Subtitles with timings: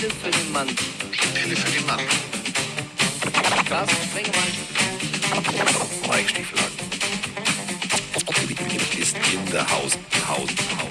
[0.00, 0.66] Pille für den Mann.
[1.34, 2.00] Pille für den Mann.
[3.66, 4.48] Carsten Sprengemann.
[6.08, 6.72] Mike Stieflagen.
[8.98, 9.98] Ist in der Haus.
[10.26, 10.48] Haus.
[10.78, 10.88] Haus.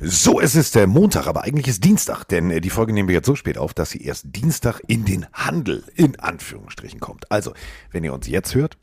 [0.00, 3.16] So, es ist äh, Montag, aber eigentlich ist Dienstag, denn äh, die Folge nehmen wir
[3.16, 7.32] jetzt so spät auf, dass sie erst Dienstag in den Handel in Anführungsstrichen kommt.
[7.32, 7.52] Also,
[7.90, 8.78] wenn ihr uns jetzt hört,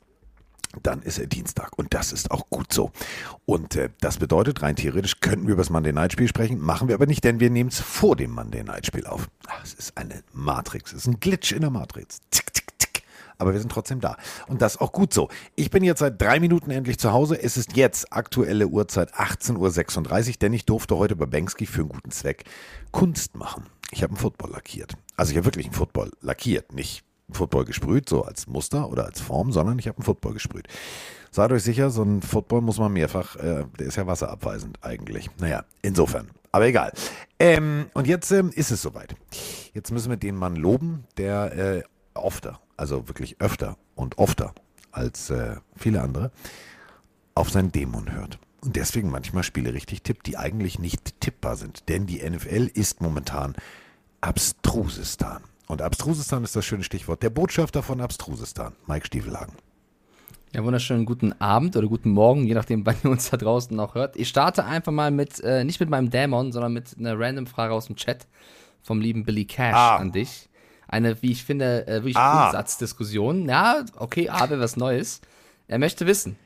[0.84, 2.92] dann ist er Dienstag und das ist auch gut so.
[3.46, 6.88] Und äh, das bedeutet, rein theoretisch könnten wir über das Monday Night Spiel sprechen, machen
[6.88, 9.30] wir aber nicht, denn wir nehmen es vor dem Monday Night Spiel auf.
[9.64, 12.20] Es ist eine Matrix, es ist ein Glitch in der Matrix.
[12.32, 13.04] Tick, tick, tick.
[13.38, 14.18] Aber wir sind trotzdem da.
[14.48, 15.30] Und das auch gut so.
[15.56, 17.42] Ich bin jetzt seit drei Minuten endlich zu Hause.
[17.42, 21.90] Es ist jetzt aktuelle Uhrzeit 18.36 Uhr, denn ich durfte heute bei Banksy für einen
[21.90, 22.46] guten Zweck
[22.92, 23.66] Kunst machen.
[23.92, 24.94] Ich habe einen Football lackiert.
[25.16, 29.22] Also ich habe wirklich einen Football lackiert, nicht Football gesprüht, so als Muster oder als
[29.22, 30.68] Form, sondern ich habe einen Football gesprüht.
[31.32, 35.30] Seid euch sicher, so ein Football muss man mehrfach, äh, der ist ja wasserabweisend eigentlich.
[35.40, 36.30] Naja, insofern.
[36.52, 36.94] Aber egal.
[37.40, 39.16] Ähm, und jetzt ähm, ist es soweit.
[39.74, 41.84] Jetzt müssen wir den Mann loben, der äh,
[42.16, 44.54] öfter, also wirklich öfter und öfter
[44.92, 46.32] als äh, viele andere,
[47.36, 48.40] auf seinen Dämon hört.
[48.62, 51.90] Und deswegen manchmal Spiele richtig tippt, die eigentlich nicht tippbar sind.
[51.90, 53.56] Denn die NFL ist momentan
[54.22, 55.44] Abstrusistan.
[55.68, 57.24] Und Abstrusistan ist das schöne Stichwort.
[57.24, 59.54] Der Botschafter von Abstrusistan, Mike Stiefelhagen.
[60.54, 63.96] Ja, wunderschönen guten Abend oder guten Morgen, je nachdem, wann ihr uns da draußen noch
[63.96, 64.16] hört.
[64.16, 67.74] Ich starte einfach mal mit, äh, nicht mit meinem Dämon, sondern mit einer random Frage
[67.74, 68.28] aus dem Chat
[68.82, 69.98] vom lieben Billy Cash Ah.
[69.98, 70.48] an dich.
[70.88, 72.44] Eine, wie ich finde, äh, wirklich Ah.
[72.44, 73.50] Grundsatzdiskussion.
[73.50, 75.20] Ja, okay, aber was Neues.
[75.68, 76.38] Er möchte wissen,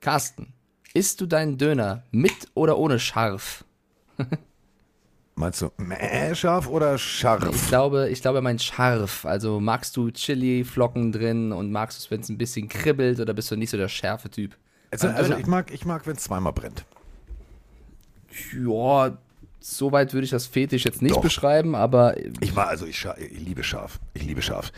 [0.00, 0.52] Carsten,
[0.92, 3.64] isst du deinen Döner mit oder ohne Scharf?
[5.38, 7.68] Meinst du mäh scharf oder Ich scharf?
[7.68, 9.26] glaube, ich glaube, er meint scharf.
[9.26, 13.34] Also magst du Chili-Flocken drin und magst du es, wenn es ein bisschen kribbelt oder
[13.34, 14.56] bist du nicht so der schärfe Typ?
[14.90, 16.86] Also, also ich mag, ich mag wenn es zweimal brennt.
[18.56, 19.16] Ja,
[19.60, 21.20] so weit würde ich das Fetisch jetzt nicht Doch.
[21.22, 23.98] beschreiben, aber Ich mag, also ich, ich liebe scharf.
[24.14, 24.72] Ich liebe scharf.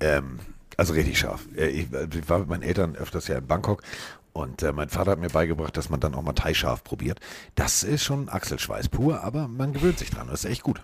[0.00, 0.40] Ähm,
[0.76, 1.46] also richtig scharf.
[1.56, 3.82] Äh, Ich, ich war mit meinen Eltern öfters ja in Bangkok
[4.32, 7.20] und äh, mein Vater hat mir beigebracht, dass man dann auch mal Thai-Scharf probiert.
[7.54, 10.28] Das ist schon Achselschweiß pur, aber man gewöhnt sich dran.
[10.30, 10.82] Das ist echt gut.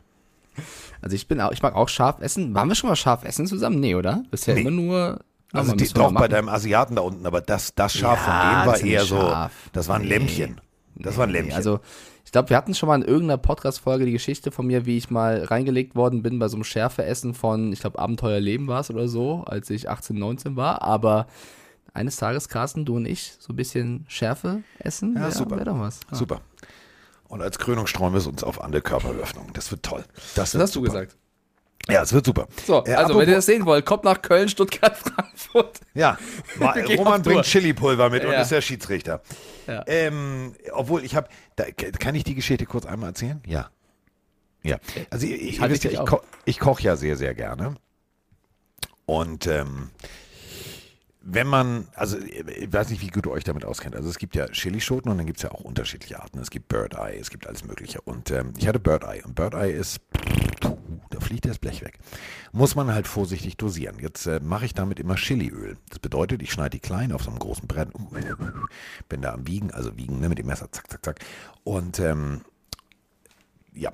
[1.02, 2.54] also ich bin auch, ich mag auch scharf essen.
[2.54, 3.80] Waren wir schon mal scharf essen zusammen?
[3.80, 4.24] Nee, oder?
[4.30, 4.62] Bisher Nee.
[4.62, 5.20] immer nur.
[5.52, 8.66] Also die, doch bei deinem Asiaten da unten, aber das, das Scharf Ja, von dem
[8.66, 9.34] war eher so,
[9.72, 10.08] das war ein Nee.
[10.08, 10.60] Lämpchen.
[10.96, 11.50] Das war ein Lämpchen.
[11.52, 11.80] Nee, also
[12.26, 15.08] ich glaube, wir hatten schon mal in irgendeiner Podcast-Folge die Geschichte von mir, wie ich
[15.08, 19.08] mal reingelegt worden bin bei so einem Schärfeessen von, ich glaube, Abenteuerleben war es oder
[19.08, 20.82] so, als ich 18, 19 war.
[20.82, 21.26] Aber
[21.98, 25.56] eines Tages, Carsten, du und ich, so ein bisschen Schärfe essen, Ja, wär- super.
[25.58, 26.00] wär doch was.
[26.10, 26.16] Ja.
[26.16, 26.40] Super.
[27.28, 29.52] Und als Krönung streuen wir es uns auf andere Körperöffnungen.
[29.52, 30.04] Das wird toll.
[30.14, 30.92] Das, Das wird hast du super.
[31.04, 31.16] gesagt.
[31.90, 32.48] Ja, es wird super.
[32.66, 35.80] So, Äh, also wenn ihr das sehen wollt, kommt nach Köln, Stuttgart, Frankfurt.
[35.94, 36.18] Ja,
[36.98, 38.42] Roman bringt Chili-Pulver mit und Ja.
[38.42, 39.22] ist der Schiedsrichter.
[39.66, 39.84] Ja.
[39.86, 41.28] Ähm, obwohl, ich habe,
[41.98, 43.40] kann ich die Geschichte kurz einmal erzählen?
[43.46, 43.70] Ja.
[44.62, 44.78] Ja.
[45.10, 46.08] Also, wisst ja, dich ich, auf.
[46.08, 47.76] ko ich koche ja sehr, sehr gerne.
[49.06, 49.90] Und ähm,
[51.20, 53.96] wenn man, also ich weiß nicht, wie gut ihr euch damit auskennt.
[53.96, 56.38] Also es gibt ja Chilischoten und dann gibt es ja auch unterschiedliche Arten.
[56.38, 58.00] Es gibt Bird Eye, es gibt alles Mögliche.
[58.00, 60.00] Und ähm, ich hatte Bird Eye und Bird Eye ist,
[61.10, 61.98] da fliegt das Blech weg.
[62.52, 63.98] Muss man halt vorsichtig dosieren.
[63.98, 65.76] Jetzt äh, mache ich damit immer Chiliöl.
[65.90, 67.88] Das bedeutet, ich schneide die klein auf so einem großen Brett,
[69.08, 71.24] bin da am Wiegen, also Wiegen ne, mit dem Messer, zack, zack, zack.
[71.64, 72.42] Und ähm,
[73.74, 73.92] ja,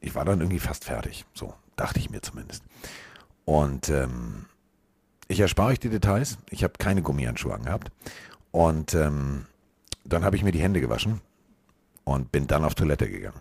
[0.00, 1.24] ich war dann irgendwie fast fertig.
[1.34, 2.64] So, dachte ich mir zumindest.
[3.44, 4.46] Und ähm,
[5.28, 6.38] ich erspare euch die Details.
[6.50, 7.90] Ich habe keine Gummihandschuhe angehabt.
[8.52, 9.46] Und ähm,
[10.04, 11.20] dann habe ich mir die Hände gewaschen
[12.04, 13.40] und bin dann auf Toilette gegangen.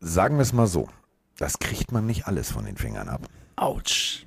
[0.00, 0.88] Sagen wir es mal so.
[1.36, 3.28] Das kriegt man nicht alles von den Fingern ab.
[3.56, 4.26] Autsch.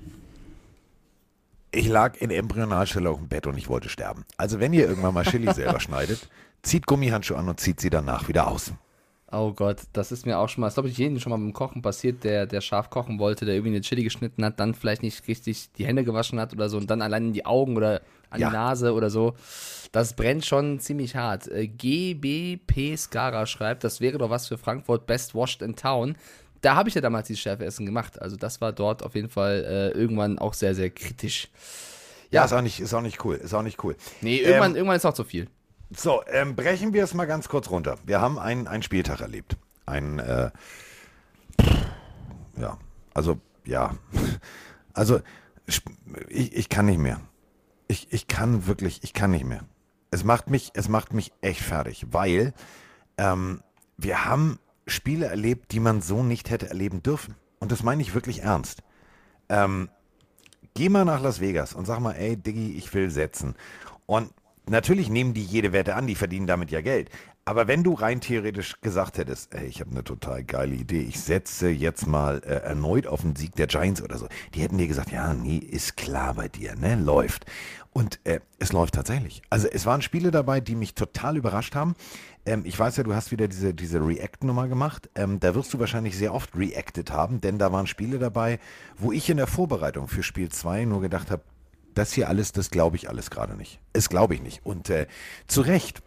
[1.70, 4.24] Ich lag in Embryonalstelle auf dem Bett und ich wollte sterben.
[4.36, 6.28] Also wenn ihr irgendwann mal Chili selber schneidet,
[6.62, 8.72] zieht Gummihandschuhe an und zieht sie danach wieder aus.
[9.30, 11.52] Oh Gott, das ist mir auch schon mal, das glaube ich jedem schon mal beim
[11.52, 15.02] Kochen passiert, der, der scharf kochen wollte, der irgendwie eine Chili geschnitten hat, dann vielleicht
[15.02, 18.00] nicht richtig die Hände gewaschen hat oder so und dann allein in die Augen oder
[18.30, 18.48] an Ja.
[18.48, 19.34] die Nase oder so.
[19.92, 21.46] Das brennt schon ziemlich hart.
[21.48, 26.16] Äh, GBP Skara schreibt, das wäre doch was für Frankfurt, Best Washed in Town.
[26.62, 28.20] Da habe ich ja damals dieses Schärfeessen gemacht.
[28.20, 29.64] Also das war dort auf jeden Fall
[29.94, 31.48] äh, irgendwann auch sehr, sehr kritisch.
[32.30, 32.44] Ja, Ja.
[32.46, 33.36] ist auch nicht, ist auch nicht cool.
[33.36, 33.94] Ist auch nicht cool.
[34.22, 35.48] Nee, irgendwann, Ähm, irgendwann ist auch zu viel.
[35.90, 37.96] So, ähm, brechen wir es mal ganz kurz runter.
[38.04, 39.56] Wir haben einen, einen Spieltag erlebt.
[39.86, 40.50] Ein, äh,
[42.56, 42.78] ja,
[43.14, 43.94] also, ja.
[44.94, 45.20] Also,
[45.66, 47.20] ich, ich kann nicht mehr.
[47.86, 49.60] Ich, ich kann wirklich, ich kann nicht mehr.
[50.10, 52.52] Es macht mich, es macht mich echt fertig, weil
[53.16, 53.62] ähm,
[53.96, 54.58] wir haben
[54.88, 57.36] Spiele erlebt, die man so nicht hätte erleben dürfen.
[57.60, 58.82] Und das meine ich wirklich ernst.
[59.48, 59.88] Ähm,
[60.74, 63.54] geh mal nach Las Vegas und sag mal, ey, Diggi, ich will setzen.
[64.06, 64.32] Und
[64.68, 67.10] natürlich nehmen die jede Wette an, die verdienen damit ja Geld.
[67.44, 71.18] Aber wenn du rein theoretisch gesagt hättest, ey, ich habe eine total geile Idee, ich
[71.18, 74.86] setze jetzt mal äh, erneut auf den Sieg der Giants oder so, die hätten dir
[74.86, 77.46] gesagt, ja, nee, ist klar bei dir, ne, läuft.
[77.94, 79.40] Und äh, es läuft tatsächlich.
[79.48, 81.94] Also es waren Spiele dabei, die mich total überrascht haben.
[82.44, 85.08] Ähm, ich weiß ja, du hast wieder diese, diese React-Nummer gemacht.
[85.14, 88.58] Ähm, da wirst du wahrscheinlich sehr oft reacted haben, denn da waren Spiele dabei,
[88.96, 91.42] wo ich in der Vorbereitung für Spiel 2 nur gedacht habe,
[91.98, 93.80] das hier alles, das glaube ich alles gerade nicht.
[93.92, 94.64] Das glaube ich nicht.
[94.64, 95.06] Und äh,
[95.46, 96.02] zu Recht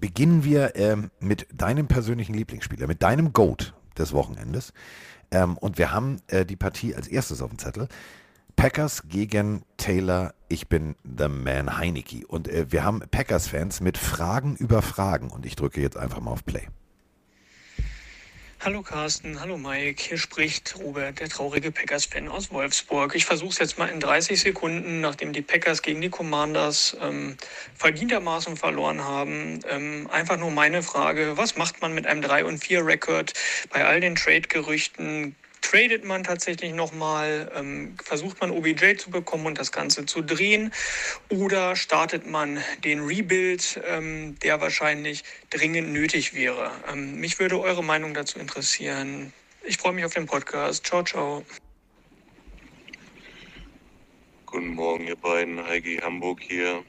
[0.00, 4.72] beginnen wir ähm, mit deinem persönlichen Lieblingsspieler, mit deinem Goat des Wochenendes.
[5.30, 7.88] Ähm, und wir haben äh, die Partie als erstes auf dem Zettel.
[8.56, 12.26] Packers gegen Taylor, ich bin the man Heineke.
[12.26, 15.30] Und äh, wir haben Packers-Fans mit Fragen über Fragen.
[15.30, 16.68] Und ich drücke jetzt einfach mal auf Play.
[18.58, 23.14] Hallo Carsten, hallo Mike, hier spricht Robert, der traurige Packers-Fan aus Wolfsburg.
[23.14, 27.36] Ich versuche es jetzt mal in 30 Sekunden, nachdem die Packers gegen die Commanders ähm,
[27.74, 29.60] verdientermaßen verloren haben.
[29.68, 33.34] Ähm, einfach nur meine Frage, was macht man mit einem 3 und 4 Rekord
[33.70, 35.36] bei all den Trade-Gerüchten?
[35.60, 40.72] Tradet man tatsächlich nochmal, ähm, versucht man OBJ zu bekommen und das Ganze zu drehen
[41.28, 46.70] oder startet man den Rebuild, ähm, der wahrscheinlich dringend nötig wäre.
[46.90, 49.32] Ähm, mich würde eure Meinung dazu interessieren.
[49.64, 50.86] Ich freue mich auf den Podcast.
[50.86, 51.44] Ciao, ciao.
[54.46, 55.66] Guten Morgen, ihr beiden.
[55.66, 56.84] Heigi Hamburg hier.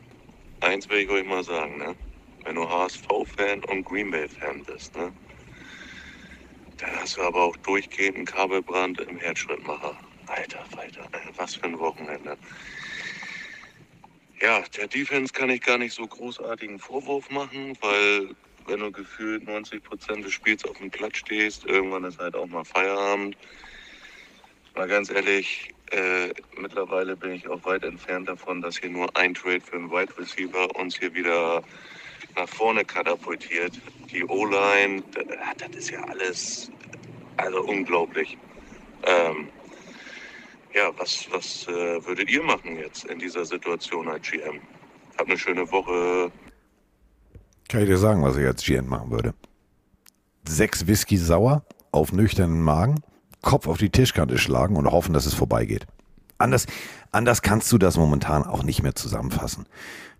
[0.62, 1.96] Eins will ich euch mal sagen, ne?
[2.44, 5.12] Wenn du HSV-Fan und Green Bay-Fan bist, ne?
[6.78, 9.98] Dann hast du aber auch durchgehend einen Kabelbrand im Herzschrittmacher.
[10.28, 12.38] Alter, Alter, was für ein Wochenende.
[14.42, 18.36] Ja, der Defense kann ich gar nicht so großartigen Vorwurf machen, weil
[18.68, 22.46] wenn du gefühlt 90 Prozent des Spiels auf dem Platz stehst, irgendwann ist halt auch
[22.46, 23.36] mal Feierabend.
[24.76, 29.34] Mal ganz ehrlich, äh, mittlerweile bin ich auch weit entfernt davon, dass hier nur ein
[29.34, 31.64] Trade für einen Wide Receiver uns hier wieder
[32.38, 33.80] nach vorne katapultiert.
[34.12, 35.26] Die O-Line, das,
[35.58, 36.72] das ist ja alles
[37.38, 38.38] also unglaublich.
[39.04, 39.50] Ähm,
[40.74, 44.62] ja, was, was äh, würdet ihr machen jetzt in dieser Situation als GM?
[45.18, 46.32] Habt eine schöne Woche.
[47.68, 49.34] Kann ich dir sagen, was ich als GM machen würde?
[50.48, 53.02] Sechs Whisky sauer auf nüchternen Magen,
[53.42, 55.86] Kopf auf die Tischkante schlagen und hoffen, dass es vorbeigeht.
[56.38, 56.68] Anders,
[57.12, 59.66] anders kannst du das momentan auch nicht mehr zusammenfassen.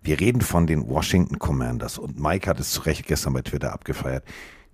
[0.02, 3.72] Wir reden von den Washington Commanders und Mike hat es zu Recht gestern bei Twitter
[3.72, 4.24] abgefeiert.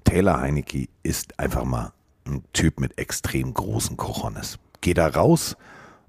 [0.04, 1.92] Taylor Heinecke ist einfach mal
[2.26, 4.58] ein Typ mit extrem großen Cojones.
[4.80, 5.56] Geht da raus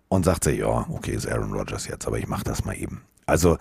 [0.10, 3.02] und sagt sich, ja, okay, ist Aaron Rodgers jetzt, aber ich mache das mal eben.
[3.26, 3.58] Also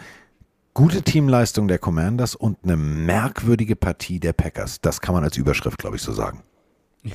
[0.75, 4.81] gute Teamleistung der Commanders und eine merkwürdige Partie der Packers.
[4.81, 6.43] Das kann man als Überschrift, glaube ich, so sagen.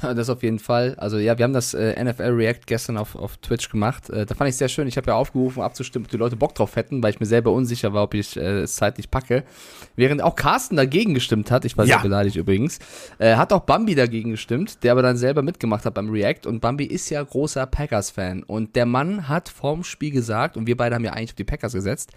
[0.04, 0.94] Ja, das auf jeden Fall.
[0.98, 4.10] Also ja, wir haben das äh, NFL React gestern auf, auf Twitch gemacht.
[4.12, 4.88] Äh, da fand ich sehr schön.
[4.88, 7.52] Ich habe ja aufgerufen, abzustimmen, ob die Leute Bock drauf hätten, weil ich mir selber
[7.52, 9.44] unsicher war, ob ich äh, es zeitlich packe.
[9.96, 11.96] Während auch Carsten dagegen gestimmt hat, ich war Ja.
[11.96, 12.78] sehr beleidigt übrigens,
[13.18, 16.46] äh, hat auch Bambi dagegen gestimmt, der aber dann selber mitgemacht hat beim React.
[16.48, 18.44] Und Bambi ist ja großer Packers-Fan.
[18.44, 21.44] Und der Mann hat vorm Spiel gesagt, und wir beide haben ja eigentlich auf die
[21.46, 22.12] Packers gesetzt,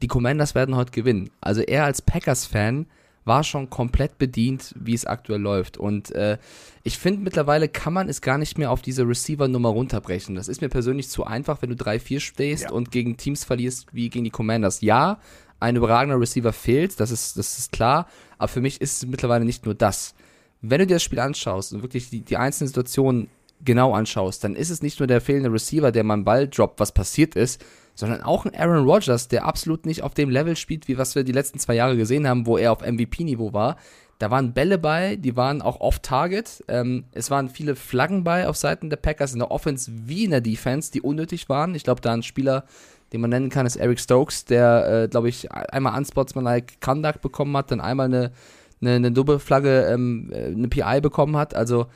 [0.00, 1.28] die Commanders werden heute gewinnen.
[1.42, 2.86] Also er als Packers-Fan
[3.24, 5.76] war schon komplett bedient, wie es aktuell läuft.
[5.76, 6.38] Und äh,
[6.82, 10.34] ich finde, mittlerweile kann man es gar nicht mehr auf diese Receiver-Nummer runterbrechen.
[10.34, 12.70] Das ist mir persönlich zu einfach, wenn du 3-4 stehst Ja.
[12.72, 14.80] und gegen Teams verlierst wie gegen die Commanders.
[14.80, 15.18] Ja,
[15.60, 18.08] ein überragender Receiver fehlt, das ist, das ist klar,
[18.38, 20.14] aber für mich ist es mittlerweile nicht nur das.
[20.60, 23.28] Wenn du dir das Spiel anschaust und wirklich die, die einzelnen Situationen
[23.64, 26.80] genau anschaust, dann ist es nicht nur der fehlende Receiver, der mal einen Ball droppt,
[26.80, 30.88] was passiert ist, sondern auch ein Aaron Rodgers, der absolut nicht auf dem Level spielt,
[30.88, 33.76] wie was wir die letzten zwei Jahre gesehen haben, wo er auf MVP-Niveau war.
[34.18, 36.64] Da waren Bälle bei, die waren auch off-target.
[36.68, 40.30] Ähm, es waren viele Flaggen bei auf Seiten der Packers in der Offense wie in
[40.30, 41.74] der Defense, die unnötig waren.
[41.74, 42.64] Ich glaube, da ein Spieler,
[43.12, 47.56] den man nennen kann, ist Eric Stokes, der, äh, glaube ich, einmal Unsportsmanlike Conduct bekommen
[47.56, 48.30] hat, dann einmal eine,
[48.80, 51.54] eine, eine Doppelflagge, ähm, äh, eine PI bekommen hat.
[51.54, 51.86] Also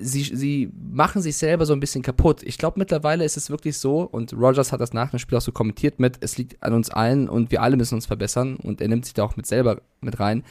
[0.00, 2.42] sie, sie machen sich selber so ein bisschen kaputt.
[2.42, 5.42] Ich glaube, mittlerweile ist es wirklich so, und Rogers hat das nach dem Spiel auch
[5.42, 8.80] so kommentiert mit, es liegt an uns allen und wir alle müssen uns verbessern und
[8.80, 10.44] er nimmt sich da auch mit selber mit rein.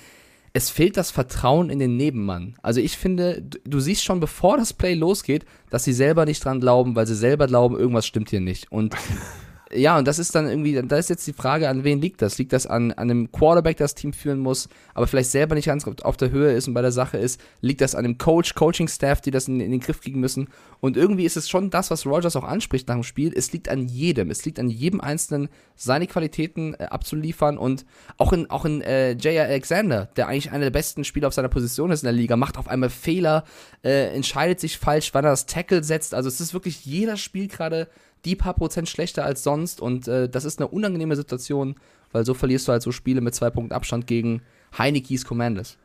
[0.52, 2.56] Es fehlt das Vertrauen in den Nebenmann.
[2.64, 6.44] Also ich finde, du, du siehst schon, bevor das Play losgeht, dass sie selber nicht
[6.44, 8.72] dran glauben, weil sie selber glauben, irgendwas stimmt hier nicht.
[8.72, 8.96] Und
[9.72, 12.40] ja, und das ist dann irgendwie, da ist jetzt die Frage, an wen liegt das?
[12.40, 15.86] Liegt das an, an einem Quarterback, das Team führen muss, aber vielleicht selber nicht ganz
[15.88, 17.40] auf der Höhe ist und bei der Sache ist?
[17.62, 20.50] Liegt das an dem Coach, Coaching-Staff, die das in, in den Griff kriegen müssen?
[20.82, 23.32] Und irgendwie ist es schon das, was Rogers auch anspricht nach dem Spiel.
[23.36, 24.32] Es liegt an jedem.
[24.32, 27.86] Es liegt an jedem Einzelnen, seine Qualitäten äh, abzuliefern und
[28.18, 29.46] auch in, auch in äh, J.R.
[29.46, 32.58] Alexander, der eigentlich einer der besten Spieler auf seiner Position ist in der Liga, macht
[32.58, 33.44] auf einmal Fehler,
[33.84, 36.16] äh, entscheidet sich falsch, wann er das Tackle setzt.
[36.16, 37.88] Also es ist wirklich jeder Spiel gerade
[38.26, 41.76] die paar Prozent schlechter als sonst und äh, das ist eine unangenehme Situation
[42.12, 44.42] weil so verlierst du halt so Spiele mit zwei Punkten Abstand gegen
[44.78, 45.78] Heinekes Commanders.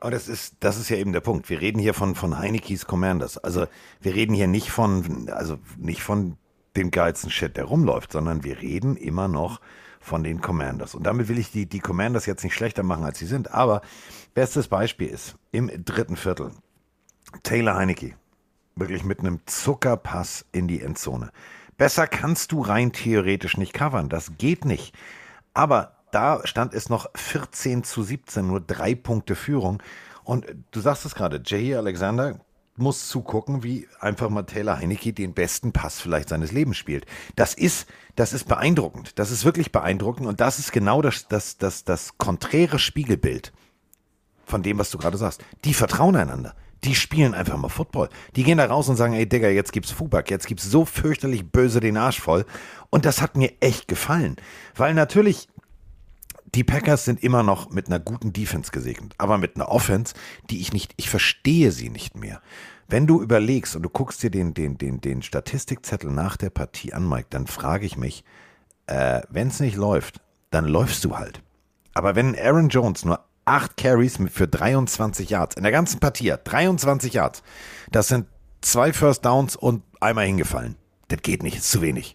[0.00, 1.50] Aber das ist, das ist ja eben der Punkt.
[1.50, 3.36] Wir reden hier von, von Heinekes Commanders.
[3.38, 3.66] Also
[4.00, 6.36] wir reden hier nicht von, also nicht von
[6.76, 9.60] dem geilsten Shit, der rumläuft, sondern wir reden immer noch
[10.00, 10.94] von den Commanders.
[10.94, 13.52] Und damit will ich die, die Commanders jetzt nicht schlechter machen, als sie sind.
[13.52, 13.82] Aber
[14.34, 16.52] bestes Beispiel ist im dritten Viertel
[17.42, 18.14] Taylor Heineke.
[18.76, 21.32] Wirklich mit einem Zuckerpass in die Endzone.
[21.78, 24.08] Besser kannst du rein theoretisch nicht covern.
[24.08, 24.94] Das geht nicht.
[25.54, 29.82] Aber da stand es noch 14 zu 17, nur drei Punkte Führung.
[30.24, 32.40] Und du sagst es gerade, Jay Alexander
[32.76, 37.06] muss zugucken, wie einfach mal Taylor Heineke den besten Pass vielleicht seines Lebens spielt.
[37.36, 39.18] Das ist, das ist beeindruckend.
[39.18, 40.26] Das ist wirklich beeindruckend.
[40.26, 43.52] Und das ist genau das, das, das, das konträre Spiegelbild
[44.44, 45.44] von dem, was du gerade sagst.
[45.64, 46.54] Die vertrauen einander.
[46.84, 48.08] Die spielen einfach mal Football.
[48.36, 51.50] Die gehen da raus und sagen, ey Digga, jetzt gibt's Fubak, jetzt gibt's so fürchterlich
[51.50, 52.44] böse den Arsch voll.
[52.90, 54.36] Und das hat mir echt gefallen.
[54.76, 55.48] Weil natürlich,
[56.54, 60.14] die Packers sind immer noch mit einer guten Defense gesegnet, aber mit einer Offense,
[60.50, 62.40] die ich nicht, ich verstehe sie nicht mehr.
[62.86, 66.94] Wenn du überlegst und du guckst dir den, den, den, den Statistikzettel nach der Partie
[66.94, 68.24] an, Mike, dann frage ich mich,
[68.86, 71.42] äh, wenn es nicht läuft, dann läufst du halt.
[71.92, 76.50] Aber wenn Aaron Jones nur acht Carries für 23 Yards in der ganzen Partie hat,
[76.50, 77.42] 23 Yards,
[77.90, 78.26] das sind
[78.60, 80.76] zwei First Downs und einmal hingefallen.
[81.08, 82.14] Das geht nicht, ist zu wenig.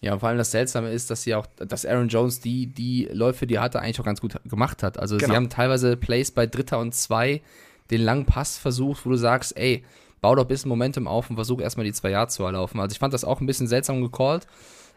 [0.00, 3.08] Ja, und vor allem das Seltsame ist, dass sie auch, dass Aaron Jones die, die
[3.12, 4.98] Läufe, die er hatte, eigentlich auch ganz gut gemacht hat.
[4.98, 5.30] Also Genau.
[5.30, 7.40] sie haben teilweise Plays bei Dritter und Zwei
[7.90, 9.84] den langen Pass versucht, wo du sagst, ey,
[10.20, 12.80] bau doch ein bisschen Momentum auf und versuch erstmal die zwei Yards zu erlaufen.
[12.80, 14.46] Also ich fand das auch ein bisschen seltsam gecallt.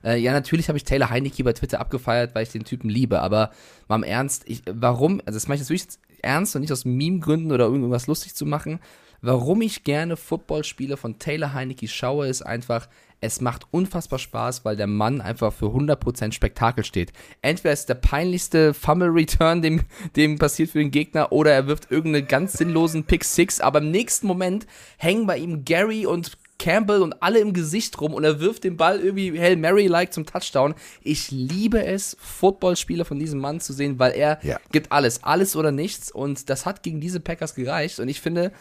[0.04, 3.22] Äh, ja, natürlich habe ich Taylor Heineke bei Twitter abgefeiert, weil ich den Typen liebe,
[3.22, 3.52] aber
[3.88, 7.52] mal im Ernst, ich, warum, also das mache ich wirklich ernst und nicht aus Meme-Gründen
[7.52, 8.80] oder irgendwas lustig zu machen.
[9.22, 12.88] Warum ich gerne Footballspiele von Taylor Heineke schaue, ist einfach,
[13.22, 17.12] es macht unfassbar Spaß, weil der Mann einfach für 100% Spektakel steht.
[17.42, 19.82] Entweder ist der peinlichste Fumble-Return, dem,
[20.16, 24.26] dem passiert für den Gegner, oder er wirft irgendeinen ganz sinnlosen Pick-Six, aber im nächsten
[24.26, 28.64] Moment hängen bei ihm Gary und Campbell und alle im Gesicht rum und er wirft
[28.66, 30.76] den Ball irgendwie Hail Mary-like zum Touchdown.
[31.02, 34.60] Ich liebe es, Footballspiele von diesem Mann zu sehen, weil er Ja.
[34.72, 38.52] gibt alles, alles oder nichts und das hat gegen diese Packers gereicht und ich finde,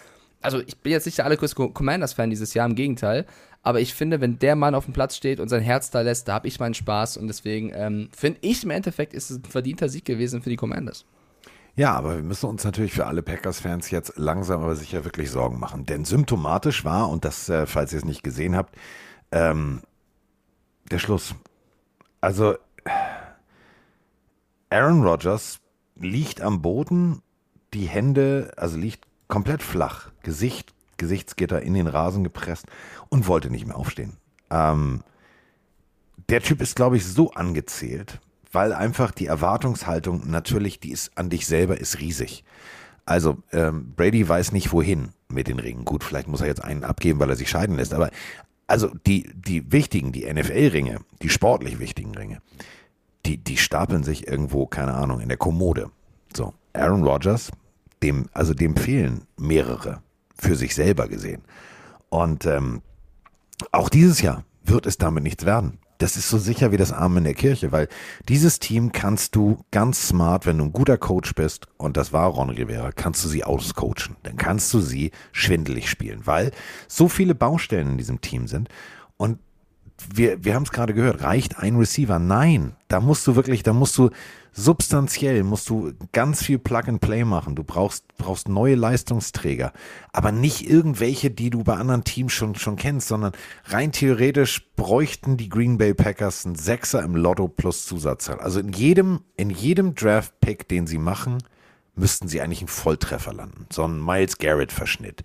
[0.41, 3.27] also ich bin jetzt nicht der allergrößte Co- Commanders-Fan dieses Jahr, im Gegenteil,
[3.65, 6.29] aber ich finde, wenn der Mann auf dem Platz steht und sein Herz da lässt,
[6.29, 9.45] da habe ich meinen Spaß und deswegen ähm, finde ich im Endeffekt ist es ein
[9.45, 11.05] verdienter Sieg gewesen für die Commanders.
[11.79, 15.61] Ja, aber wir müssen uns natürlich für alle Packers-Fans jetzt langsam aber sicher wirklich Sorgen
[15.61, 15.87] machen.
[15.87, 18.75] Denn symptomatisch war, und das, äh, falls ihr es nicht gesehen habt,
[19.31, 19.83] ähm,
[20.91, 21.37] der Schluss.
[22.21, 22.57] Also,
[24.71, 25.61] Aaron Rodgers
[25.95, 27.23] liegt am Boden,
[27.73, 32.67] die Hände, also liegt komplett flach, Gesicht, Gesichtsgitter in den Rasen gepresst
[33.09, 34.17] und wollte nicht mehr aufstehen.
[34.51, 35.05] Ähm,
[36.29, 38.19] der Typ ist, glaube ich, so angezählt,
[38.53, 42.45] weil einfach die Erwartungshaltung natürlich, die ist an dich selber, ist riesig.
[43.05, 45.85] Also ähm, Brady weiß nicht wohin mit den Ringen.
[45.85, 47.95] Gut, vielleicht muss er jetzt einen abgeben, weil er sich scheiden lässt.
[47.95, 48.11] Aber
[48.67, 52.43] also die die wichtigen, die NFL-Ringe, die sportlich wichtigen Ringe,
[53.25, 55.91] die die stapeln sich irgendwo, keine Ahnung, in der Kommode.
[56.37, 57.51] So Aaron Rodgers,
[58.03, 60.03] dem also dem fehlen mehrere
[60.39, 61.43] für sich selber gesehen.
[62.11, 62.83] Und ähm,
[63.73, 65.79] auch dieses Jahr wird es damit nichts werden.
[65.99, 67.89] Das ist so sicher wie das Arm in der Kirche, weil
[68.29, 72.29] dieses Team kannst du ganz smart, wenn du ein guter Coach bist, und das war
[72.29, 74.17] Ron Rivera, kannst du sie auscoachen.
[74.23, 76.53] Dann kannst du sie schwindelig spielen, weil
[76.87, 78.69] so viele Baustellen in diesem Team sind.
[79.17, 79.41] Und
[80.13, 82.19] wir, wir haben es gerade gehört, reicht ein Receiver?
[82.19, 84.11] Nein, da musst du wirklich, da musst du
[84.53, 87.55] substanziell, musst du ganz viel Plug-and-Play machen.
[87.55, 89.73] Du brauchst, brauchst neue Leistungsträger,
[90.13, 93.33] aber nicht irgendwelche, die du bei anderen Teams schon, schon kennst, sondern
[93.65, 98.41] rein theoretisch bräuchten die Green Bay Packers einen Sechser im Lotto plus Zusatzzahl.
[98.41, 101.39] Also in jedem, in jedem Draft-Pick, den sie machen,
[101.95, 103.67] müssten sie eigentlich einen Volltreffer landen.
[103.73, 105.23] So ein Miles Garrett-Verschnitt.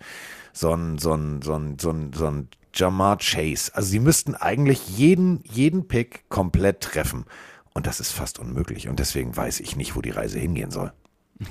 [0.52, 3.74] So ein, so ein, so ein, so ein, so ein Jamar Chase.
[3.74, 7.24] Also sie müssten eigentlich jeden, jeden Pick komplett treffen.
[7.72, 8.88] Und das ist fast unmöglich.
[8.88, 10.92] Und deswegen weiß ich nicht, wo die Reise hingehen soll.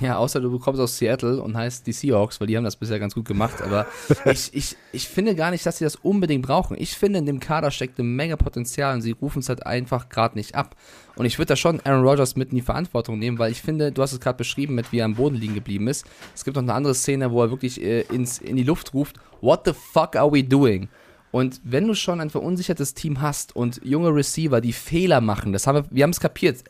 [0.00, 2.98] Ja, außer du kommst aus Seattle und heißt die Seahawks, weil die haben das bisher
[2.98, 3.60] ganz gut gemacht.
[3.60, 3.86] Aber
[4.24, 6.76] ich, ich, ich finde gar nicht, dass sie das unbedingt brauchen.
[6.80, 10.08] Ich finde, in dem Kader steckt eine Menge Potenzial und sie rufen es halt einfach
[10.08, 10.74] gerade nicht ab.
[11.16, 13.92] Und ich würde da schon Aaron Rodgers mit in die Verantwortung nehmen, weil ich finde,
[13.92, 16.06] du hast es gerade beschrieben, mit wie er am Boden liegen geblieben ist.
[16.34, 19.16] Es gibt noch eine andere Szene, wo er wirklich äh, ins, in die Luft ruft,
[19.42, 20.88] What the fuck are we doing?
[21.34, 25.66] Und wenn du schon ein verunsichertes Team hast und junge Receiver, die Fehler machen, das
[25.66, 26.62] haben wir, wir haben es kapiert.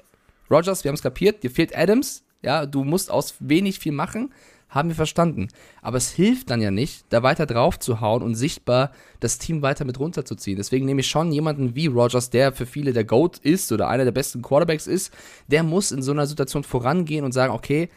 [0.51, 4.33] Rogers, wir haben es kapiert, dir fehlt Adams, ja, du musst aus wenig viel machen.
[4.71, 5.49] Haben wir verstanden.
[5.83, 9.61] Aber es hilft dann ja nicht, da weiter drauf zu hauen und sichtbar das Team
[9.61, 10.57] weiter mit runterzuziehen.
[10.57, 14.05] Deswegen nehme ich schon jemanden wie Rogers, der für viele der GOAT ist oder einer
[14.05, 15.13] der besten Quarterbacks ist,
[15.47, 17.91] der muss in so einer Situation vorangehen und sagen, okay,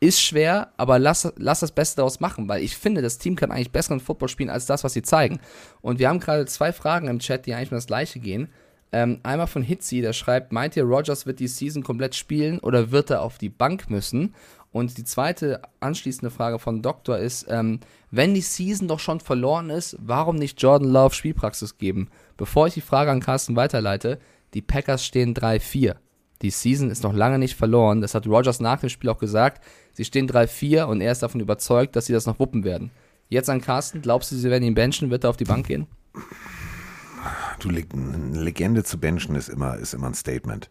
[0.00, 3.50] ist schwer, aber lass, lass das Beste daraus machen, weil ich finde, das Team kann
[3.50, 5.40] eigentlich besseren Football spielen als das, was sie zeigen.
[5.80, 8.48] Und wir haben gerade zwei Fragen im Chat, die eigentlich um das gleiche gehen.
[8.92, 12.90] Ähm, einmal von Hitzi, der schreibt, meint ihr, Rogers wird die Season komplett spielen oder
[12.90, 14.34] wird er auf die Bank müssen?
[14.70, 19.70] Und die zweite anschließende Frage von Doktor ist, ähm, wenn die Season doch schon verloren
[19.70, 22.08] ist, warum nicht Jordan Love Spielpraxis geben?
[22.36, 24.18] Bevor ich die Frage an Carsten weiterleite,
[24.52, 25.94] die Packers stehen 3-4.
[26.42, 28.00] Die Season ist noch lange nicht verloren.
[28.00, 29.64] Das hat Rogers nach dem Spiel auch gesagt.
[29.94, 32.90] Sie stehen 3-4 und er ist davon überzeugt, dass sie das noch wuppen werden.
[33.28, 35.10] Jetzt an Carsten, glaubst du, sie werden ihn benchen?
[35.10, 35.86] Wird er auf die Bank gehen?
[37.60, 40.68] Du, eine Legende zu benchen ist immer, ist immer ein Statement.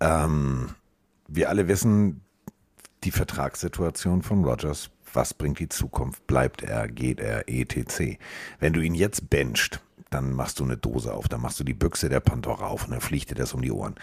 [0.00, 0.70] Ähm,
[1.28, 2.22] wir alle wissen
[3.04, 4.90] die Vertragssituation von Rogers.
[5.12, 6.26] Was bringt die Zukunft?
[6.26, 6.88] Bleibt er?
[6.88, 7.48] Geht er?
[7.48, 8.18] etc.
[8.60, 11.74] Wenn du ihn jetzt bencht, dann machst du eine Dose auf, dann machst du die
[11.74, 13.94] Büchse der Pandora auf und dann fliegt dir das um die Ohren.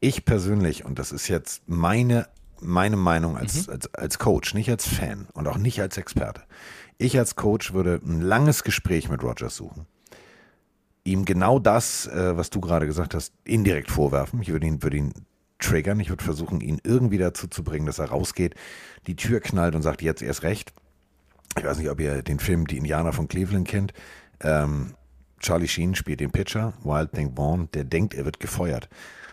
[0.00, 2.28] Ich persönlich, und das ist jetzt meine
[2.60, 3.74] meine Meinung als, mhm.
[3.74, 6.42] als, als Coach, nicht als Fan und auch nicht als Experte.
[6.98, 9.86] Ich als Coach würde ein langes Gespräch mit Rogers suchen.
[11.04, 14.42] Ihm genau das, äh, was du gerade gesagt hast, indirekt vorwerfen.
[14.42, 15.12] Ich würde ihn, würde ihn
[15.58, 16.00] triggern.
[16.00, 18.54] Ich würde versuchen, ihn irgendwie dazu zu bringen, dass er rausgeht,
[19.06, 20.72] die Tür knallt und sagt, jetzt erst recht.
[21.56, 23.92] Ich weiß nicht, ob ihr den Film Die Indianer von Cleveland kennt.
[24.40, 24.94] Ähm,
[25.40, 28.88] Charlie Sheen spielt den Pitcher, Wild Thing Vaughn, der denkt, er wird gefeuert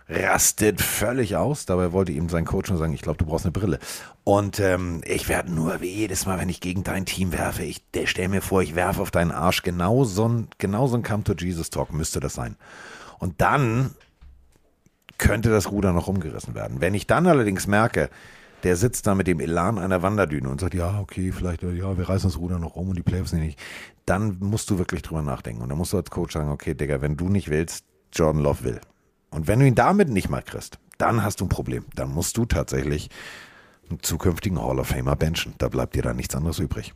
[0.08, 1.66] rastet völlig aus.
[1.66, 3.80] Dabei wollte ihm sein Coach nur sagen, ich glaube, du brauchst eine Brille.
[4.24, 7.84] Und ähm, ich werde nur wie jedes Mal, wenn ich gegen dein Team werfe, ich
[8.06, 9.64] stell mir vor, ich werfe auf deinen Arsch.
[9.64, 12.56] Genau so ein, genau so ein Come to Jesus Talk müsste das sein.
[13.20, 13.92] Und dann
[15.18, 16.82] könnte das Ruder noch umgerissen werden.
[16.82, 18.10] Wenn ich dann allerdings merke,
[18.64, 22.10] der sitzt da mit dem Elan einer Wanderdüne und sagt, ja, okay, vielleicht, ja, wir
[22.10, 23.60] reißen das Ruder noch um und die Playoffs nicht.
[24.06, 25.62] Dann musst du wirklich drüber nachdenken.
[25.62, 28.64] Und dann musst du als Coach sagen, okay, Digga, wenn du nicht willst, Jordan Love
[28.64, 28.82] will.
[29.36, 31.86] Und wenn du ihn damit nicht mal kriegst, dann hast du ein Problem.
[31.96, 33.10] Dann musst du tatsächlich
[33.90, 35.54] einen zukünftigen Hall of Famer benchen.
[35.58, 36.94] Da bleibt dir dann nichts anderes übrig.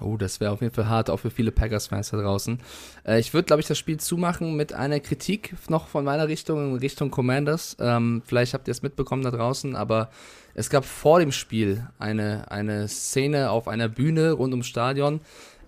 [0.00, 2.58] Oh, das wäre auf jeden Fall hart, auch für viele Packers-Fans da draußen.
[3.06, 6.72] Äh, ich würde, glaube ich, das Spiel zumachen mit einer Kritik noch von meiner Richtung
[6.72, 7.76] in Richtung Commanders.
[7.80, 10.10] Ähm, vielleicht habt ihr es mitbekommen da draußen, aber
[10.54, 15.20] es gab vor dem Spiel eine, eine Szene auf einer Bühne rund ums Stadion,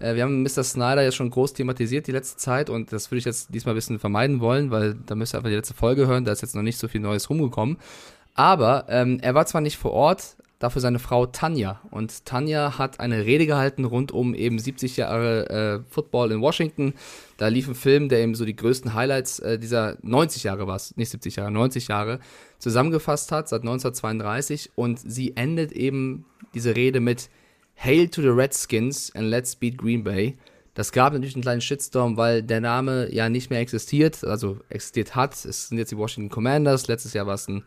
[0.02, 0.64] äh, wir haben Mr.
[0.64, 3.76] Snyder ja schon groß thematisiert die letzte Zeit und das würde ich jetzt diesmal ein
[3.76, 6.54] bisschen vermeiden wollen, weil da müsst ihr einfach die letzte Folge hören, da ist jetzt
[6.54, 7.78] noch nicht so viel Neues rumgekommen.
[8.34, 11.80] Aber ähm, er war zwar nicht vor Ort, dafür seine Frau Tanja.
[11.90, 16.94] Und Tanja hat eine Rede gehalten rund um eben 70 Jahre äh, Football in Washington.
[17.36, 20.80] Da lief ein Film, der eben so die größten Highlights äh, dieser 90 Jahre war
[20.94, 22.20] nicht 70 Jahre, 90 Jahre
[22.58, 24.70] zusammengefasst hat, seit 1932.
[24.76, 27.28] Und sie endet eben diese Rede mit
[27.84, 30.36] Hail to the Redskins and Let's Beat Green Bay.
[30.74, 35.16] Das gab natürlich einen kleinen Shitstorm, weil der Name ja nicht mehr existiert, also existiert
[35.16, 35.32] hat.
[35.44, 36.86] Es sind jetzt die Washington Commanders.
[36.86, 37.64] Letztes Jahr war es ein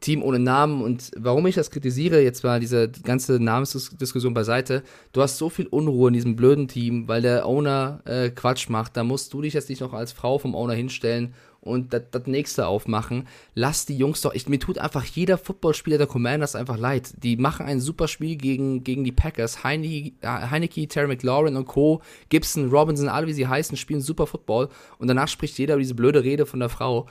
[0.00, 0.82] Team ohne Namen.
[0.82, 4.82] Und warum ich das kritisiere, jetzt war diese ganze Namensdiskussion beiseite.
[5.12, 8.98] Du hast so viel Unruhe in diesem blöden Team, weil der Owner äh, Quatsch macht.
[8.98, 11.32] Da musst du dich jetzt nicht noch als Frau vom Owner hinstellen
[11.64, 13.26] und das nächste aufmachen.
[13.54, 14.34] Lass die Jungs doch.
[14.34, 17.14] Ich, mir tut einfach jeder Footballspieler der Commanders einfach leid.
[17.22, 19.64] Die machen ein super Spiel gegen, gegen die Packers.
[19.64, 24.68] Heine, Heineke, Terry McLaurin und Co., Gibson, Robinson, alle wie sie heißen, spielen super Football.
[24.98, 27.06] Und danach spricht jeder über diese blöde Rede von der Frau.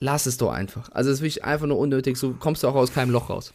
[0.00, 0.90] Lass es doch einfach.
[0.92, 2.16] Also, es ist wirklich einfach nur unnötig.
[2.16, 3.54] So kommst du auch aus keinem Loch raus.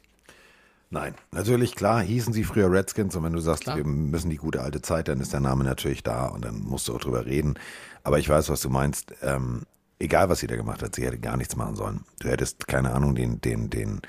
[0.92, 3.78] Nein, natürlich, klar, hießen sie früher Redskins und wenn du sagst, klar.
[3.78, 6.88] wir müssen die gute alte Zeit, dann ist der Name natürlich da und dann musst
[6.88, 7.60] du auch drüber reden.
[8.04, 9.14] Aber ich weiß, was du meinst.
[9.22, 9.64] Ähm,
[10.00, 12.02] egal, was sie da gemacht hat, sie hätte gar nichts machen sollen.
[12.20, 14.02] Du hättest, keine Ahnung, den, den, den,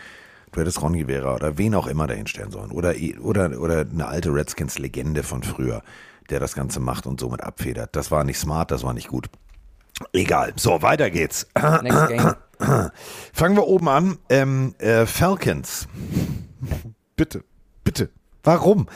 [0.53, 2.71] du hättest Ronny Vera oder wen auch immer dahinstellen sollen.
[2.71, 5.83] Oder, oder, oder eine alte Redskins-Legende von früher,
[6.31, 7.95] der das Ganze macht und somit abfedert.
[7.97, 9.29] Das war nicht smart, das war nicht gut.
[10.13, 10.53] Egal.
[10.57, 11.47] So, weiter geht's.
[11.83, 12.35] Next game.
[13.33, 14.19] Fangen wir oben an.
[14.29, 15.89] Ähm, äh, Falcons.
[17.17, 17.50] bitte, bitte.
[18.43, 18.87] Warum?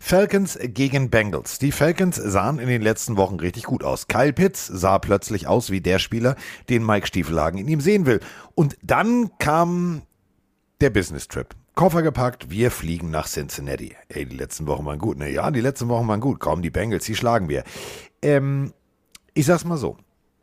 [0.00, 1.58] Falcons gegen Bengals.
[1.58, 4.08] Die Falcons sahen in den letzten Wochen richtig gut aus.
[4.08, 6.36] Kyle Pitts sah plötzlich aus wie der Spieler,
[6.68, 8.20] den Mike Stiefelhagen in ihm sehen will.
[8.54, 10.02] Und dann kam
[10.80, 11.54] der Business Trip.
[11.74, 13.96] Koffer gepackt, wir fliegen nach Cincinnati.
[14.08, 15.18] Ey, die letzten Wochen waren gut.
[15.18, 16.40] Ne, ja, die letzten Wochen waren gut.
[16.40, 17.64] Komm, die Bengals, die schlagen wir.
[18.20, 18.74] Ähm,
[19.32, 19.96] ich sag's mal so.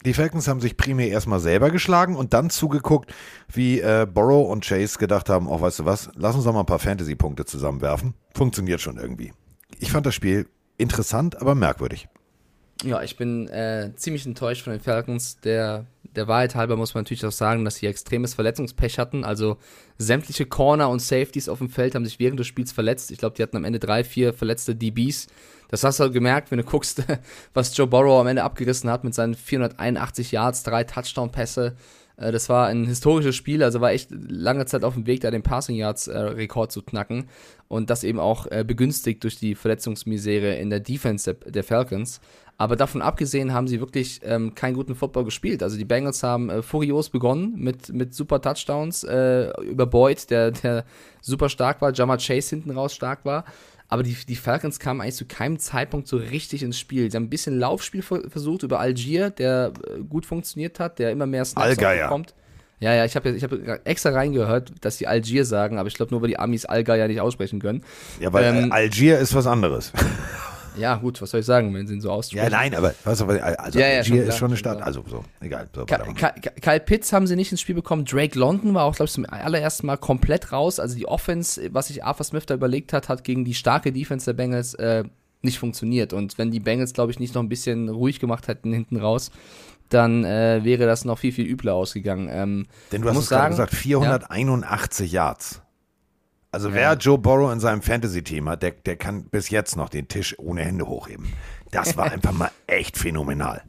[0.05, 3.13] Die Falcons haben sich primär erstmal selber geschlagen und dann zugeguckt,
[3.51, 6.61] wie äh, Borrow und Chase gedacht haben, oh, weißt du was, lass uns doch mal
[6.61, 8.13] ein paar Fantasy-Punkte zusammenwerfen.
[8.33, 9.33] Funktioniert schon irgendwie.
[9.79, 12.07] Ich fand das Spiel interessant, aber merkwürdig.
[12.83, 15.39] Ja, ich bin äh, ziemlich enttäuscht von den Falcons.
[15.39, 19.23] Der Der Wahrheit halber muss man natürlich auch sagen, dass sie extremes Verletzungspech hatten.
[19.23, 19.57] Also
[19.97, 23.11] sämtliche Corner und Safeties auf dem Feld haben sich während des Spiels verletzt.
[23.11, 25.27] Ich glaube, die hatten am Ende drei, vier verletzte DBs.
[25.69, 27.03] Das hast du halt gemerkt, wenn du guckst,
[27.53, 31.75] was Joe Burrow am Ende abgerissen hat mit seinen 481 Yards, drei Touchdown-Pässe.
[32.17, 35.31] Äh, Das war ein historisches Spiel, also war echt lange Zeit auf dem Weg, da
[35.31, 37.29] den Passing Yards äh, Rekord zu knacken
[37.67, 42.19] und das eben auch äh, begünstigt durch die Verletzungsmisere in der Defense der, der Falcons.
[42.59, 45.61] Aber davon abgesehen haben sie wirklich ähm, keinen guten Football gespielt.
[45.61, 50.51] Also die Bengals haben äh, furios begonnen mit, mit super Touchdowns äh, über Boyd, der,
[50.51, 50.83] der
[51.21, 53.45] super stark war, Jamar Chase hinten raus stark war.
[53.89, 57.09] Aber die, die Falcons kamen eigentlich zu keinem Zeitpunkt so richtig ins Spiel.
[57.09, 61.11] Sie haben ein bisschen Laufspiel ver versucht über Algier, der äh, gut funktioniert hat, der
[61.11, 62.33] immer mehr Snaps bekommt.
[62.79, 63.51] Ja, ja, ich habe ich hab
[63.85, 67.21] extra reingehört, dass die Algier sagen, aber ich glaube nur, weil die Amis Allgeier nicht
[67.21, 67.83] aussprechen können.
[68.19, 69.91] Ja, weil Ähm, äh, Algier ist was anderes.
[70.77, 72.43] Ja, gut, was soll ich sagen, wenn sie ihn so aussprechen?
[72.43, 74.81] Ja, nein, aber was, also Ja, ja, schon ist schon eine Stadt.
[74.81, 75.67] Also so, egal.
[75.75, 75.97] So, Ka-.
[76.13, 78.05] Ka- Kyle Pitts haben sie nicht ins Spiel bekommen.
[78.05, 80.79] Drake London war auch, glaube ich, zum allerersten Mal komplett raus.
[80.79, 84.25] Also die Offense, was sich Arthur Smith da überlegt hat, hat gegen die starke Defense
[84.25, 85.03] der Bengals äh,
[85.41, 86.13] nicht funktioniert.
[86.13, 89.31] Und wenn die Bengals, glaube ich, nicht noch ein bisschen ruhig gemacht hätten hinten raus,
[89.89, 92.27] dann äh, wäre das noch viel, viel übler ausgegangen.
[92.29, 95.61] Ähm, Denn du hast es gerade gesagt, 481 Yards.
[96.57, 100.07] Also wer Joe Burrow in seinem Fantasy-Team hat, der, der kann bis jetzt noch den
[100.07, 101.27] Tisch ohne Hände hochheben.
[101.69, 103.61] Das war einfach mal echt phänomenal.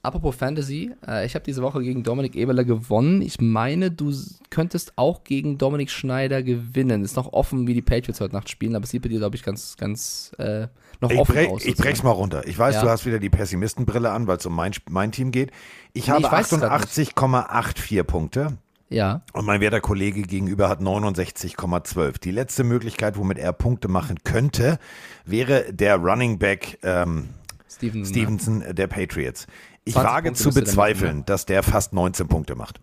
[0.00, 3.20] Apropos Fantasy, äh, ich habe diese Woche gegen Dominik Eberle gewonnen.
[3.20, 4.10] Ich meine, du
[4.48, 7.04] könntest auch gegen Dominik Schneider gewinnen.
[7.04, 9.36] Ist noch offen, wie die Patriots heute Nacht spielen, aber es sieht bei dir, glaube
[9.36, 10.68] ich, ganz, ganz äh,
[11.02, 11.60] noch Ich, offen brech, aus.
[11.62, 11.82] ich sozusagen.
[11.88, 12.46] brech's mal runter.
[12.46, 12.82] Ich weiß, Ja.
[12.82, 15.50] du hast wieder die Pessimistenbrille an, weil es um mein, mein Team geht.
[15.92, 18.58] Ich Nee, habe ich weiß es grad 88,84 Punkte
[18.94, 22.20] Ja, und mein werter Kollege gegenüber hat 69,12.
[22.20, 24.78] Die letzte Möglichkeit, womit er Punkte machen könnte,
[25.24, 27.30] wäre der Running Back ähm,
[27.68, 28.04] Steven.
[28.04, 29.48] Stevenson äh, der Patriots.
[29.84, 32.78] Ich 20 wage Punkte zu bezweifeln, machen, dass der fast 19 Punkte macht.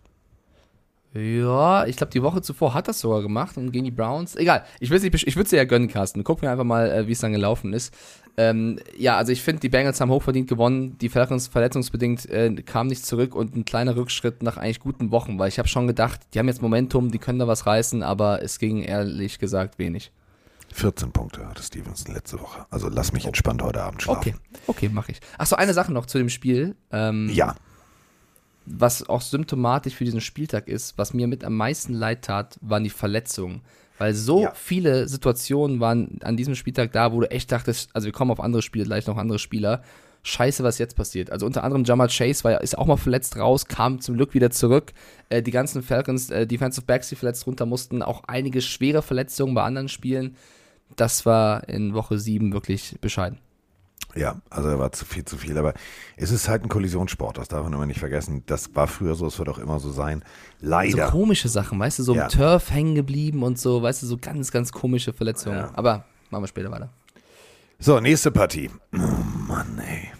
[1.14, 4.36] Ja, ich glaube, die Woche zuvor hat das sogar gemacht und gegen die Browns.
[4.36, 6.24] Egal, ich würde dir ja gönnen, Carsten.
[6.24, 7.94] Guck mir einfach mal, äh, wie es dann gelaufen ist.
[8.36, 10.96] Ähm, ja, also ich finde, die Bengals haben hochverdient gewonnen.
[10.98, 15.38] Die Falcons verletzungsbedingt äh, kamen nicht zurück und ein kleiner Rückschritt nach eigentlich guten Wochen,
[15.38, 18.42] weil ich habe schon gedacht, die haben jetzt Momentum, die können da was reißen, aber
[18.42, 20.12] es ging ehrlich gesagt wenig.
[20.72, 22.64] 14 Punkte hatte Stevenson letzte Woche.
[22.70, 24.20] Also lass mich entspannt heute Abend schlafen.
[24.20, 24.34] Okay,
[24.66, 25.20] okay, mache ich.
[25.36, 26.74] Achso, eine Sache noch zu dem Spiel.
[26.90, 27.54] Ähm, Ja,
[28.64, 32.84] was auch symptomatisch für diesen Spieltag ist, was mir mit am meisten leid tat, waren
[32.84, 33.62] die Verletzungen.
[34.02, 34.52] Weil so Ja.
[34.56, 38.40] viele Situationen waren an diesem Spieltag da, wo du echt dachtest, also wir kommen auf
[38.40, 39.80] andere Spiele, gleich noch andere Spieler.
[40.24, 41.30] Scheiße, was jetzt passiert.
[41.30, 44.34] Also unter anderem Jamal Chase war, ja- ist auch mal verletzt raus, kam zum Glück
[44.34, 44.92] wieder zurück.
[45.28, 49.54] Äh, die ganzen Falcons, äh, Defensive Backs, die verletzt runter mussten, auch einige schwere Verletzungen
[49.54, 50.34] bei anderen Spielen.
[50.96, 53.38] Das war in Woche 7 wirklich bescheiden.
[54.14, 55.56] Ja, also er war zu viel, zu viel.
[55.58, 55.74] Aber
[56.16, 58.42] es ist halt ein Kollisionssport, das darf man immer nicht vergessen.
[58.46, 60.24] Das war früher so, es wird auch immer so sein.
[60.60, 61.06] Leider.
[61.06, 62.24] So komische Sachen, weißt du, so Ja.
[62.24, 65.58] im Turf hängen geblieben und so, weißt du, so ganz, ganz komische Verletzungen.
[65.58, 65.70] Ja.
[65.74, 66.90] Aber machen wir später weiter.
[67.78, 68.70] So, nächste Partie.
[68.94, 68.98] Oh
[69.48, 70.10] Mann, ey.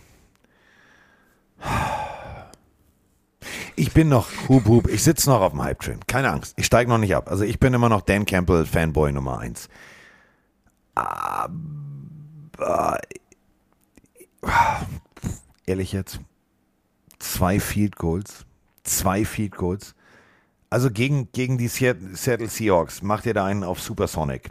[3.76, 6.00] Ich bin noch, hub, hub, ich sitze noch auf dem Hype-Train.
[6.06, 7.30] Keine Angst, ich steige noch nicht ab.
[7.30, 9.68] Also ich bin immer noch Dan Campbell Fanboy Nummer eins.
[10.94, 11.50] Aber
[15.66, 16.20] ehrlich jetzt,
[17.18, 18.44] zwei Field Goals,
[18.82, 19.94] zwei Field Goals.
[20.70, 24.50] Also gegen, gegen die Seattle Seahawks macht ihr da einen auf Supersonic.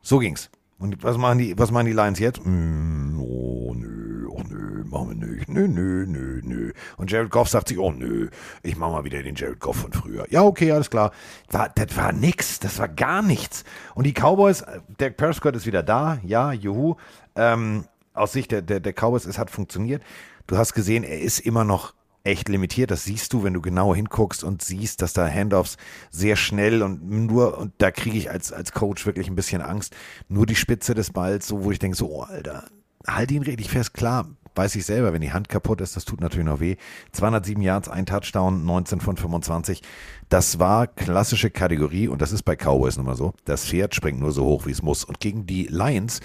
[0.00, 0.50] So ging's.
[0.78, 2.40] Und was machen die, was machen die Lions jetzt?
[2.44, 5.48] Mm, oh nö, oh nö, machen wir nicht.
[5.48, 6.72] Nö, nö, nö, nö.
[6.96, 8.30] Und Jared Goff sagt sich, oh nö,
[8.64, 10.26] ich mach mal wieder den Jared Goff von früher.
[10.30, 11.12] Ja, okay, alles klar.
[11.50, 13.62] War, das war nix, das war gar nichts.
[13.94, 16.96] Und die Cowboys, äh, Dak Prescott ist wieder da, ja, juhu.
[17.36, 20.02] Ähm, aus Sicht der, der, der Cowboys, es hat funktioniert.
[20.46, 21.94] Du hast gesehen, er ist immer noch
[22.24, 22.90] echt limitiert.
[22.90, 25.76] Das siehst du, wenn du genau hinguckst und siehst, dass da Handoffs
[26.10, 29.94] sehr schnell und nur, und da kriege ich als, als Coach wirklich ein bisschen Angst,
[30.28, 32.64] nur die Spitze des Balls, so wo ich denke, so, oh, Alter,
[33.06, 36.20] halt ihn richtig fest, klar, weiß ich selber, wenn die Hand kaputt ist, das tut
[36.20, 36.76] natürlich noch weh.
[37.12, 39.82] 207 Yards, ein Touchdown, 19 von 25.
[40.28, 43.34] Das war klassische Kategorie und das ist bei Cowboys nun mal so.
[43.44, 45.04] Das Pferd springt nur so hoch, wie es muss.
[45.04, 46.20] Und gegen die Lions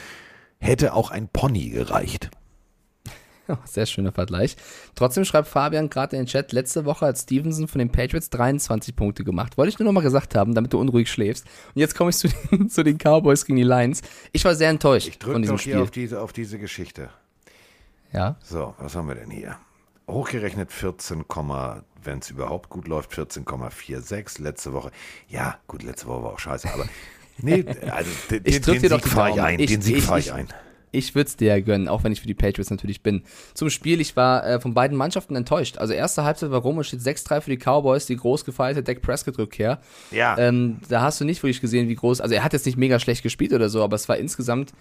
[0.59, 2.29] hätte auch ein Pony gereicht.
[3.47, 4.57] Ja, Sehr schöner Vergleich.
[4.95, 8.95] Trotzdem schreibt Fabian gerade in den Chat, letzte Woche hat Stevenson von den Patriots 23
[8.95, 9.57] Punkte gemacht.
[9.57, 11.45] Wollte ich nur noch mal gesagt haben, damit du unruhig schläfst.
[11.73, 14.01] Und jetzt komme ich zu den, zu den Cowboys gegen die Lions.
[14.33, 15.83] Ich war sehr enttäuscht Ich von drücke diesem doch hier Spiel.
[15.83, 17.09] auf diese, auf diese Geschichte.
[18.11, 19.57] Ja, So, was haben wir denn hier?
[20.09, 21.25] Hochgerechnet 14,
[22.03, 24.91] wenn es überhaupt gut läuft, 14,46 letzte Woche.
[25.27, 26.85] Ja, gut, letzte Woche war auch scheiße, aber
[27.41, 30.27] nee, also den, Ich den, den Sieg fahre ich ein, Ich- den Sieg fahre ich
[30.27, 30.47] ich- ein.
[30.93, 33.23] Ich würde es dir ja gönnen, auch wenn ich für die Patriots natürlich bin.
[33.53, 35.77] Zum Spiel, ich war äh, von beiden Mannschaften enttäuscht.
[35.79, 39.01] Also erste Halbzeit war rum und steht 6-3 für die Cowboys, die groß gefeierte Dak
[39.01, 39.79] Prescott-Rückkehr.
[40.11, 40.37] Ja.
[40.37, 42.99] Ähm, da hast du nicht wirklich gesehen, wie groß, also er hat jetzt nicht mega
[42.99, 44.71] schlecht gespielt oder so, aber es war insgesamt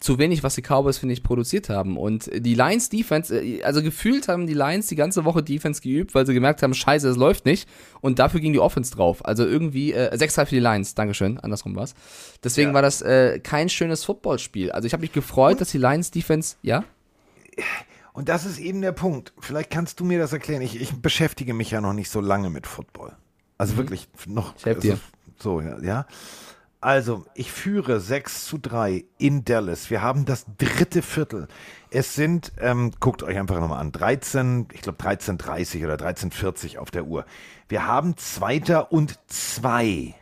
[0.00, 1.96] zu wenig, was die Cowboys, finde ich, produziert haben.
[1.98, 6.14] Und die Lions Defense, äh, also gefühlt haben die Lions die ganze Woche Defense geübt,
[6.14, 7.68] weil sie gemerkt haben, scheiße, es läuft nicht.
[8.00, 9.24] Und dafür ging die Offense drauf.
[9.24, 11.94] Also irgendwie, äh, 6-3 für die Lions, Dankeschön, andersrum war's.
[12.42, 12.74] Deswegen Ja.
[12.74, 14.72] war das äh, kein schönes Footballspiel.
[14.72, 16.84] Also ich habe mich gefreut, dass die Lions Defense, ja?
[18.14, 19.32] Und das ist eben der Punkt.
[19.40, 20.62] Vielleicht kannst du mir das erklären.
[20.62, 23.12] Ich, ich beschäftige mich ja noch nicht so lange mit Football.
[23.58, 24.54] Also wirklich noch.
[24.56, 24.98] Ich helf dir.
[25.38, 26.06] So, ja, ja.
[26.82, 29.88] Also, ich führe 6 zu 3 in Dallas.
[29.88, 31.46] Wir haben das dritte Viertel.
[31.90, 36.90] Es sind, ähm, guckt euch einfach nochmal an, 13, ich glaube 13.30 oder 13.40 auf
[36.90, 37.24] der Uhr.
[37.68, 40.16] Wir haben Zweiter und zwei.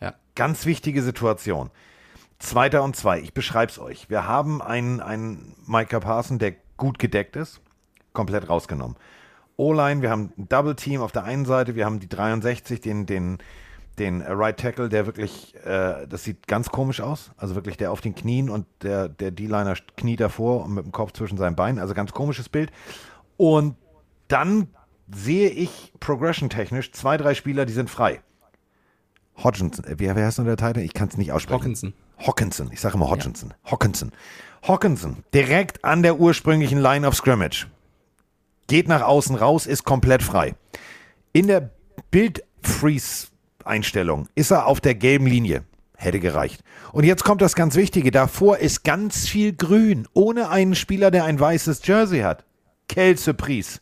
[0.00, 0.14] Ja.
[0.36, 1.70] Ganz wichtige Situation.
[2.38, 3.18] Zweiter und zwei.
[3.18, 4.08] Ich beschreibe es euch.
[4.08, 7.60] Wir haben einen, einen Micah Parson, der gut gedeckt ist.
[8.12, 8.96] Komplett rausgenommen.
[9.56, 11.74] O-Line, wir haben ein Double Team auf der einen Seite.
[11.74, 13.38] Wir haben die 63, den, den,
[14.00, 17.30] den Right Tackle, der wirklich, äh, das sieht ganz komisch aus.
[17.36, 20.92] Also wirklich der auf den Knien und der, der D-Liner kniet davor und mit dem
[20.92, 21.78] Kopf zwischen seinen Beinen.
[21.78, 22.72] Also ganz komisches Bild.
[23.36, 23.76] Und
[24.28, 24.68] dann
[25.14, 28.20] sehe ich progression-technisch zwei, drei Spieler, die sind frei.
[29.36, 30.80] Hodgkinson, äh, wer, wer heißt denn der Titel?
[30.80, 31.60] Ich kann es nicht aussprechen.
[31.60, 31.94] Hawkinson.
[32.18, 33.54] Hawkinson, ich sage immer Hodgkinson.
[33.64, 34.12] Hawkinson.
[34.66, 37.66] Hawkinson, direkt an der ursprünglichen Line of Scrimmage.
[38.66, 40.54] Geht nach außen raus, ist komplett frei.
[41.32, 41.70] In der
[43.60, 45.64] Bild-Freeze-Einstellung ist er auf der gelben Linie.
[45.96, 46.62] Hätte gereicht.
[46.92, 48.10] Und jetzt kommt das ganz Wichtige.
[48.10, 52.44] Davor ist ganz viel Grün, ohne einen Spieler, der ein weißes Jersey hat.
[52.88, 53.80] Quelle Surprise.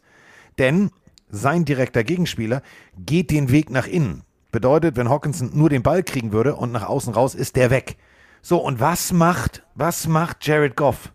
[0.58, 0.90] Denn
[1.30, 2.62] sein direkter Gegenspieler
[2.98, 4.22] geht den Weg nach innen.
[4.50, 7.96] Bedeutet, wenn Hawkinson nur den Ball kriegen würde und nach außen raus, ist der weg.
[8.42, 11.12] So, und was macht, was macht Jared Goff?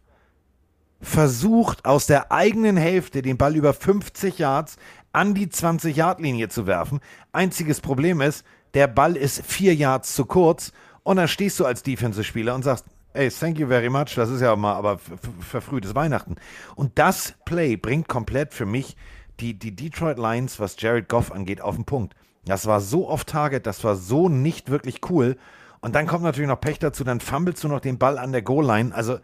[1.02, 4.78] Versucht aus der eigenen Hälfte den Ball über 50 Yards
[5.13, 6.99] an die 20-Yard-Linie zu werfen.
[7.32, 10.73] Einziges Problem ist, der Ball ist vier Yards zu kurz
[11.04, 14.41] und dann stehst du als Defensive-Spieler und sagst, ey, thank you very much, das ist
[14.41, 14.99] ja mal aber
[15.39, 16.36] verfrühtes Weihnachten.
[16.76, 18.97] Und das Play bringt komplett für mich
[19.39, 22.15] die, die Detroit Lions, was Jared Goff angeht, auf den Punkt.
[22.45, 25.38] Das war so off-target, das war so nicht wirklich cool.
[25.80, 28.41] Und dann kommt natürlich noch Pech dazu, dann fummelst du noch den Ball an der
[28.41, 28.93] Goal-Line.
[28.95, 29.19] Also,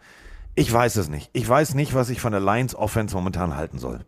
[0.54, 1.30] ich weiß es nicht.
[1.32, 4.04] Ich weiß nicht, was ich von der Lions Offense momentan halten soll.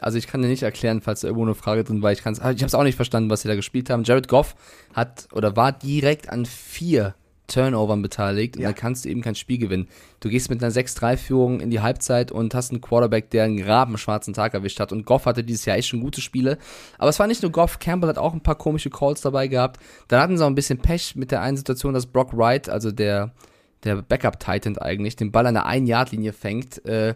[0.00, 2.12] Also ich kann dir nicht erklären, falls da irgendwo eine Frage drin war.
[2.12, 4.04] Ich, kann's- ich habe es auch nicht verstanden, was sie da gespielt haben.
[4.04, 4.54] Jared Goff
[4.94, 7.14] hat oder war direkt an vier
[7.46, 8.68] Turnovern beteiligt und Ja.
[8.68, 9.88] dann kannst du eben kein Spiel gewinnen.
[10.20, 14.34] Du gehst mit einer 6-3-Führung in die Halbzeit und hast einen Quarterback, der einen rabenschwarzen
[14.34, 14.92] Tag erwischt hat.
[14.92, 16.58] Und Goff hatte dieses Jahr echt schon gute Spiele.
[16.96, 19.80] Aber es war nicht nur Goff, Campbell hat auch ein paar komische Calls dabei gehabt.
[20.06, 22.92] Dann hatten sie auch ein bisschen Pech mit der einen Situation, dass Brock Wright, also
[22.92, 23.32] der,
[23.82, 26.84] der Backup-Titan eigentlich, den Ball an der 1-Yard-Linie fängt.
[26.86, 27.14] Äh,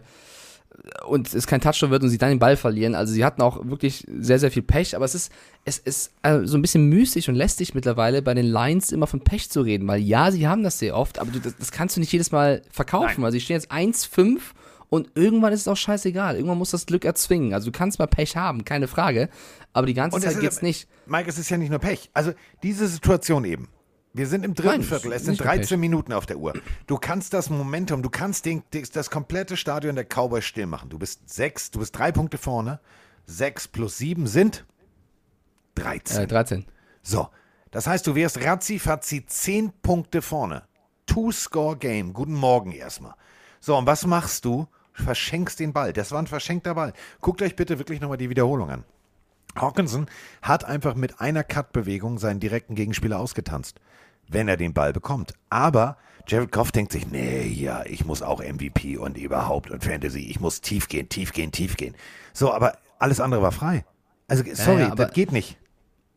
[1.07, 2.95] und es kein Touchdown wird und sie dann den Ball verlieren.
[2.95, 5.31] Also sie hatten auch wirklich sehr, sehr viel Pech, aber es ist,
[5.63, 9.21] es ist äh, so ein bisschen mystisch und lästig mittlerweile bei den Lions immer von
[9.21, 11.95] Pech zu reden, weil ja, sie haben das sehr oft, aber du, das, das kannst
[11.95, 13.23] du nicht jedes Mal verkaufen.
[13.23, 14.39] Also sie stehen jetzt 1-5
[14.89, 16.35] und irgendwann ist es auch scheißegal.
[16.35, 17.53] Irgendwann muss das Glück erzwingen.
[17.53, 19.29] Also du kannst mal Pech haben, keine Frage,
[19.73, 20.87] aber die ganze Zeit geht's nicht.
[21.05, 22.09] Mike, es ist ja nicht nur Pech.
[22.13, 23.67] Also, diese Situation eben.
[24.15, 25.59] Wir sind im dritten Nein, Viertel, es sind nicht nur Pech.
[25.59, 26.53] 13 Minuten auf der Uhr.
[26.87, 30.87] Du kannst das Momentum, du kannst den, das komplette Stadion der Cowboys still machen.
[30.87, 32.79] Du bist sechs, du bist drei Punkte vorne.
[33.25, 34.63] Sechs plus sieben sind
[35.75, 36.23] 13.
[36.23, 36.65] Äh, 13.
[37.01, 37.27] So,
[37.71, 40.63] das heißt, du wärst ratzi-fatzi 10 Punkte vorne.
[41.07, 42.13] Two-Score-Game.
[42.13, 43.15] Guten Morgen erstmal.
[43.59, 44.65] So, und was machst du?
[44.93, 45.91] Verschenkst den Ball.
[45.91, 46.93] Das war ein verschenkter Ball.
[47.19, 48.85] Guckt euch bitte wirklich nochmal die Wiederholung an.
[49.57, 50.07] Hawkinson
[50.41, 53.79] hat einfach mit einer Cut-Bewegung seinen direkten Gegenspieler ausgetanzt,
[54.27, 55.33] wenn er den Ball bekommt.
[55.49, 60.21] Aber Jared Goff denkt sich, nee, ja, ich muss auch MVP und überhaupt und Fantasy,
[60.21, 61.95] ich muss tief gehen, tief gehen, tief gehen.
[62.33, 63.85] So, aber alles andere war frei.
[64.27, 65.57] Also, sorry, ja, aber- das geht nicht.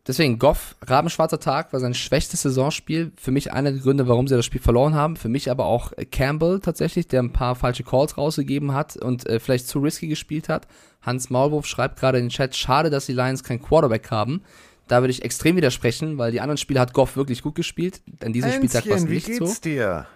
[0.07, 3.13] Deswegen, Goff, Rabenschwarzer Tag war sein schwächstes Saisonspiel.
[3.21, 5.17] Für mich einer der Gründe, warum sie das Spiel verloren haben.
[5.17, 9.39] Für mich aber auch Campbell tatsächlich, der ein paar falsche Calls rausgegeben hat und äh,
[9.39, 10.67] vielleicht zu risky gespielt hat.
[11.03, 14.41] Hans Maulwurf schreibt gerade in den Chat, schade, dass die Lions keinen Quarterback haben.
[14.89, 18.01] Da würde ich extrem widersprechen, weil die anderen Spiele hat Goff wirklich gut gespielt.
[18.25, 19.61] An diesem Spieltag war es Hänschen, wie nicht geht's so.
[19.61, 20.07] dir?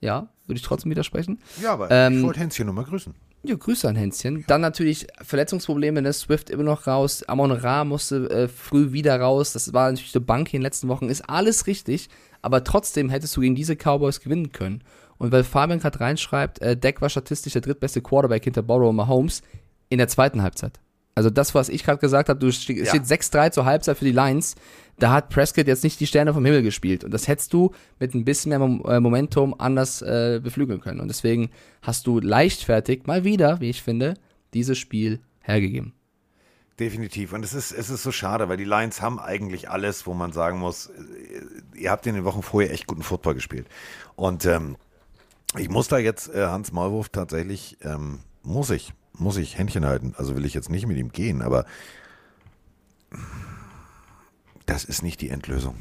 [0.00, 1.38] Ja, würde ich trotzdem widersprechen.
[1.62, 3.14] Ja, aber Ähm, ich wollte Hänschen nur mal grüßen.
[3.44, 4.44] Ja, Grüße an Hänschen.
[4.48, 6.12] Dann natürlich Verletzungsprobleme, ne?
[6.12, 7.22] Swift immer noch raus.
[7.22, 9.52] Amon Ra musste äh, früh wieder raus.
[9.52, 11.08] Das war natürlich eine Bank in den letzten Wochen.
[11.08, 12.08] Ist alles richtig,
[12.42, 14.82] aber trotzdem hättest du gegen diese Cowboys gewinnen können.
[15.18, 18.96] Und weil Fabian gerade reinschreibt, äh, Deck war statistisch der drittbeste Quarterback hinter Borrow und
[18.96, 19.42] Mahomes
[19.88, 20.80] in der zweiten Halbzeit.
[21.18, 22.94] Also das, was ich gerade gesagt habe, du ste es Ja.
[22.94, 24.54] steht 6-3 zur Halbzeit für die Lions.
[25.00, 27.02] Da hat Prescott jetzt nicht die Sterne vom Himmel gespielt.
[27.02, 31.00] Und das hättest du mit ein bisschen mehr Mom äh, Momentum anders äh, beflügeln können.
[31.00, 31.50] Und deswegen
[31.82, 34.14] hast du leichtfertig, mal wieder, wie ich finde,
[34.54, 35.92] dieses Spiel hergegeben.
[36.78, 37.32] Definitiv.
[37.32, 40.30] Und es ist, es ist so schade, weil die Lions haben eigentlich alles, wo man
[40.30, 43.66] sagen muss, äh, ihr habt in den Wochen vorher echt guten Football gespielt.
[44.14, 44.76] Und ähm,
[45.56, 50.14] ich muss da jetzt äh, Hans Maulwurf tatsächlich, ähm, muss ich, muss ich Händchen halten.
[50.16, 51.64] Also will ich jetzt nicht mit ihm gehen, aber
[54.66, 55.76] das ist nicht die Endlösung.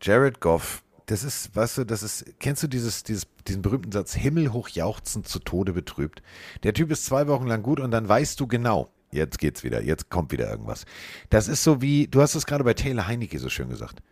[0.00, 4.14] Jared Goff, das ist, weißt du, das ist, kennst du dieses, dieses, diesen berühmten Satz,
[4.14, 6.22] himmelhoch jauchzend zu Tode betrübt?
[6.62, 9.82] Der Typ ist zwei Wochen lang gut und dann weißt du genau, jetzt geht's wieder,
[9.82, 10.84] jetzt kommt wieder irgendwas.
[11.30, 14.02] Das ist so wie, du hast es gerade bei Taylor Heinecke so schön gesagt.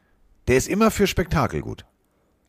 [0.49, 1.85] Der ist immer für Spektakel gut.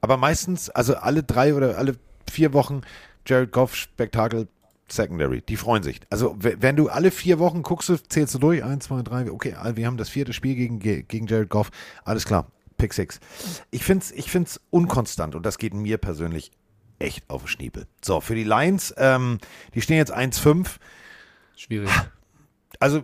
[0.01, 1.95] Aber meistens, also alle drei oder alle
[2.29, 2.81] vier Wochen
[3.25, 4.47] Jared Goff Spektakel
[4.89, 5.41] Secondary.
[5.41, 6.02] Die freuen sich.
[6.10, 8.63] Also wenn du alle vier Wochen guckst, zählst du durch.
[8.63, 9.30] Eins, zwei, drei.
[9.32, 11.69] Okay, wir haben das vierte Spiel gegen, gegen Jared Goff.
[12.06, 12.52] Alles klar.
[12.78, 13.19] Pick six.
[13.71, 16.52] Ich finde es ich find's unkonstant und das geht mir persönlich
[17.00, 17.88] echt auf den Schniepel.
[18.04, 19.39] So, für die Lions, ähm,
[19.73, 20.67] die stehen jetzt 1-5.
[21.56, 21.89] Schwierig.
[22.80, 23.02] Also,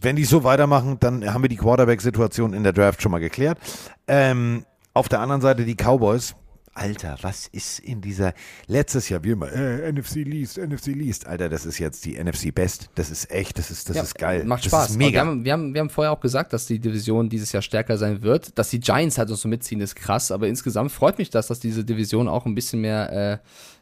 [0.00, 3.58] wenn die so weitermachen, dann haben wir die Quarterback-Situation in der Draft schon mal geklärt.
[4.06, 4.64] Ähm,
[4.94, 6.34] auf der anderen Seite die Cowboys.
[6.78, 8.32] Alter, was ist in dieser
[8.66, 11.26] letztes Jahr wie immer äh, NFC Least, NFC Least.
[11.26, 12.90] Alter, das ist jetzt die NFC Best.
[12.94, 14.44] Das ist echt, das ist das Ja, ist geil.
[14.44, 14.90] Macht das Spaß.
[14.90, 15.20] Aber Wir mega.
[15.20, 18.22] haben, wir, haben, wir haben vorher auch gesagt, dass die Division dieses Jahr stärker sein
[18.22, 18.58] wird.
[18.58, 20.30] Dass die Giants halt uns so mitziehen, ist krass.
[20.30, 23.12] Aber insgesamt freut mich das, dass diese Division auch ein bisschen mehr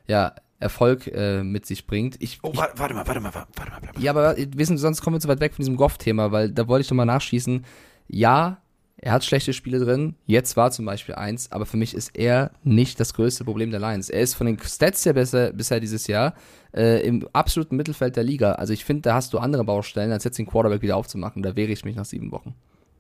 [0.09, 2.17] äh, ja, Erfolg äh, mit sich bringt.
[2.23, 3.71] Ich, Oh, warte, warte mal, warte mal, warte mal.
[3.83, 4.03] Warte mal.
[4.03, 6.67] ja, aber wir sind, sonst kommen wir zu weit weg von diesem Goff-Thema, weil da
[6.67, 7.65] wollte ich doch mal nachschießen.
[8.09, 8.63] Ja,
[8.99, 10.15] er hat schlechte Spiele drin.
[10.25, 13.81] Jetzt war zum Beispiel eins, aber für mich ist er nicht das größte Problem der
[13.81, 14.09] Lions.
[14.09, 16.35] Er ist von den Stats her besser, bisher dieses Jahr
[16.73, 18.53] äh, im absoluten Mittelfeld der Liga.
[18.53, 21.43] Also ich finde, da hast du andere Baustellen, als jetzt den Quarterback wieder aufzumachen.
[21.43, 22.55] Da wehre ich mich nach sieben Wochen.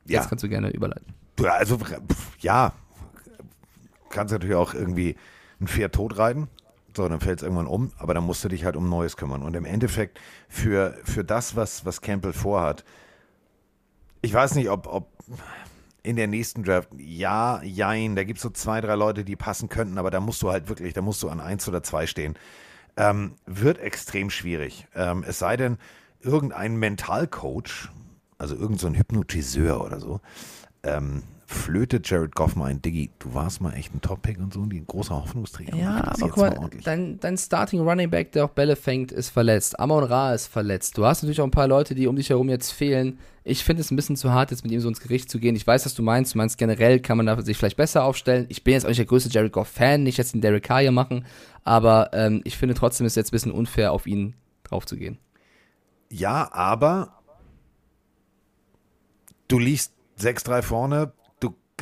[0.06, 0.20] Ja.
[0.20, 1.14] Jetzt kannst du gerne überleiten.
[1.42, 1.78] Also,
[2.40, 2.72] ja,
[4.10, 5.16] kannst natürlich auch irgendwie
[5.60, 6.48] ein Pferd tot reiten.
[6.94, 9.42] So, dann fällt es irgendwann um, aber dann musst du dich halt um Neues kümmern.
[9.42, 12.84] Und im Endeffekt für, für das, was, was Campbell vorhat,
[14.22, 15.08] ich weiß nicht, ob, ob
[16.06, 19.68] in der nächsten Draft, ja, jein, da gibt es so zwei, drei Leute, die passen
[19.68, 22.34] könnten, aber da musst du halt wirklich, da musst du an eins oder zwei stehen.
[22.96, 24.86] Ähm, wird extrem schwierig.
[24.94, 25.78] Ähm, es sei denn,
[26.20, 27.90] irgendein Mentalcoach,
[28.38, 30.20] also irgendein so Hypnotiseur oder so,
[30.84, 34.60] ähm, flötet Jared Goff mal ein Diggi, du warst mal echt ein Top-Pick und so,
[34.60, 35.76] und die ein großer Hoffnungsträger.
[35.76, 39.78] Ja, aber guck mal, dein, dein Starting Running Back, der auch Bälle fängt, ist verletzt.
[39.78, 40.98] Amon Ra ist verletzt.
[40.98, 43.20] Du hast natürlich auch ein paar Leute, die um dich herum jetzt fehlen.
[43.44, 45.54] Ich finde es ein bisschen zu hart, jetzt mit ihm so ins Gericht zu gehen.
[45.54, 46.34] Ich weiß, was du meinst.
[46.34, 48.46] Du meinst, generell kann man da sich vielleicht besser aufstellen.
[48.48, 50.90] Ich bin jetzt auch nicht der größte Jared Goff-Fan, nicht jetzt den Derek Carr hier
[50.90, 51.24] machen,
[51.62, 54.96] aber ähm, ich finde trotzdem ist es jetzt ein bisschen unfair, auf ihn drauf zu
[54.96, 55.18] gehen.
[56.10, 57.22] Ja, aber
[59.46, 61.12] du liegst 6-3 vorne,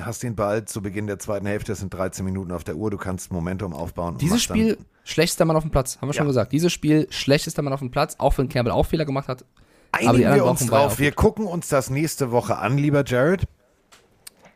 [0.00, 2.90] hast den Ball zu Beginn der zweiten Hälfte, es sind 13 Minuten auf der Uhr,
[2.90, 4.18] du kannst Momentum aufbauen.
[4.18, 6.30] Dieses Spiel, schlechtester Mann auf dem Platz, haben wir schon Ja.
[6.30, 6.52] gesagt.
[6.52, 9.44] Dieses Spiel, schlechtester Mann auf dem Platz, auch wenn Campbell auch Fehler gemacht hat.
[9.92, 10.98] Einigen wir uns drauf.
[10.98, 13.44] Wir gucken uns das nächste Woche an, lieber Jared.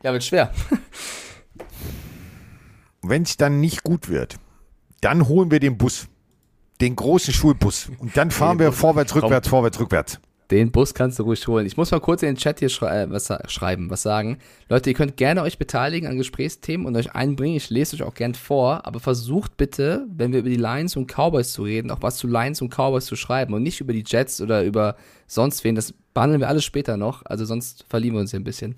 [0.03, 0.53] Ja, wird schwer.
[3.03, 4.39] Wenn es dann nicht gut wird,
[5.01, 6.09] dann holen wir den Bus.
[6.81, 7.91] Den großen Schulbus.
[7.99, 10.21] Und dann fahren wir vorwärts, rückwärts, vorwärts, rückwärts.
[10.51, 11.67] Den Bus kannst du ruhig holen.
[11.67, 14.39] Ich muss mal kurz in den Chat hier schrei äh, was schreiben, was sagen.
[14.71, 17.57] Leute, ihr könnt gerne euch beteiligen an Gesprächsthemen und euch einbringen.
[17.57, 21.07] Ich lese euch auch gern vor, aber versucht bitte, wenn wir über die Lions und
[21.07, 24.05] Cowboys zu reden, auch was zu Lions und Cowboys zu schreiben und nicht über die
[24.07, 25.75] Jets oder über sonst wen.
[25.75, 28.77] Das behandeln wir alles später noch, also sonst verlieren wir uns hier ein bisschen.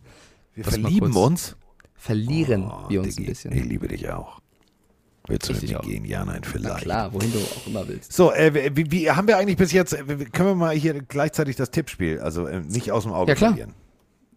[0.54, 1.56] Wir Das verlieben uns.
[1.94, 3.52] Verlieren Oh, wir uns Diggi, ein bisschen.
[3.52, 4.39] Ich liebe dich auch.
[5.30, 6.04] Willst du mit mir gehen?
[6.04, 6.82] Ja, nein, Na vielleicht.
[6.82, 8.12] klar, wohin du auch immer willst.
[8.12, 11.70] So, äh, wie, wie haben wir eigentlich bis jetzt, können wir mal hier gleichzeitig das
[11.70, 13.50] Tippspiel, also äh, nicht aus dem Auge Ja, klar.
[13.50, 13.74] verlieren.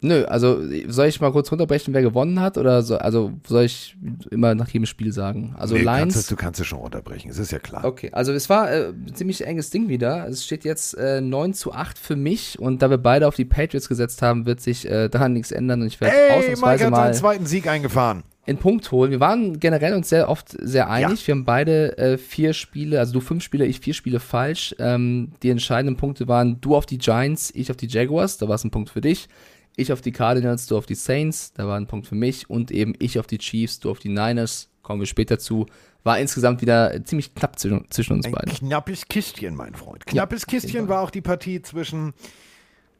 [0.00, 2.58] Nö, also soll ich mal kurz runterbrechen, wer gewonnen hat?
[2.58, 3.96] Oder so, also soll ich
[4.30, 5.54] immer nach jedem Spiel sagen?
[5.56, 5.98] Also Nee, Lions.
[5.98, 7.86] kannst es, du kannst es schon runterbrechen, es ist ja klar.
[7.86, 10.28] Okay, also es war äh, ein ziemlich enges Ding wieder.
[10.28, 13.46] Es steht jetzt äh, 9 zu 8 für mich und da wir beide auf die
[13.46, 16.84] Patriots gesetzt haben, wird sich äh, daran nichts ändern und ich werde Hey, Mike ausnahmsweise
[16.84, 18.24] hat mal seinen zweiten Sieg eingefahren.
[18.46, 19.10] In Punkt holen.
[19.10, 21.26] Wir waren generell uns sehr oft sehr einig.
[21.26, 24.74] Wir haben beide äh, vier Spiele, also du fünf Spiele, ich vier Spiele falsch.
[24.78, 28.56] Ähm, die entscheidenden Punkte waren du auf die Giants, ich auf die Jaguars, da war
[28.56, 29.28] es ein Punkt für dich.
[29.76, 32.48] Ich auf die Cardinals, du auf die Saints, da war ein Punkt für mich.
[32.48, 35.66] Und eben ich auf die Chiefs, du auf die Niners, kommen wir später zu.
[36.04, 38.52] War insgesamt wieder ziemlich knapp zwischen, zwischen uns Ein beiden.
[38.52, 40.04] knappes Kistchen, mein Freund.
[40.06, 42.12] Knappes jeden Kistchen war auch die Partie zwischen.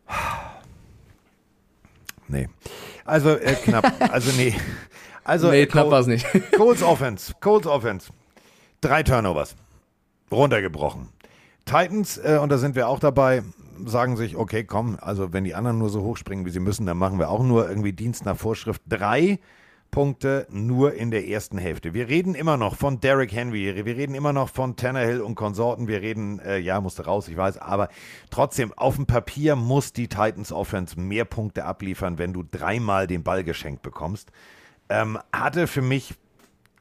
[2.27, 2.49] Nee.
[3.05, 3.93] Also äh, knapp.
[4.11, 4.55] Also nee.
[5.25, 6.27] Also nee, äh, knapp war es nicht.
[6.57, 7.33] Colts Offense.
[7.41, 8.13] Colts Offense.
[8.81, 9.57] Drei Turnovers.
[10.31, 11.09] Runtergebrochen.
[11.65, 13.43] Titans, äh, und da sind wir auch dabei,
[13.85, 16.99] sagen sich, okay, komm, also wenn die anderen nur so hochspringen, wie sie müssen, dann
[16.99, 18.83] machen wir auch nur irgendwie Dienst nach Vorschrift.
[18.87, 19.39] Drei
[19.91, 21.95] Punkte nur in der ersten Hälfte.
[21.95, 25.87] Wir reden immer noch von Derrick Henry, wir reden immer noch von Tannehill und Konsorten,
[25.87, 27.89] wir reden, äh, ja, musste raus, ich weiß, aber
[28.29, 33.23] trotzdem, auf dem Papier muss die Titans Offense mehr Punkte abliefern, wenn du dreimal den
[33.23, 34.33] Ball geschenkt bekommst.
[34.89, 36.15] Ähm, hatte für mich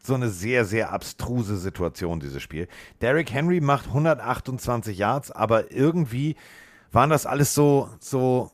[0.03, 2.67] so eine sehr, sehr abstruse Situation, dieses Spiel.
[3.01, 6.35] Derrick Henry macht 128 Yards, aber irgendwie
[6.91, 8.51] waren das alles so, so,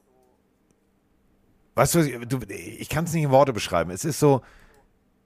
[1.76, 3.90] weißt du, du ich kann es nicht in Worte beschreiben.
[3.90, 4.42] Es ist so,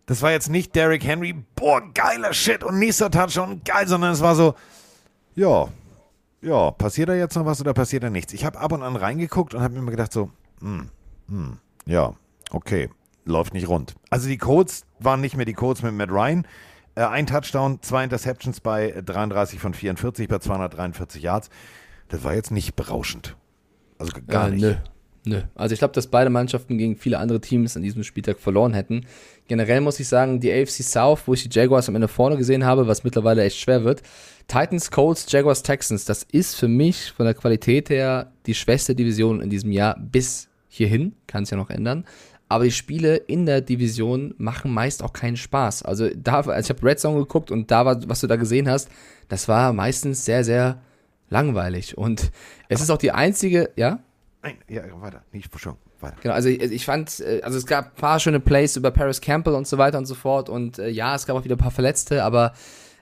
[0.05, 4.21] das war jetzt nicht Derrick Henry, boah, geiler Shit und nächster Touchdown, geil, sondern es
[4.21, 4.55] war so,
[5.35, 5.67] ja,
[6.41, 8.33] ja, passiert da jetzt noch was oder passiert da nichts?
[8.33, 10.89] Ich habe ab und an reingeguckt und habe mir immer gedacht so, hm,
[11.27, 12.13] hm, ja,
[12.51, 12.89] okay,
[13.25, 13.95] läuft nicht rund.
[14.09, 16.45] Also die Codes waren nicht mehr die Codes mit Matt Ryan.
[16.95, 21.49] Äh, ein Touchdown, zwei Interceptions bei 33 von 44 bei 243 Yards.
[22.09, 23.35] Das war jetzt nicht berauschend.
[23.97, 24.61] Also gar Äh, nicht.
[24.61, 24.75] Nö.
[25.25, 25.41] Nö.
[25.55, 29.05] Also ich glaube, dass beide Mannschaften gegen viele andere Teams an diesem Spieltag verloren hätten.
[29.47, 32.65] Generell muss ich sagen, die AFC South, wo ich die Jaguars am Ende vorne gesehen
[32.65, 34.01] habe, was mittlerweile echt schwer wird.
[34.47, 39.39] Titans, Colts, Jaguars, Texans, das ist für mich von der Qualität her die schwächste Division
[39.39, 41.15] in diesem Jahr bis hierhin.
[41.25, 42.03] Kann es ja noch ändern.
[42.53, 45.81] Aber die Spiele in der Division machen meist auch keinen Spaß.
[45.81, 48.69] Also da, also ich habe Red Zone geguckt und da war, was du da gesehen
[48.69, 48.89] hast,
[49.27, 50.79] das war meistens sehr, sehr
[51.31, 51.97] langweilig.
[51.97, 52.31] Und
[52.69, 54.03] es ist auch die einzige, ja?
[54.43, 55.23] Nein, ja, weiter.
[55.31, 55.77] Nicht schon.
[55.99, 56.15] Weiter.
[56.21, 59.19] Genau, also ich, ich fand, äh, also es gab ein paar schöne Plays über Paris
[59.19, 61.59] Campbell und so weiter und so fort und äh, ja, es gab auch wieder ein
[61.59, 62.53] paar Verletzte, aber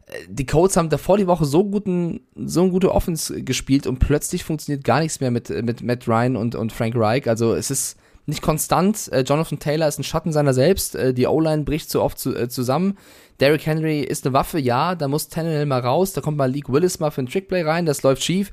[0.05, 3.99] äh, die Colts haben davor die Woche so guten, so eine gute Offense gespielt und
[3.99, 7.27] plötzlich funktioniert gar nichts mehr mit, mit Matt Ryan und, und Frank Reich.
[7.27, 9.11] Also es ist nicht konstant.
[9.11, 10.95] Äh, Jonathan Taylor ist ein Schatten seiner selbst.
[10.95, 12.97] Äh, die O-Line bricht so oft zu, äh, zusammen.
[13.39, 16.71] Derrick Henry ist eine Waffe, ja, da muss Tannehill mal raus, da kommt mal League
[16.71, 18.51] Willis mal für ein Trickplay rein, das läuft schief.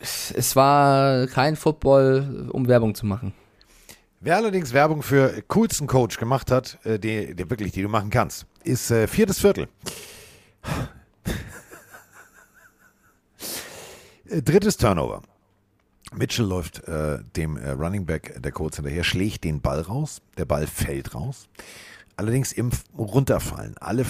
[0.00, 3.32] Es war kein Football, um Werbung zu machen.
[4.20, 8.10] Wer allerdings Werbung für coolsten Coach gemacht hat, äh, die, die wirklich, die du machen
[8.10, 9.68] kannst, ist äh, viertes Viertel.
[14.28, 15.20] Äh, Drittes Turnover.
[16.14, 20.22] Mitchell läuft äh, dem äh, Running Back der Colts hinterher, schlägt den Ball raus.
[20.36, 21.48] Der Ball fällt raus.
[22.16, 23.76] Allerdings im Runterfallen.
[23.78, 24.04] Alle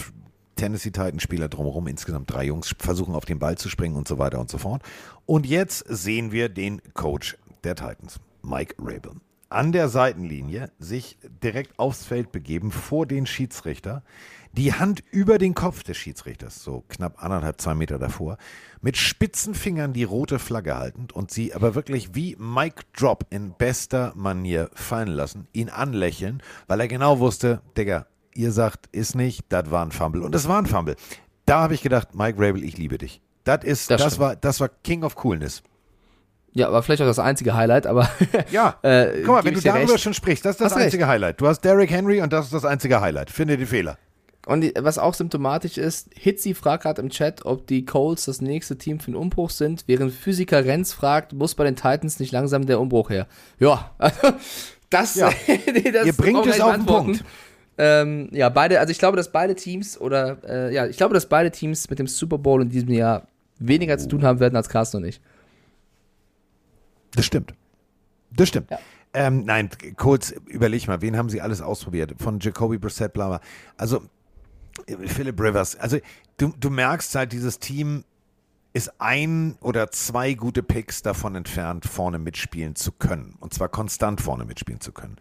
[0.57, 4.19] Tennessee Titans Spieler drumherum, insgesamt drei Jungs, versuchen auf den Ball zu springen und so
[4.19, 4.83] weiter und so fort.
[5.27, 9.13] Und jetzt sehen wir den Coach der Titans, Mike Rabel,
[9.49, 14.03] an der Seitenlinie sich direkt aufs Feld begeben vor den Schiedsrichter,
[14.53, 18.37] die Hand über den Kopf des Schiedsrichters, so knapp anderthalb, zwei Meter davor,
[18.83, 23.55] mit spitzen Fingern die rote Flagge haltend und sie aber wirklich wie Mike Drop in
[23.57, 29.45] bester Manier fallen lassen, ihn anlächeln, weil er genau wusste, Digga, ihr sagt, ist nicht,
[29.49, 30.23] das war ein Fumble.
[30.23, 30.97] Und es war ein Fumble.
[31.47, 33.21] Da habe ich gedacht, Mike Rabel, ich liebe dich.
[33.45, 35.63] Das ist, Das das, war, das war King of Coolness.
[36.55, 38.09] Ja, aber vielleicht auch das einzige Highlight, aber
[38.51, 40.01] Ja, Äh, guck mal, wenn du darüber recht.
[40.03, 40.85] schon sprichst, das ist das Hast recht.
[40.87, 41.41] einzige Highlight.
[41.41, 43.31] Du hast Derrick Henry und das ist das einzige Highlight.
[43.31, 43.97] Finde die Fehler.
[44.47, 48.77] Und was auch symptomatisch ist, Hitzi fragt gerade im Chat, ob die Colts das nächste
[48.77, 52.67] Team für den Umbruch sind, während Physiker Renz fragt, muss bei den Titans nicht langsam
[52.67, 53.29] der Umbruch her?
[53.61, 54.33] Ja, also
[54.91, 55.31] das, Ja.
[55.93, 56.87] das Ihr bringt es auf den.
[56.87, 57.25] Punkt.
[57.79, 61.27] Ähm, ja, beide, also ich glaube, dass beide Teams oder äh, ja, ich glaube, dass
[61.27, 63.29] beide Teams mit dem Super Bowl in diesem Jahr
[63.59, 65.21] weniger zu tun haben werden als Carsten und ich.
[67.15, 67.55] Das stimmt.
[68.31, 68.71] Das stimmt.
[68.71, 68.79] Ja.
[69.15, 72.15] Ähm, nein, kurz überleg mal, wen haben sie alles ausprobiert?
[72.19, 73.41] Von Jacoby Brissett, bla bla.
[73.77, 74.03] Also,
[75.07, 75.77] Philip Rivers.
[75.77, 75.99] Also,
[76.37, 78.05] du, du merkst halt, dieses Team
[78.73, 83.37] ist ein oder zwei gute Picks davon entfernt, vorne mitspielen zu können.
[83.41, 85.17] Und zwar konstant vorne mitspielen zu können.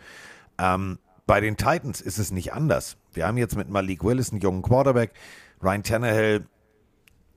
[0.58, 2.98] Ähm, bei den Titans ist es nicht anders.
[3.14, 5.12] Wir haben jetzt mit Malik Willis einen jungen Quarterback.
[5.62, 6.46] Ryan Tannehill,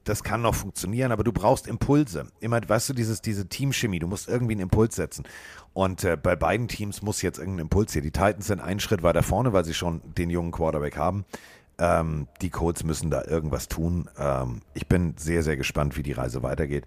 [0.05, 2.27] das kann noch funktionieren, aber du brauchst Impulse.
[2.41, 5.25] Immer, weißt du, dieses, diese Teamchemie, du musst irgendwie einen Impuls setzen.
[5.73, 8.03] Und äh, bei beiden Teams muss jetzt irgendein Impuls hier.
[8.03, 11.25] Die Titans sind einen Schritt weiter vorne, weil sie schon den jungen Quarterback haben.
[11.79, 14.09] Ähm, die Colts müssen da irgendwas tun.
[14.19, 16.85] Ähm, ich bin sehr, sehr gespannt, wie die Reise weitergeht.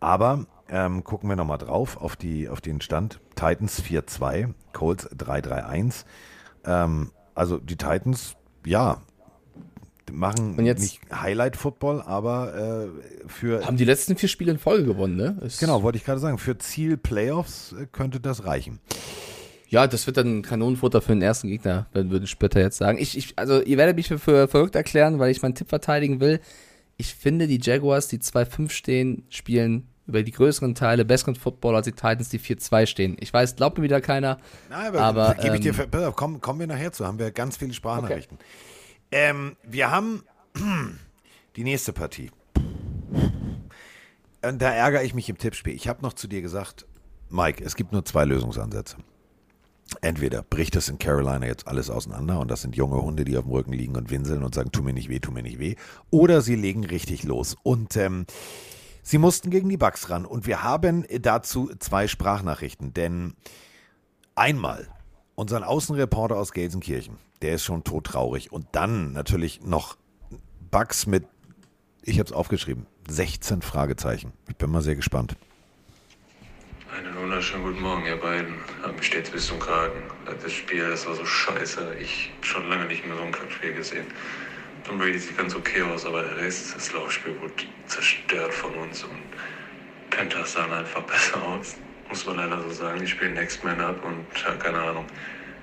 [0.00, 3.20] Aber ähm, gucken wir nochmal drauf auf, die, auf den Stand.
[3.36, 6.04] Titans 4-2, Colts 3-3-1.
[6.64, 9.02] Ähm, also die Titans, ja,
[10.12, 14.84] machen Und jetzt- nicht Highlight-Football, aber äh, für, Haben die letzten vier Spiele in Folge
[14.84, 15.38] gewonnen, ne?
[15.42, 18.80] Ist- genau, wollte ich gerade sagen, für Ziel Playoffs äh, könnte das reichen.
[19.68, 22.98] Ja, das wird dann Kanonenfutter für den ersten Gegner, würde Splitter jetzt sagen.
[22.98, 26.20] Ich, ich, also ihr werdet mich für, für verrückt erklären, weil ich meinen Tipp verteidigen
[26.20, 26.40] will.
[26.96, 31.86] Ich finde, die Jaguars, die 2-5 stehen, spielen über die größeren Teile besseren Football als
[31.86, 33.16] die Titans, die 4-2 stehen.
[33.20, 34.38] Ich weiß, glaubt mir wieder keiner.
[34.68, 37.18] Na, aber, Aber, gebe ich dir, ähm, pass auf, kommen, kommen wir nachher zu, haben
[37.18, 38.38] wir ganz viele Sprachnachrichten.
[39.10, 40.22] Ähm, wir haben
[41.56, 42.30] die nächste Partie.
[44.46, 45.74] Und da ärgere ich mich im Tippspiel.
[45.74, 46.86] Ich habe noch zu dir gesagt,
[47.30, 48.98] Mike, es gibt nur zwei Lösungsansätze.
[50.00, 53.44] Entweder bricht es in Carolina jetzt alles auseinander und das sind junge Hunde, die auf
[53.44, 55.76] dem Rücken liegen und winseln und sagen, tu mir nicht weh, tu mir nicht weh.
[56.10, 57.56] Oder sie legen richtig los.
[57.62, 58.26] Und ähm,
[59.02, 60.24] sie mussten gegen die Bucks ran.
[60.24, 62.94] Und wir haben dazu zwei Sprachnachrichten.
[62.94, 63.34] Denn
[64.34, 64.88] einmal
[65.34, 68.52] unseren Außenreporter aus Gelsenkirchen, der ist schon todtraurig.
[68.52, 69.96] Und dann natürlich noch
[70.70, 71.26] Bugs mit,
[72.02, 74.32] ich habe es aufgeschrieben, 16 Fragezeichen.
[74.48, 75.36] Ich bin mal sehr gespannt.
[76.96, 78.54] Einen wunderschönen guten Morgen, ihr beiden.
[78.84, 80.00] Hab mich stets bis zum Kragen.
[80.40, 81.96] Das Spiel, das war so scheiße.
[82.00, 84.06] Ich schon lange nicht mehr so ein Kackspiel gesehen.
[84.84, 87.52] Tom Brady sieht ganz okay aus, aber der Rest, das Laufspiel wurde
[87.86, 89.18] zerstört von uns und
[90.10, 91.76] Panthers sahen einfach besser aus.
[92.08, 93.00] Muss man leider so sagen.
[93.00, 95.06] Die spielen Next Man Up und ja, keine Ahnung,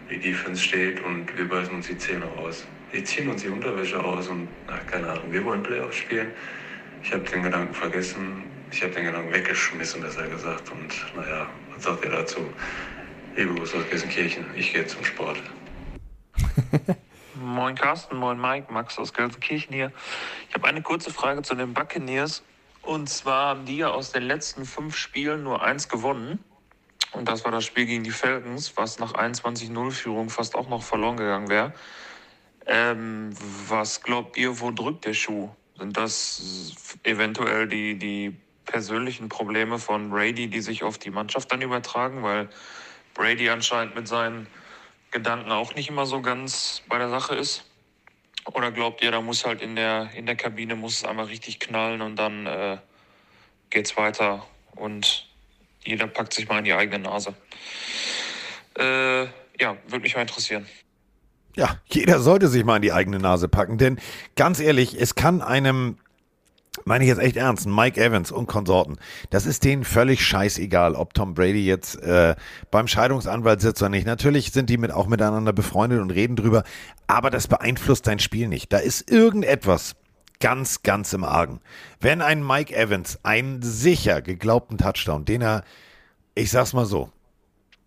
[0.10, 2.68] wie die Defense steht und wir beißen uns die Zähne aus.
[2.92, 6.28] Die ziehen uns die Unterwäsche aus und na, keine Ahnung, wir wollen Playoffs spielen.
[7.04, 8.44] Ich habe den Gedanken vergessen.
[8.72, 10.72] Ich habe den Gedanken weggeschmissen, besser gesagt.
[10.72, 12.40] Und naja, was sagt ihr dazu?
[13.36, 14.46] Grüße aus Gelsenkirchen.
[14.56, 15.42] Ich gehe zum Sport.
[17.36, 19.92] Moin Carsten, moin Mike, Max aus Gelsenkirchen hier.
[20.48, 22.44] Ich habe eine kurze Frage zu den Buccaneers.
[22.82, 26.40] Und zwar haben die ja aus den letzten fünf Spielen nur eins gewonnen.
[27.14, 31.18] Und das war das Spiel gegen die Falcons, was nach 21-0-Führung fast auch noch verloren
[31.18, 31.74] gegangen wäre.
[32.66, 33.32] Ähm,
[33.68, 35.50] was glaubt ihr, wo drückt der Schuh?
[35.78, 38.38] Sind das eventuell die, die
[38.72, 42.24] persönlichen Probleme von Brady, die sich auf die Mannschaft dann übertragen?
[42.24, 42.50] Weil
[43.14, 44.48] Brady anscheinend mit seinen
[45.12, 47.66] Gedanken auch nicht immer so ganz bei der Sache ist.
[48.46, 51.60] Oder glaubt ihr, da muss halt in der, in der Kabine muss es einmal richtig
[51.60, 52.78] knallen und dann äh,
[53.70, 54.46] geht's weiter
[54.76, 55.28] und
[55.84, 57.36] jeder packt sich mal in die eigene Nase.
[58.78, 59.24] Äh,
[59.60, 60.66] ja, würde mich mal interessieren.
[61.56, 64.00] Ja, jeder sollte sich mal in die eigene Nase packen, denn
[64.36, 65.98] ganz ehrlich, es kann einem,
[66.86, 68.98] meine ich jetzt echt ernst, Mike Evans und Konsorten,
[69.30, 72.36] das ist denen völlig scheißegal, ob Tom Brady jetzt äh,
[72.70, 74.06] beim Scheidungsanwalt sitzt oder nicht.
[74.06, 76.64] Natürlich sind die mit, auch miteinander befreundet und reden drüber,
[77.08, 78.72] aber das beeinflusst sein Spiel nicht.
[78.74, 79.96] Da ist irgendetwas
[80.40, 81.62] ganz, ganz im Argen.
[82.02, 85.64] Wenn ein Mike Evans einen sicher geglaubten Touchdown, den er,
[86.36, 87.10] ich sag's mal so,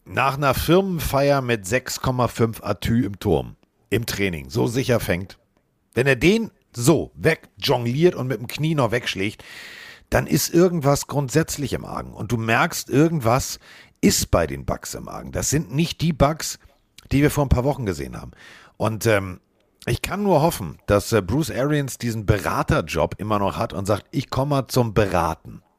[0.06, 3.56] nach einer Firmenfeier mit 6,5 Atü im Turm,
[3.90, 5.38] im Training, so sicher fängt,
[5.94, 9.44] wenn er den so wegjongliert und mit dem Knie noch wegschlägt,
[10.10, 12.12] dann ist irgendwas grundsätzlich im Argen.
[12.12, 13.58] Und du merkst, irgendwas
[14.00, 15.32] ist bei den Bugs im Argen.
[15.32, 16.58] Das sind nicht die Bugs,
[17.10, 18.32] die wir vor ein paar Wochen gesehen haben.
[18.76, 19.40] Und ähm,
[19.86, 24.06] ich kann nur hoffen, dass äh, Bruce Arians diesen Beraterjob immer noch hat und sagt,
[24.10, 25.62] ich komme mal zum Beraten.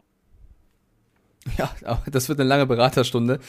[1.57, 3.39] Ja, das wird eine lange Beraterstunde.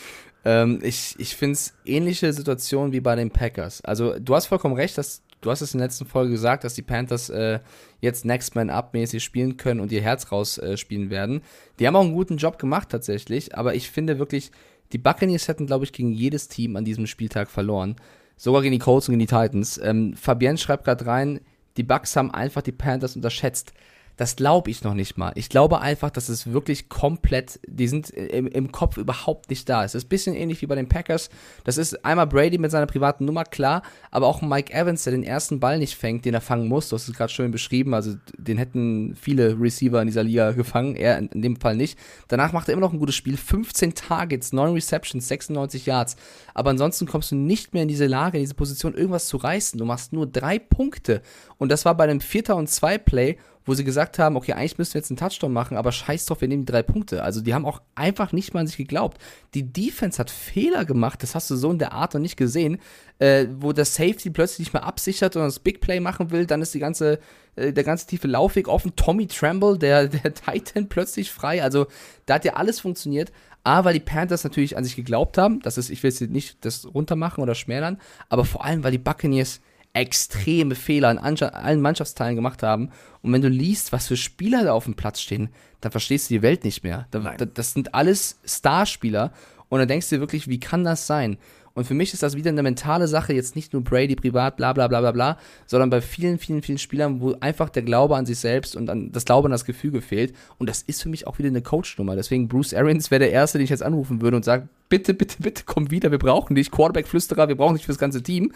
[0.45, 3.81] Ähm, ich ich finde es ähnliche Situation wie bei den Packers.
[3.81, 6.75] Also du hast vollkommen recht, dass du hast es in der letzten Folge gesagt, dass
[6.75, 7.61] die Panthers äh,
[8.01, 11.43] jetzt Next Man Up mäßig spielen können und ihr Herz rausspielen äh, werden.
[11.79, 14.51] Die haben auch einen guten Job gemacht tatsächlich, aber ich finde wirklich,
[14.93, 17.97] die Buccaneers hätten, glaube ich, gegen jedes Team an diesem Spieltag verloren.
[18.37, 19.81] Sogar gegen die Colts und gegen die Titans.
[19.83, 21.41] Ähm, Fabienne schreibt gerade rein,
[21.77, 23.73] die Bucks haben einfach die Panthers unterschätzt.
[24.17, 25.33] Das glaube ich noch nicht mal.
[25.35, 29.85] Ich glaube einfach, dass es wirklich komplett, die sind im, im Kopf überhaupt nicht da.
[29.85, 31.29] Es ist ein bisschen ähnlich wie bei den Packers.
[31.65, 35.23] Das ist einmal Brady mit seiner privaten Nummer, klar, aber auch Mike Evans, der den
[35.23, 36.89] ersten Ball nicht fängt, den er fangen muss.
[36.89, 37.93] Du hast es gerade schön beschrieben.
[37.93, 41.99] Also den hätten viele Receiver in dieser Liga gefangen, er in, in dem Fall nicht.
[42.29, 43.37] Danach macht er immer noch ein gutes Spiel.
[43.37, 46.17] 15 Targets, 9 Receptions, 96 Yards.
[46.55, 49.79] Aber ansonsten kommst du nicht mehr in diese Lage, in diese Position, irgendwas zu reißen.
[49.79, 51.21] Du machst nur drei Punkte.
[51.59, 53.37] Und das war bei einem Vierter und zwei Play
[53.67, 56.41] wo sie gesagt haben, okay, eigentlich müssen wir jetzt einen Touchdown machen, aber scheiß drauf,
[56.41, 57.23] wir nehmen die drei Punkte.
[57.23, 59.19] Also die haben auch einfach nicht mal an sich geglaubt.
[59.55, 62.79] Die Defense hat Fehler gemacht, das hast du so in der Art noch nicht gesehen,
[63.19, 66.63] äh, wo der Safety plötzlich nicht mehr absichert und das Big Play machen will, dann
[66.63, 67.19] ist die ganze,
[67.57, 68.95] äh, der ganze tiefe Laufweg offen.
[68.95, 71.63] Tommy Tremble, der, der Titan plötzlich frei.
[71.63, 71.89] Also
[72.27, 73.33] da hat ja alles funktioniert.
[73.65, 76.65] A, weil die Panthers natürlich an sich geglaubt haben, das ist, ich will jetzt nicht
[76.65, 79.61] das runtermachen oder schmälern, aber vor allem, weil die Buccaneers
[79.97, 82.91] extreme Fehler in allen Mannschaftsteilen gemacht haben.
[83.23, 85.49] Und wenn du liest, was für Spieler da auf dem Platz stehen,
[85.81, 87.07] dann verstehst du die Welt nicht mehr.
[87.11, 89.33] das sind alles Starspieler.
[89.69, 91.39] Und dann denkst du dir wirklich, wie kann das sein?
[91.77, 94.73] Und für mich ist das wieder eine mentale Sache, jetzt nicht nur Brady privat, bla
[94.73, 98.25] bla bla bla bla, sondern bei vielen, vielen, vielen Spielern, wo einfach der Glaube an
[98.25, 100.35] sich selbst und an das Glaube an das Gefüge fehlt.
[100.57, 102.17] Und das ist für mich auch wieder eine Coach-Nummer.
[102.17, 105.37] Deswegen Bruce Arians wäre der Erste, den ich jetzt anrufen würde und sage, bitte, bitte,
[105.43, 106.71] bitte, komm wieder, wir brauchen dich.
[106.71, 108.53] Quarterback-Flüsterer, wir brauchen dich fürs ganze Team.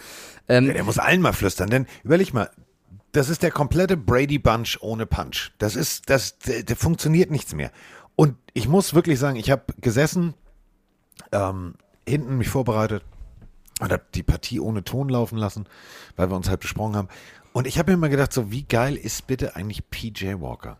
[0.48, 2.48] Ähm, ja, der muss allen mal flüstern, denn überleg mal,
[3.12, 5.50] das ist der komplette Brady Bunch ohne Punch.
[5.58, 7.70] Das ist, das, der, der funktioniert nichts mehr.
[8.16, 10.32] Und ich muss wirklich sagen, ich habe gesessen,
[11.32, 11.74] ähm,
[12.08, 13.04] hinten mich vorbereitet
[13.80, 15.66] und habe die Partie ohne Ton laufen lassen,
[16.16, 17.08] weil wir uns halt besprochen haben.
[17.52, 20.78] Und ich habe mir immer gedacht, so wie geil ist bitte eigentlich PJ Walker?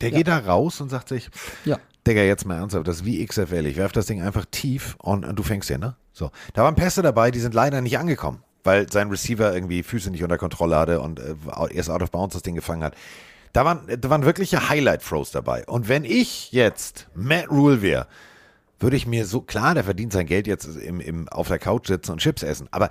[0.00, 1.30] Der geht da raus und sagt sich,
[1.64, 1.78] Ja.
[2.06, 3.64] Digga, jetzt mal ernsthaft, das ist wie XFL.
[3.64, 5.96] Ich werf das Ding einfach tief und, und du fängst den, ne?
[6.12, 6.30] So.
[6.52, 10.22] Da waren Pässe dabei, die sind leider nicht angekommen, weil sein Receiver irgendwie Füße nicht
[10.22, 11.34] unter Kontrolle hatte und äh,
[11.70, 12.94] erst out of bounds das Ding gefangen hat.
[13.54, 15.64] Da waren, da waren wirkliche Highlight-Throws dabei.
[15.66, 18.06] Und wenn ich jetzt Matt Rule wäre,
[18.84, 21.88] würde ich mir so, klar, der verdient sein Geld jetzt im, im, auf der Couch
[21.88, 22.90] sitzen und Chips essen, aber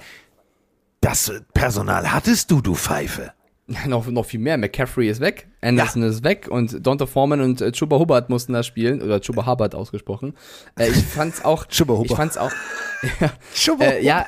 [1.00, 3.32] das Personal hattest du, du Pfeife.
[3.88, 4.58] noch, noch viel mehr.
[4.58, 8.64] McCaffrey ist weg, Anderson ist weg und Donta Foreman und äh, Chuba Hubbard mussten da
[8.64, 10.34] spielen, oder Chuba Hubbard ausgesprochen.
[10.78, 11.66] Äh, ich fand's auch.
[11.70, 12.12] Chuba Hubbard.
[12.12, 12.52] Ich fand's auch.
[13.20, 14.26] ja, äh, ja,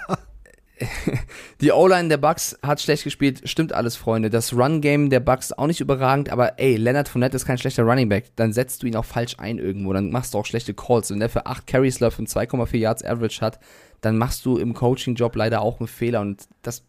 [1.62, 4.30] die O-Line der Bucks hat schlecht gespielt, stimmt alles, Freunde.
[4.30, 8.10] Das Run-Game der Bucks auch nicht überragend, aber ey, Leonard Fournette ist kein schlechter Running
[8.10, 8.32] Back.
[8.36, 11.10] Dann setzt du ihn auch falsch ein irgendwo, dann machst du auch schlechte Calls.
[11.12, 13.60] Wenn der für 8 Carries läuft und 2,4 Yards Average hat,
[14.02, 16.84] dann machst du im Coaching-Job leider auch einen Fehler und das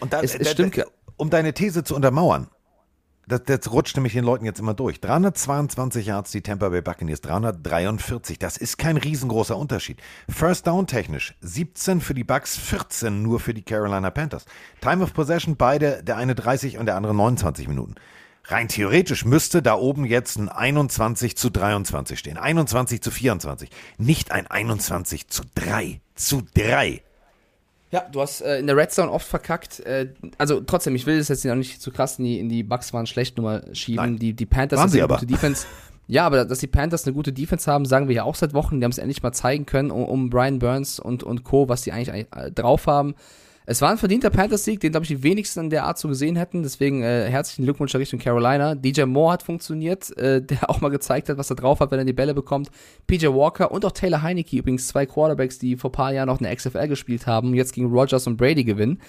[0.00, 0.76] Und da, Es- es da- stimmt.
[0.78, 0.84] da-
[1.16, 2.48] um deine These zu untermauern,
[3.30, 5.00] das, das rutscht nämlich den Leuten jetzt immer durch.
[5.00, 8.38] 322 Yards die Tampa Bay Buccaneers, 343.
[8.38, 9.98] Das ist kein riesengroßer Unterschied.
[10.28, 14.44] First Down technisch 17 für die Bucks, 14 nur für die Carolina Panthers.
[14.80, 17.94] Time of Possession beide, der eine 30 und der andere 29 Minuten.
[18.44, 22.36] Rein theoretisch müsste da oben jetzt ein 21 zu 23 stehen.
[22.36, 23.70] 21 zu 24.
[23.98, 26.00] Nicht ein 21 zu 3.
[26.16, 27.02] Zu 3.
[27.92, 29.80] Ja, du hast äh, in der Red Zone oft verkackt.
[29.80, 32.62] Äh, also trotzdem, ich will das jetzt auch nicht zu krass in die, in die
[32.62, 34.04] Bucks waren schlecht Nummer schieben.
[34.04, 34.18] Nein.
[34.18, 35.16] Die, die Panthers Waren sie eine aber.
[35.16, 35.66] gute Defense.
[36.06, 38.80] Ja, aber dass die Panthers eine gute Defense haben, sagen wir ja auch seit Wochen.
[38.80, 41.82] Die haben es endlich mal zeigen können, um, um Brian Burns und, und Co., was
[41.82, 43.14] die eigentlich, eigentlich äh, drauf haben.
[43.66, 46.34] Es war ein verdienter Panthers-Sieg, den, glaube ich, die wenigsten in der Art so gesehen
[46.34, 46.62] hätten.
[46.62, 48.74] Deswegen äh, herzlichen Glückwunsch Richtung Carolina.
[48.74, 51.98] DJ Moore hat funktioniert, äh, der auch mal gezeigt hat, was er drauf hat, wenn
[51.98, 52.70] er die Bälle bekommt.
[53.06, 56.40] PJ Walker und auch Taylor Heineke, übrigens zwei Quarterbacks, die vor ein paar Jahren noch
[56.40, 59.00] eine XFL gespielt haben, jetzt gegen Rogers und Brady gewinnen.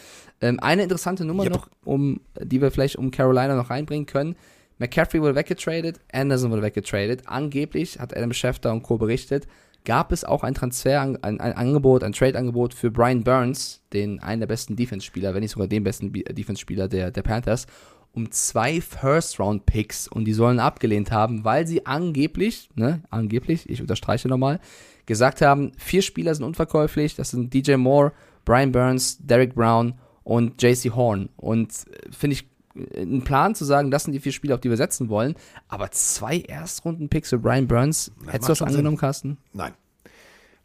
[0.41, 1.53] Ähm, eine interessante Nummer Yep.
[1.53, 4.35] noch, um, die wir vielleicht um Carolina noch reinbringen können.
[4.77, 7.23] McCaffrey wurde weggetradet, Anderson wurde weggetradet.
[7.25, 8.97] Angeblich, hat Adam Schefter und Co.
[8.97, 9.47] berichtet,
[9.85, 14.41] gab es auch ein Transfer, ein, ein Angebot, ein Trade-Angebot für Brian Burns, den einen
[14.41, 17.67] der besten Defense-Spieler, wenn nicht sogar den besten Defense-Spieler der, der Panthers,
[18.13, 24.27] um zwei First-Round-Picks und die sollen abgelehnt haben, weil sie angeblich, ne, angeblich, ich unterstreiche
[24.27, 24.59] nochmal,
[25.05, 28.11] gesagt haben, vier Spieler sind unverkäuflich, das sind DJ Moore,
[28.45, 31.29] Brian Burns, Derek Brown und JC Horn.
[31.37, 34.61] Und äh, finde ich äh, ein Plan zu sagen, das sind die vier Spieler, auf
[34.61, 35.35] die wir setzen wollen,
[35.67, 39.37] aber zwei Erstrunden-Picks für Brian Burns, hättest macht du das schon angenommen, Carsten?
[39.53, 39.73] Nein.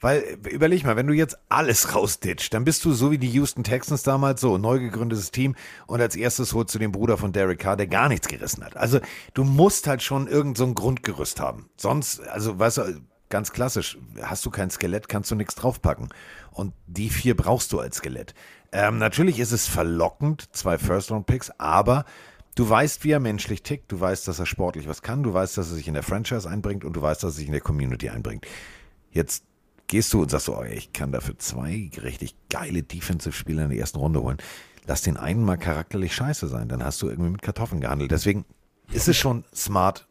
[0.01, 3.65] Weil, überleg mal, wenn du jetzt alles rausditcht, dann bist du so wie die Houston
[3.65, 7.61] Texans damals, so neu gegründetes Team und als erstes holst du den Bruder von Derek
[7.61, 8.77] Carr, der gar nichts gerissen hat.
[8.77, 9.01] Also
[9.33, 11.71] du musst halt schon irgend so ein Grundgerüst haben.
[11.79, 13.01] Sonst, also weißt du,
[13.31, 16.09] ganz klassisch, hast du kein Skelett, kannst du nichts draufpacken.
[16.51, 18.35] Und die vier brauchst du als Skelett.
[18.77, 22.05] Ähm, natürlich ist es verlockend, zwei First-Round-Picks, aber
[22.57, 25.57] du weißt, wie er menschlich tickt, du weißt, dass er sportlich was kann, du weißt,
[25.57, 27.63] dass er sich in der Franchise einbringt und du weißt, dass er sich in der
[27.63, 28.47] Community einbringt.
[29.13, 29.45] Jetzt
[29.87, 33.79] gehst du und sagst so, oh, ich kann dafür zwei richtig geile Defensive-Spieler in der
[33.79, 34.37] ersten Runde holen.
[34.87, 38.11] Lass den einen mal charakterlich scheiße sein, dann hast du irgendwie mit Kartoffeln gehandelt.
[38.11, 38.45] Deswegen
[38.93, 40.07] ist es schon smart,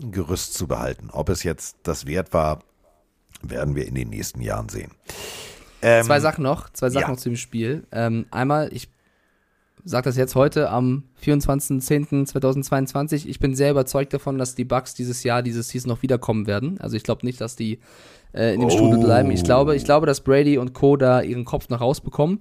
[0.00, 1.10] ein Gerüst zu behalten.
[1.10, 2.60] Ob es jetzt das wert war,
[3.42, 4.92] werden wir in den nächsten Jahren sehen.
[5.82, 7.10] Ähm, Zwei Sachen noch, zwei Sachen ja.
[7.10, 7.82] noch zu dem Spiel.
[7.90, 8.88] Ähm, einmal, ich
[9.84, 15.24] sage das jetzt heute am 24.10.2022, ich bin sehr überzeugt davon, dass die Bucks dieses
[15.24, 16.78] Jahr, dieses Season noch wiederkommen werden.
[16.80, 17.80] Also ich glaube nicht, dass die
[18.32, 19.32] äh, in dem Strudel bleiben.
[19.32, 20.96] Ich glaube, ich glaube, dass Brady und Co.
[20.96, 22.40] da ihren Kopf noch rausbekommen.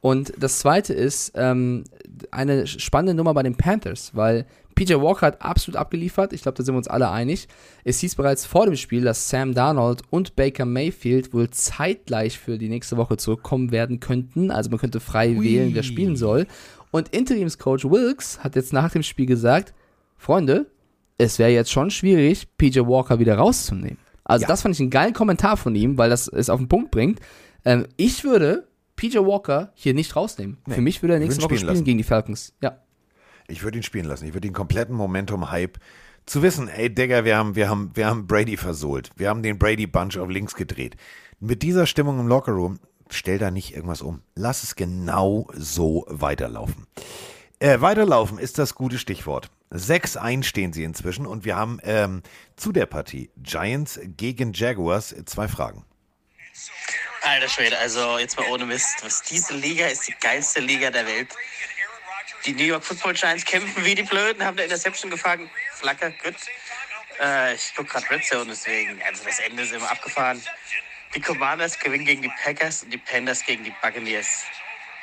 [0.00, 1.84] Und das zweite ist ähm,
[2.30, 4.46] eine spannende Nummer bei den Panthers, weil
[4.80, 6.32] PJ Walker hat absolut abgeliefert.
[6.32, 7.48] Ich glaube, da sind wir uns alle einig.
[7.84, 12.56] Es hieß bereits vor dem Spiel, dass Sam Darnold und Baker Mayfield wohl zeitgleich für
[12.56, 14.50] die nächste Woche zurückkommen werden könnten.
[14.50, 16.46] Also man könnte frei wählen, wer spielen soll.
[16.92, 19.74] Und Interimscoach Wilkes hat jetzt nach dem Spiel gesagt,
[20.16, 20.64] Freunde,
[21.18, 23.98] es wäre jetzt schon schwierig, PJ Walker wieder rauszunehmen.
[24.24, 24.48] Also Ja.
[24.48, 27.20] das fand ich einen geilen Kommentar von ihm, weil das es auf den Punkt bringt.
[27.66, 28.66] Ähm, ich würde
[28.96, 30.56] PJ Walker hier nicht rausnehmen.
[30.66, 32.54] Für mich würde er nächste Woche spielen spielen gegen die Falcons.
[32.62, 32.78] Ja.
[33.50, 34.26] Ich würde ihn spielen lassen.
[34.26, 35.78] Ich würde den kompletten Momentum-Hype
[36.26, 39.10] zu wissen, ey, Digga, wir haben, wir haben, wir haben Brady versohlt.
[39.16, 40.96] Wir haben den Brady-Bunch auf links gedreht.
[41.40, 42.78] Mit dieser Stimmung im Lockerroom,
[43.08, 44.22] stell da nicht irgendwas um.
[44.34, 46.86] Lass es genau so weiterlaufen.
[47.58, 49.50] Äh, weiterlaufen ist das gute Stichwort.
[49.72, 52.22] 6-1 stehen sie inzwischen und wir haben ähm,
[52.56, 55.84] zu der Partie Giants gegen Jaguars zwei Fragen.
[57.22, 59.04] Alter Schwede, also jetzt mal ohne Mist.
[59.04, 61.28] Was diese Liga ist die geilste Liga der Welt.
[62.46, 65.50] Die New York Football Giants kämpfen wie die Blöden, haben der Interception gefangen.
[65.74, 66.36] Flacker, gut.
[67.20, 70.42] Äh, ich guck gerade Red Zone, deswegen, also das Ende ist immer abgefahren.
[71.14, 74.44] Die Commanders gewinnen gegen die Packers und die Panthers gegen die Buccaneers.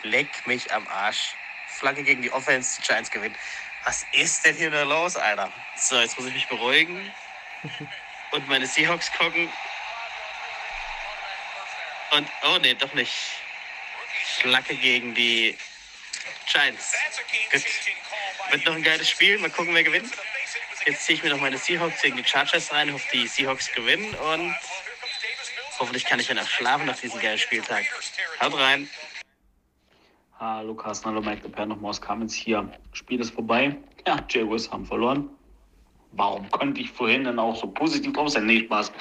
[0.02, 1.36] Leck mich am Arsch.
[1.68, 3.36] Flagge gegen die Offense, die Giants gewinnen.
[3.84, 5.52] Was ist denn hier nur los, Alter?
[5.76, 7.12] So, jetzt muss ich mich beruhigen
[8.32, 9.50] und meine Seahawks gucken.
[12.12, 13.14] Und, oh nee, doch nicht.
[14.40, 15.56] Schlacke gegen die
[16.52, 16.94] Giants.
[17.52, 17.64] Gut.
[18.52, 19.38] Wird noch ein geiles Spiel.
[19.40, 20.12] Mal gucken, wer gewinnt.
[20.86, 22.94] Jetzt ziehe ich mir noch meine Seahawks gegen die Chargers rein.
[22.94, 24.14] Hoffe, die Seahawks gewinnen.
[24.14, 24.56] Und
[25.80, 27.86] hoffentlich kann ich dann auch schlafen nach diesem geilen Spieltag.
[28.42, 28.90] Haut rein.
[30.40, 32.72] Hallo Carsten, hallo Mike der nochmal aus Kamenz hier.
[32.94, 33.76] Spiel ist vorbei.
[34.06, 35.30] Ja, Jaguars haben verloren.
[36.12, 38.46] Warum konnte ich vorhin dann auch so positiv drauf sein?
[38.46, 38.92] Nee, Spaß.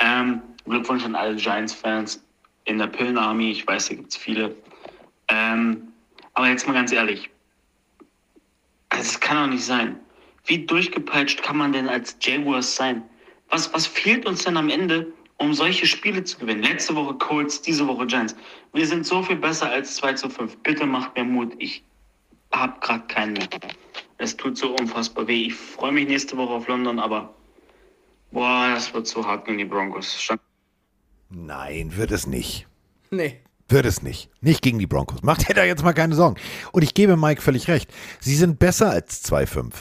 [0.00, 2.22] Ähm, Glückwunsch an alle Giants-Fans
[2.64, 3.52] in der Pillen-Army.
[3.52, 4.54] Ich weiß, da gibt es viele.
[5.28, 5.92] Ähm,
[6.36, 7.30] aber jetzt mal ganz ehrlich.
[8.90, 9.98] Also, es kann doch nicht sein.
[10.44, 13.02] Wie durchgepeitscht kann man denn als Jaguars sein?
[13.48, 16.62] Was, was fehlt uns denn am Ende, um solche Spiele zu gewinnen?
[16.62, 18.36] Letzte Woche Colts, diese Woche Giants.
[18.74, 20.58] Wir sind so viel besser als 2 zu 5.
[20.58, 21.54] Bitte macht mir Mut.
[21.58, 21.82] Ich
[22.52, 23.48] habe gerade keinen mehr.
[24.18, 25.46] Es tut so unfassbar weh.
[25.46, 27.34] Ich freue mich nächste Woche auf London, aber
[28.30, 30.20] boah, das wird so hart gegen die Broncos.
[30.20, 30.40] Stand
[31.30, 32.66] Nein, wird es nicht.
[33.10, 33.40] Nee.
[33.68, 34.30] Wird es nicht.
[34.40, 35.22] Nicht gegen die Broncos.
[35.22, 36.36] Macht ihr da jetzt mal keine Sorgen.
[36.72, 37.90] Und ich gebe Mike völlig recht.
[38.20, 39.72] Sie sind besser als 2-5.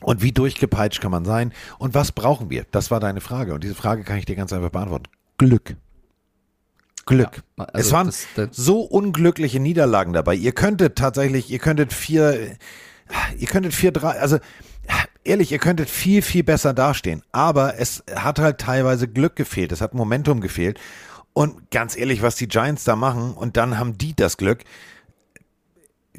[0.00, 1.52] Und wie durchgepeitscht kann man sein?
[1.78, 2.66] Und was brauchen wir?
[2.70, 3.54] Das war deine Frage.
[3.54, 5.06] Und diese Frage kann ich dir ganz einfach beantworten.
[5.38, 5.76] Glück.
[7.06, 7.42] Glück.
[7.58, 10.34] Ja, also es waren das- das- so unglückliche Niederlagen dabei.
[10.34, 12.56] Ihr könntet tatsächlich, ihr könntet vier,
[13.38, 14.38] ihr könntet vier, drei, also
[15.22, 17.22] ehrlich, ihr könntet viel, viel besser dastehen.
[17.32, 19.72] Aber es hat halt teilweise Glück gefehlt.
[19.72, 20.80] Es hat Momentum gefehlt.
[21.34, 24.64] Und ganz ehrlich, was die Giants da machen, und dann haben die das Glück.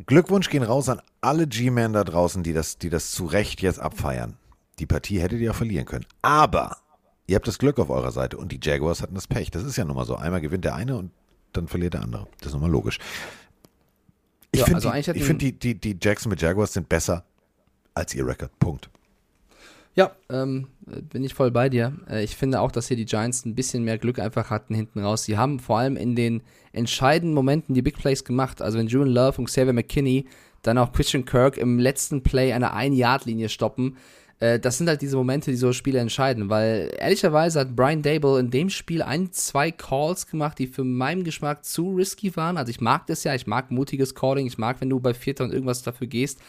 [0.06, 3.80] Glückwunsch gehen raus an alle G-Men da draußen, die das, die das zu Recht jetzt
[3.80, 4.38] abfeiern.
[4.78, 6.06] Die Partie hättet ihr auch verlieren können.
[6.22, 6.78] Aber
[7.28, 9.52] ihr habt das Glück auf eurer Seite und die Jaguars hatten das Pech.
[9.52, 10.18] Das ist ja nun mal so.
[10.18, 11.12] Einmal gewinnt der eine und
[11.54, 12.28] dann verliert der andere.
[12.40, 13.00] Das ist nun mal logisch.
[14.52, 17.24] Ich Ja, finde, also die, ich find die, die, die Jacksonville Jaguars sind besser
[17.94, 18.52] als ihr Record.
[18.60, 18.90] Punkt.
[19.96, 21.94] Ja, ähm, äh, bin ich voll bei dir.
[22.10, 25.00] Äh, ich finde auch, dass hier die Giants ein bisschen mehr Glück einfach hatten hinten
[25.00, 25.24] raus.
[25.24, 26.44] Sie haben vor allem in den
[26.74, 28.62] entscheidenden Momenten die Big Plays gemacht.
[28.62, 30.26] Also wenn Julian Love und Xavier McKinney
[30.62, 33.98] dann auch Christian Kirk im letzten Play an der Ein-Yard-Linie stoppen.
[34.40, 36.50] Äh, das sind halt diese Momente, die so Spiele entscheiden.
[36.50, 41.24] Weil ehrlicherweise hat Brian Dable in dem Spiel ein, zwei Calls gemacht, die für meinen
[41.24, 42.58] Geschmack zu risky waren.
[42.58, 45.46] Also ich mag das ja, ich mag mutiges Calling, ich mag, wenn du bei Vierter
[45.46, 46.40] und irgendwas dafür gehst.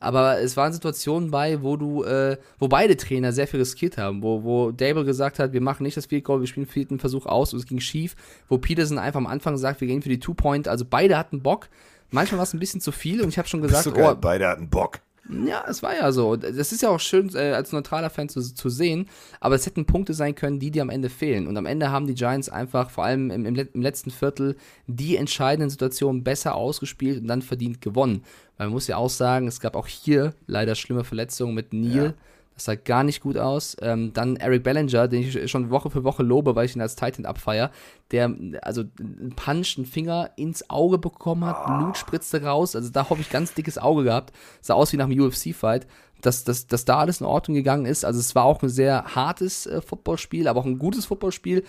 [0.00, 4.22] Aber es waren Situationen bei, wo du, äh, wo beide Trainer sehr viel riskiert haben,
[4.22, 7.26] wo, wo Dable gesagt hat, wir machen nicht das Field Goal, wir spielen vierten Versuch
[7.26, 8.16] aus und es ging schief,
[8.48, 11.68] wo Peterson einfach am Anfang sagt, wir gehen für die Two-Point, also beide hatten Bock.
[12.10, 14.14] Manchmal war es ein bisschen zu viel und ich habe schon gesagt, Bist du geil?
[14.16, 15.00] oh, Beide hatten Bock.
[15.46, 16.34] ja, es war ja so.
[16.34, 19.06] Das ist ja auch schön äh, als neutraler Fan zu, zu sehen,
[19.38, 21.46] aber es hätten Punkte sein können, die dir am Ende fehlen.
[21.46, 24.56] Und am Ende haben die Giants einfach, vor allem im, im letzten Viertel,
[24.88, 28.24] die entscheidenden Situationen besser ausgespielt und dann verdient gewonnen.
[28.60, 32.12] Weil man muss ja auch sagen, es gab auch hier leider schlimme Verletzungen mit Neil.
[32.52, 33.74] Das sah gar nicht gut aus.
[33.80, 36.94] Ähm, dann Eric Bellinger, den ich schon Woche für Woche lobe, weil ich ihn als
[36.94, 37.70] Titan abfeier,
[38.10, 38.30] der
[38.60, 42.76] also einen Punch, einen Finger ins Auge bekommen hat, Blut spritzte raus.
[42.76, 44.34] Also da habe ich ganz dickes Auge gehabt.
[44.60, 45.86] Sah aus wie nach einem UFC-Fight.
[46.20, 48.04] Dass, dass, dass da alles in Ordnung gegangen ist.
[48.04, 51.64] Also es war auch ein sehr hartes äh, Footballspiel, aber auch ein gutes Footballspiel.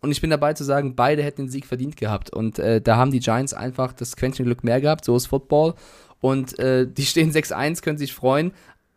[0.00, 2.30] Und ich bin dabei zu sagen, beide hätten den Sieg verdient gehabt.
[2.30, 5.04] Und äh, da haben die Giants einfach das Quäntchen Glück mehr gehabt.
[5.04, 5.74] So ist Football.
[6.20, 8.52] Und äh, die stehen 6-1, können sich freuen.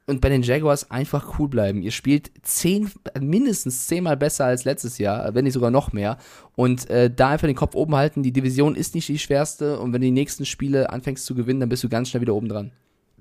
[0.06, 1.84] Und bei den Jaguars einfach cool bleiben.
[1.84, 2.90] Ihr spielt zehn,
[3.20, 6.18] mindestens zehnmal besser als letztes Jahr, wenn nicht sogar noch mehr.
[6.56, 8.24] Und äh, da einfach den Kopf oben halten.
[8.24, 9.80] Die Division ist nicht die schwerste.
[9.80, 12.34] Und wenn du die nächsten Spiele anfängst zu gewinnen, dann bist du ganz schnell wieder
[12.34, 12.72] oben dran.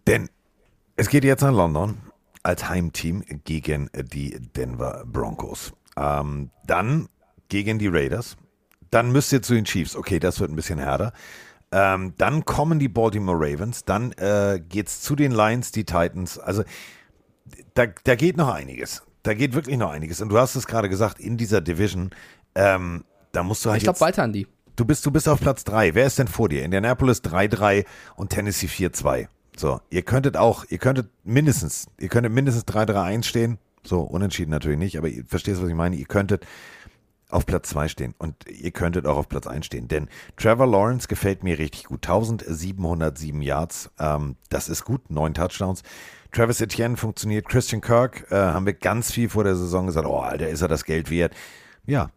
[0.07, 0.31] Denn
[0.97, 1.99] es geht jetzt nach London
[2.43, 5.75] als Heimteam gegen die Denver Broncos.
[5.99, 7.09] Ähm, dann
[7.49, 8.37] gegen die Raiders.
[8.91, 9.95] Dann müsst ihr zu den Chiefs.
[9.95, 11.13] Okay, das wird ein bisschen härter.
[11.71, 13.85] Ähm, dann kommen die Baltimore Ravens.
[13.85, 16.39] Dann äh, geht's zu den Lions, die Titans.
[16.39, 16.65] Also
[17.75, 19.03] da, da geht noch einiges.
[19.23, 20.21] Da geht wirklich noch einiges.
[20.21, 22.11] Und du hast es gerade gesagt, in dieser Division,
[22.55, 24.47] ähm, da musst du halt Ich glaube weiter an die.
[24.77, 25.95] Du bist, du bist auf Platz 3.
[25.95, 26.65] Wer ist denn vor dir?
[26.65, 27.85] Indianapolis 3-3
[28.17, 29.27] und Tennessee 4-2.
[29.57, 33.59] So, ihr könntet auch, ihr könntet mindestens, ihr könntet mindestens 3-3-1 stehen.
[33.83, 35.97] So, unentschieden natürlich nicht, aber ihr verstehst, was ich meine.
[35.97, 36.47] Ihr könntet
[37.31, 39.89] auf Platz 2 stehen und ihr könntet auch auf Platz 1 stehen.
[39.89, 42.07] Denn Trevor Lawrence gefällt mir richtig gut.
[42.07, 45.83] 1707 Yards, ähm, das ist gut, neun Touchdowns.
[46.33, 47.49] Travis Etienne funktioniert.
[47.49, 50.69] Christian Kirk, äh, haben wir ganz viel vor der Saison gesagt, oh, Alter, ist er
[50.69, 51.35] das Geld wert?
[51.87, 52.11] Ja,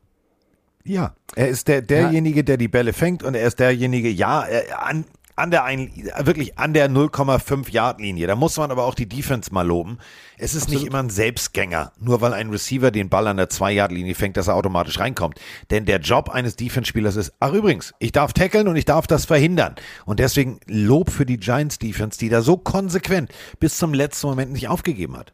[0.84, 4.86] ja, er ist der, derjenige, der die Bälle fängt und er ist derjenige, ja, er,
[4.86, 5.06] an,
[5.36, 8.28] an der ein, wirklich an der 0,5 Yard Linie.
[8.28, 9.98] Da muss man aber auch die Defense mal loben.
[10.38, 13.72] Es ist nicht immer ein Selbstgänger, nur weil ein Receiver den Ball an der 2
[13.74, 15.40] Yard Linie fängt, dass er automatisch reinkommt.
[15.70, 19.08] Denn der Job eines Defense Spielers ist, ach übrigens, ich darf tackeln und ich darf
[19.08, 19.76] das verhindern.
[20.06, 24.52] Und deswegen Lob für die Giants Defense, die da so konsequent bis zum letzten Moment
[24.52, 25.32] nicht aufgegeben hat.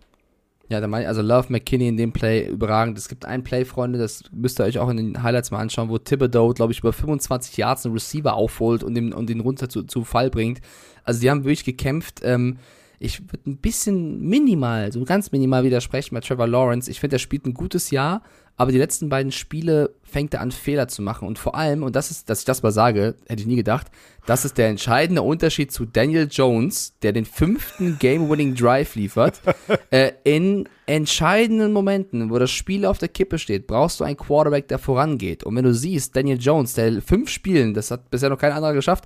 [0.70, 2.98] Ja, da meine ich, also Love McKinney in dem Play überragend.
[2.98, 5.90] Es gibt ein Play, Freunde, das müsst ihr euch auch in den Highlights mal anschauen,
[5.90, 9.70] wo Thibodeau, glaube ich, über 25 Yards einen Receiver aufholt und den, und den runter
[9.70, 10.60] zu, zu Fall bringt.
[11.04, 12.20] Also die haben wirklich gekämpft.
[12.24, 12.58] Ähm,
[13.00, 16.90] ich würde ein bisschen minimal, so ganz minimal widersprechen bei Trevor Lawrence.
[16.90, 18.24] Ich finde, er spielt ein gutes Jahr,
[18.58, 21.28] aber die letzten beiden Spiele fängt er an, Fehler zu machen.
[21.28, 23.88] Und vor allem, und das ist, dass ich das mal sage, hätte ich nie gedacht,
[24.26, 29.42] das ist der entscheidende Unterschied zu Daniel Jones, der den fünften Game-Winning Drive liefert.
[29.92, 34.68] äh, in entscheidenden Momenten, wo das Spiel auf der Kippe steht, brauchst du einen Quarterback,
[34.70, 35.44] der vorangeht.
[35.44, 38.74] Und wenn du siehst, Daniel Jones, der fünf Spielen, das hat bisher noch kein anderer
[38.74, 39.06] geschafft,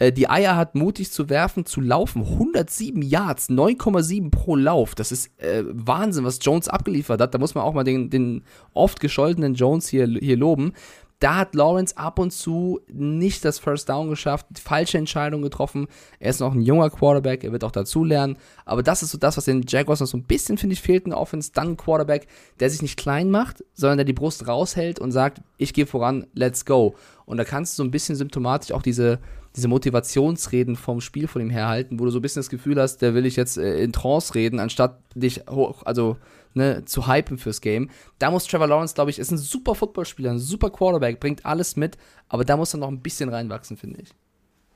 [0.00, 2.22] äh, die Eier hat, mutig zu werfen, zu laufen.
[2.22, 4.96] 107 Yards, 9,7 pro Lauf.
[4.96, 7.34] Das ist äh, Wahnsinn, was Jones abgeliefert hat.
[7.34, 8.42] Da muss man auch mal den, den
[8.72, 10.72] oft gescholtenen Jones hier, hier loben.
[11.18, 15.86] Da hat Lawrence ab und zu nicht das First Down geschafft, falsche Entscheidungen getroffen.
[16.18, 18.38] Er ist noch ein junger Quarterback, er wird auch dazulernen.
[18.64, 21.04] Aber das ist so das, was den Jaguars noch so ein bisschen, finde ich, fehlt
[21.04, 21.50] in der Offense.
[21.52, 22.26] Dann ein Quarterback,
[22.58, 26.26] der sich nicht klein macht, sondern der die Brust raushält und sagt, ich gehe voran,
[26.32, 26.94] let's go.
[27.26, 29.20] Und da kannst du so ein bisschen symptomatisch auch diese,
[29.56, 32.98] diese Motivationsreden vom Spiel von ihm herhalten, wo du so ein bisschen das Gefühl hast,
[32.98, 36.16] der will ich jetzt äh, in Trance reden, anstatt dich hoch, also
[36.54, 37.90] ne, zu hypen fürs Game.
[38.18, 41.76] Da muss Trevor Lawrence, glaube ich, ist ein super Footballspieler, ein super Quarterback, bringt alles
[41.76, 41.98] mit,
[42.28, 44.10] aber da muss er noch ein bisschen reinwachsen, finde ich.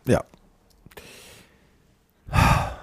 [0.06, 0.24] Ja.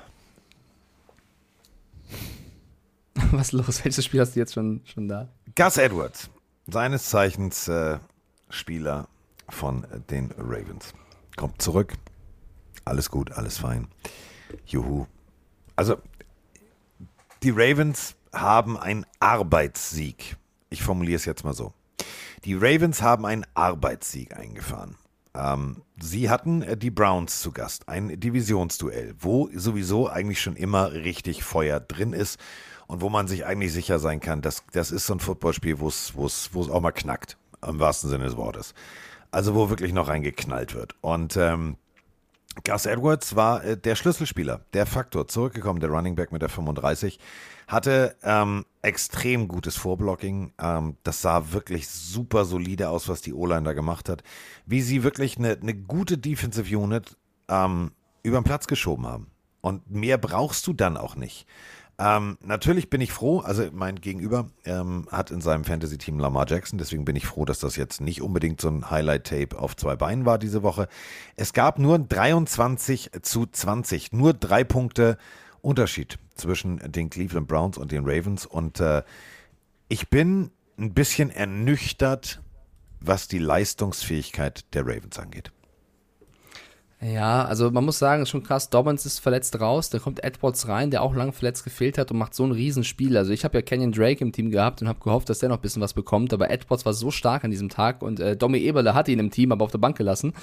[3.32, 3.84] Was ist los?
[3.84, 5.30] Welches Spiel hast du jetzt schon, schon da?
[5.56, 6.30] Gus Edwards,
[6.68, 7.98] seines Zeichens äh,
[8.50, 9.08] Spieler
[9.50, 10.94] von den Ravens.
[11.36, 11.94] Kommt zurück.
[12.86, 13.88] Alles gut, alles fein.
[14.66, 15.06] Juhu.
[15.76, 15.98] Also,
[17.44, 20.38] die Ravens haben einen Arbeitssieg.
[20.70, 21.74] Ich formuliere es jetzt mal so.
[22.46, 24.96] Die Ravens haben einen Arbeitssieg eingefahren.
[25.34, 30.92] Ähm, sie hatten äh, die Browns zu Gast, ein Divisionsduell, wo sowieso eigentlich schon immer
[30.92, 32.40] richtig Feuer drin ist
[32.88, 35.88] und wo man sich eigentlich sicher sein kann, dass das ist so ein Footballspiel, wo
[35.88, 36.12] es
[36.56, 38.74] auch mal knackt, im wahrsten Sinne des Wortes.
[39.32, 40.96] Also wo wirklich noch reingeknallt wird.
[41.02, 41.78] Und ähm,
[42.66, 47.20] Gus Edwards war äh, der Schlüsselspieler, der Faktor, zurückgekommen, der Running Back mit der 35,
[47.68, 50.52] hatte ähm, extrem gutes Vorblocking.
[50.62, 54.24] Ähm, das sah wirklich super solide aus, was die O-Line da gemacht hat.
[54.66, 57.16] Wie sie wirklich eine, eine gute Defensive Unit
[57.48, 57.92] ähm,
[58.24, 59.28] über den Platz geschoben haben.
[59.62, 61.46] Und mehr brauchst du dann auch nicht.
[62.04, 66.80] Ähm, natürlich bin ich froh, also mein Gegenüber ähm, hat in seinem Fantasy-Team Lamar Jackson,
[66.80, 70.26] deswegen bin ich froh, dass das jetzt nicht unbedingt so ein Highlight-Tape auf zwei Beinen
[70.26, 70.88] war diese Woche.
[71.36, 75.20] Es gab nur 23 zu 20, nur drei Punkte
[75.62, 79.04] Unterschied zwischen den Cleveland Browns und den Ravens und äh,
[79.88, 80.50] ich bin
[80.80, 82.42] ein bisschen ernüchtert,
[83.00, 85.52] was die Leistungsfähigkeit der Ravens angeht.
[87.04, 90.68] Ja, also man muss sagen, ist schon krass, Dobbins ist verletzt raus, da kommt Edwards
[90.68, 93.18] rein, der auch lang verletzt gefehlt hat und macht so ein Riesenspiel.
[93.18, 95.58] Also ich habe ja Kenyon Drake im Team gehabt und habe gehofft, dass der noch
[95.58, 98.60] ein bisschen was bekommt, aber Edwards war so stark an diesem Tag und äh, Domi
[98.60, 100.34] Eberle hat ihn im Team aber auf der Bank gelassen.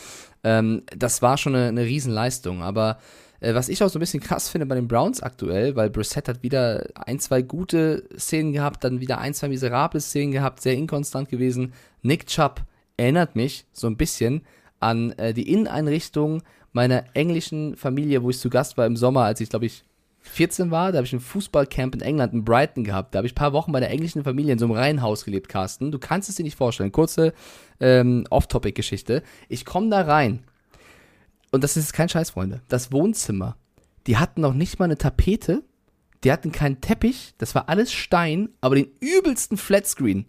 [0.43, 2.99] Ähm, das war schon eine, eine Riesenleistung, aber
[3.39, 6.27] äh, was ich auch so ein bisschen krass finde bei den Browns aktuell, weil Brissett
[6.27, 10.75] hat wieder ein, zwei gute Szenen gehabt, dann wieder ein, zwei miserable Szenen gehabt, sehr
[10.75, 11.73] inkonstant gewesen.
[12.03, 12.63] Nick Chubb
[12.97, 14.43] erinnert mich so ein bisschen
[14.81, 19.41] an äh, die Inneneinrichtung meiner englischen Familie, wo ich zu Gast war im Sommer, als
[19.41, 19.85] ich, glaube ich,
[20.21, 20.93] 14 war.
[20.93, 23.15] Da habe ich ein Fußballcamp in England, in Brighton gehabt.
[23.15, 25.49] Da habe ich ein paar Wochen bei der englischen Familie in so einem Reihenhaus gelebt,
[25.49, 25.91] Carsten.
[25.91, 26.93] Du kannst es dir nicht vorstellen.
[26.93, 27.33] Kurze
[27.81, 29.23] ähm, Off-Topic-Geschichte.
[29.49, 30.45] Ich komme da rein.
[31.51, 32.61] Und das ist kein Scheiß, Freunde.
[32.69, 33.57] Das Wohnzimmer.
[34.07, 35.63] Die hatten noch nicht mal eine Tapete.
[36.25, 37.35] Die hatten keinen Teppich.
[37.39, 40.27] Das war alles Stein, aber den übelsten Flatscreen.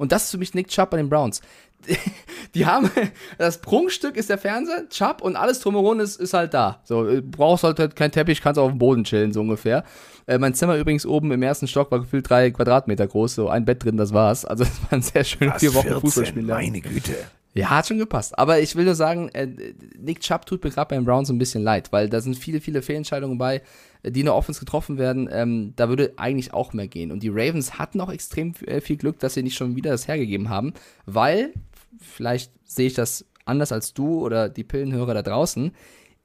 [0.00, 1.42] Und das ist für mich Nick Chubb bei den Browns.
[2.54, 2.90] die haben,
[3.36, 6.80] das Prunkstück ist der Fernseher, Chubb und alles drumherum ist, ist halt da.
[6.84, 9.84] So, äh, brauchst halt kein Teppich, kannst auf dem Boden chillen, so ungefähr.
[10.26, 13.66] Äh, mein Zimmer übrigens oben im ersten Stock war gefühlt drei Quadratmeter groß, so ein
[13.66, 14.46] Bett drin, das war's.
[14.46, 16.44] Also, es waren sehr schöne vier Wochen Fußballspiel.
[16.44, 17.16] Meine Güte.
[17.52, 18.38] Ja, hat schon gepasst.
[18.38, 19.48] Aber ich will nur sagen, äh,
[19.98, 22.80] Nick Chubb tut mir gerade beim Browns ein bisschen leid, weil da sind viele, viele
[22.80, 23.62] Fehlentscheidungen bei,
[24.04, 25.28] äh, die in der Offense getroffen werden.
[25.32, 27.10] Ähm, da würde eigentlich auch mehr gehen.
[27.10, 30.06] Und die Ravens hatten auch extrem äh, viel Glück, dass sie nicht schon wieder das
[30.06, 30.74] hergegeben haben,
[31.06, 31.52] weil
[31.98, 35.72] vielleicht sehe ich das anders als du oder die Pillenhörer da draußen.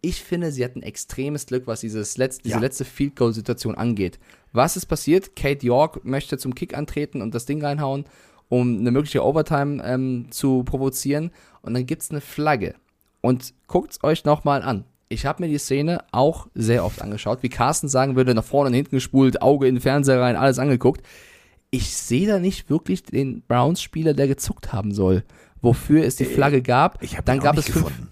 [0.02, 2.62] Ich finde, sie hatten extremes Glück, was dieses letzte, diese Ja.
[2.62, 4.20] letzte Field Goal Situation angeht.
[4.54, 5.36] Was ist passiert?
[5.36, 8.06] Kate York möchte zum Kick antreten und das Ding reinhauen,
[8.50, 11.32] um eine mögliche Overtime ähm, zu provozieren.
[11.62, 12.76] Und dann gibt es eine Flagge.
[13.22, 14.86] Und guckt es euch nochmal an.
[15.08, 17.44] Ich habe mir die Szene auch sehr oft angeschaut.
[17.44, 20.60] Wie Carsten sagen würde, nach vorne und hinten gespult, Auge in den Fernseher rein, alles
[20.60, 21.06] angeguckt.
[21.70, 25.24] Ich sehe da nicht wirklich den Browns-Spieler, der gezuckt haben soll.
[25.62, 27.02] Wofür es die Flagge gab.
[27.02, 28.10] Ich habe dann gab es fünf, gefunden.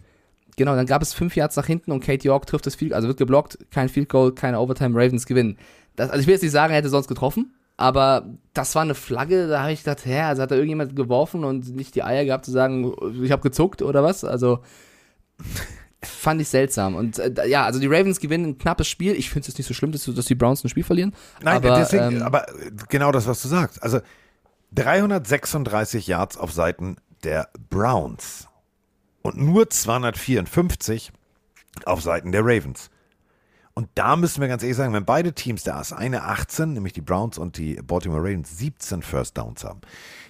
[0.56, 3.08] Genau, dann gab es fünf Yards nach hinten und Kate York trifft das Field, also
[3.08, 5.58] wird geblockt, kein Field Goal, keine Overtime, Ravens gewinnen.
[5.96, 7.54] Das, also ich will jetzt nicht sagen, er hätte sonst getroffen,
[7.84, 11.44] aber das war eine Flagge, da habe ich gedacht, hä, also hat da irgendjemand geworfen
[11.44, 14.24] und nicht die Eier gehabt zu sagen, ich habe gezuckt oder was?
[14.24, 14.60] Also
[16.02, 16.96] fand ich seltsam.
[16.96, 19.16] Und äh, ja, also die Ravens gewinnen ein knappes Spiel.
[19.16, 21.14] Ich finde es nicht so schlimm, dass, dass die Browns ein Spiel verlieren.
[21.42, 22.46] Nein, aber, deswegen, ähm, aber
[22.88, 23.84] genau das, was du sagst.
[23.84, 24.00] Also
[24.76, 28.48] 336 Yards auf Seiten der Browns
[29.24, 31.12] und nur 254
[31.84, 32.90] auf Seiten der Ravens.
[33.76, 36.94] Und da müssen wir ganz ehrlich sagen, wenn beide Teams, da ist eine 18, nämlich
[36.94, 39.82] die Browns und die Baltimore Ravens, 17 First Downs haben,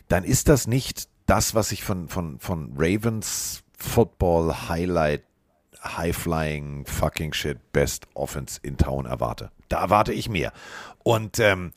[0.07, 5.23] dann ist das nicht das, was ich von, von, von Ravens Football Highlight
[5.83, 9.51] High-Flying, fucking shit, best Offense in Town erwarte.
[9.69, 10.53] Da erwarte ich mehr.
[11.03, 11.73] Und ähm,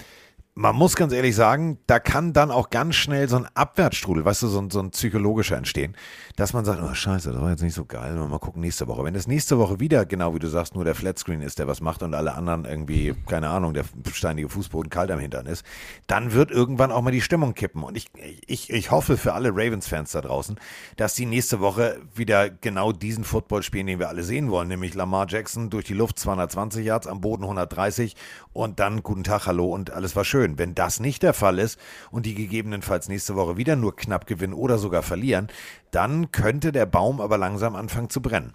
[0.54, 4.42] man muss ganz ehrlich sagen, da kann dann auch ganz schnell so ein Abwärtsstrudel, weißt
[4.42, 5.96] du, so ein, so ein psychologischer entstehen,
[6.36, 9.02] dass man sagt, oh scheiße, das war jetzt nicht so geil, mal gucken nächste Woche.
[9.04, 11.80] Wenn das nächste Woche wieder, genau wie du sagst, nur der Flatscreen ist, der was
[11.80, 15.64] macht und alle anderen irgendwie, keine Ahnung, der steinige Fußboden kalt am Hintern ist,
[16.06, 17.82] dann wird irgendwann auch mal die Stimmung kippen.
[17.82, 18.10] Und ich,
[18.46, 20.60] ich, ich hoffe für alle Ravens-Fans da draußen,
[20.96, 24.94] dass die nächste Woche wieder genau diesen Football spielen, den wir alle sehen wollen, nämlich
[24.94, 28.14] Lamar Jackson durch die Luft 220 Yards, am Boden 130
[28.52, 30.58] und dann guten Tag, hallo und alles war schön.
[30.58, 31.78] Wenn das nicht der Fall ist
[32.10, 35.48] und die gegebenenfalls nächste Woche wieder nur knapp gewinnen oder sogar verlieren,
[35.90, 38.52] dann könnte der Baum aber langsam anfangen zu brennen.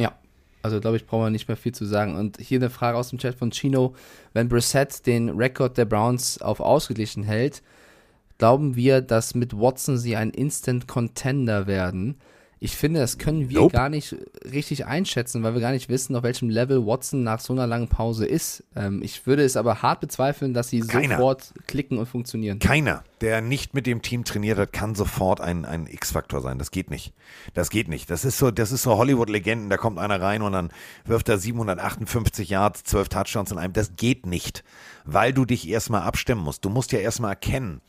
[0.00, 0.12] Ja,
[0.62, 2.16] also glaube ich, brauchen wir nicht mehr viel zu sagen.
[2.16, 3.94] Und hier eine Frage aus dem Chat von Chino.
[4.32, 7.62] Wenn Brissett den Rekord der Browns auf ausgeglichen hält,
[8.38, 12.16] glauben wir, dass mit Watson sie ein Instant Contender werden?
[12.60, 13.72] Ich finde, das können wir Nope.
[13.72, 17.52] gar nicht richtig einschätzen, weil wir gar nicht wissen, auf welchem Level Watson nach so
[17.52, 18.64] einer langen Pause ist.
[18.74, 21.16] Ähm, ich würde es aber hart bezweifeln, dass sie Keiner.
[21.16, 22.58] sofort klicken und funktionieren.
[22.58, 26.58] Keiner, der nicht mit dem Team trainiert hat, kann sofort ein, ein X-Faktor sein.
[26.58, 27.12] Das geht nicht.
[27.54, 28.10] Das geht nicht.
[28.10, 29.70] Das ist so, das ist so Hollywood-Legenden.
[29.70, 30.70] Da kommt einer rein und dann
[31.04, 33.72] wirft er 758 Yards, 12 Touchdowns in einem.
[33.72, 34.64] Das geht nicht,
[35.04, 36.64] weil du dich erstmal abstimmen musst.
[36.64, 37.80] Du musst ja erstmal erkennen,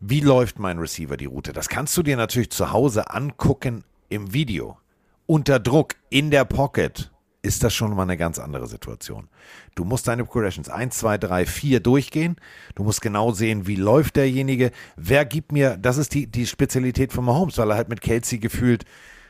[0.00, 1.52] wie läuft mein Receiver die Route.
[1.52, 4.78] Das kannst du dir natürlich zu Hause angucken im Video.
[5.26, 7.10] Unter Druck, in der Pocket,
[7.42, 9.28] ist das schon mal eine ganz andere Situation.
[9.74, 12.36] Du musst deine Progressions 1, 2, 3, 4 durchgehen.
[12.74, 14.70] Du musst genau sehen, wie läuft derjenige.
[14.96, 18.38] Wer gibt mir, das ist die, die Spezialität von Mahomes, weil er halt mit Kelsey
[18.38, 18.84] gefühlt,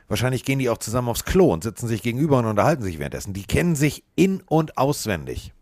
[0.08, 3.34] wahrscheinlich gehen die auch zusammen aufs Klo und sitzen sich gegenüber und unterhalten sich währenddessen.
[3.34, 5.52] Die kennen sich in- und auswendig.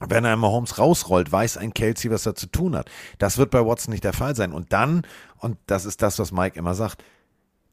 [0.00, 2.90] Wenn er Mahomes rausrollt, weiß ein Kelsey, was er zu tun hat.
[3.18, 4.52] Das wird bei Watson nicht der Fall sein.
[4.52, 5.06] Und dann,
[5.38, 7.02] und das ist das, was Mike immer sagt,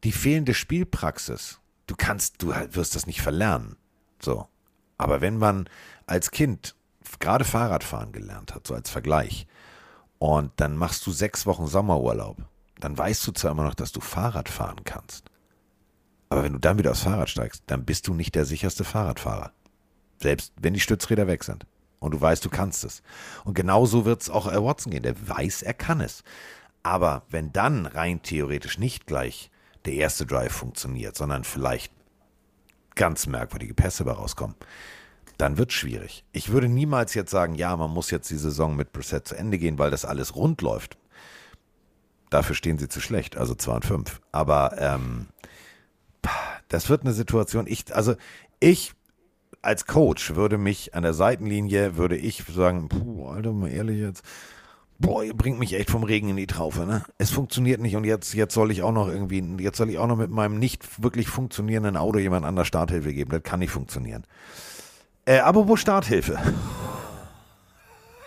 [0.03, 1.59] die fehlende Spielpraxis.
[1.87, 3.75] Du kannst, du wirst das nicht verlernen.
[4.21, 4.47] So.
[4.97, 5.67] Aber wenn man
[6.05, 6.75] als Kind
[7.19, 9.47] gerade Fahrradfahren gelernt hat, so als Vergleich,
[10.17, 12.37] und dann machst du sechs Wochen Sommerurlaub,
[12.79, 15.25] dann weißt du zwar immer noch, dass du Fahrrad fahren kannst.
[16.29, 19.51] Aber wenn du dann wieder aufs Fahrrad steigst, dann bist du nicht der sicherste Fahrradfahrer.
[20.21, 21.65] Selbst wenn die Stützräder weg sind.
[22.03, 23.01] Und du weißt, du kannst es.
[23.45, 25.03] Und genauso wird es auch Watson gehen.
[25.03, 26.23] Der weiß, er kann es.
[26.83, 29.49] Aber wenn dann rein theoretisch nicht gleich
[29.85, 31.93] der erste Drive funktioniert, sondern vielleicht
[32.95, 34.55] ganz merkwürdige Pässe dabei rauskommen,
[35.37, 36.25] dann wird es schwierig.
[36.33, 39.57] Ich würde niemals jetzt sagen, ja, man muss jetzt die Saison mit Brissett zu Ende
[39.57, 40.97] gehen, weil das alles rund läuft.
[42.29, 44.21] Dafür stehen sie zu schlecht, also 2 und 5.
[44.33, 45.27] Aber ähm,
[46.67, 48.15] das wird eine Situation, ich, also
[48.59, 48.93] ich
[49.63, 54.23] als Coach würde mich an der Seitenlinie, würde ich sagen, puh, Alter, mal ehrlich jetzt,
[54.99, 57.03] boah, ihr bringt mich echt vom Regen in die Traufe, ne?
[57.17, 60.07] Es funktioniert nicht und jetzt, jetzt soll ich auch noch irgendwie, jetzt soll ich auch
[60.07, 63.31] noch mit meinem nicht wirklich funktionierenden Auto jemand anders Starthilfe geben.
[63.31, 64.25] Das kann nicht funktionieren.
[65.25, 66.37] Äh, aber wo Starthilfe?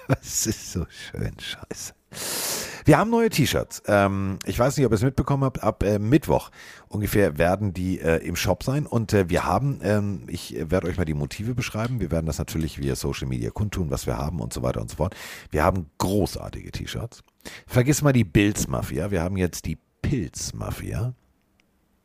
[0.09, 2.66] Das ist so schön, scheiße.
[2.87, 3.82] Wir haben neue T-Shirts.
[3.89, 5.61] Ähm, ich weiß nicht, ob ihr es mitbekommen habt.
[5.61, 6.53] Ab äh, Mittwoch
[6.87, 8.87] ungefähr werden die äh, im Shop sein.
[8.87, 11.99] Und äh, wir haben, ähm, ich werde euch mal die Motive beschreiben.
[11.99, 14.89] Wir werden das natürlich via Social Media kundtun, was wir haben und so weiter und
[14.89, 15.16] so fort.
[15.51, 17.24] Wir haben großartige T-Shirts.
[17.66, 19.11] Vergiss mal die Bills Mafia.
[19.11, 21.12] Wir haben jetzt die Pilz Mafia.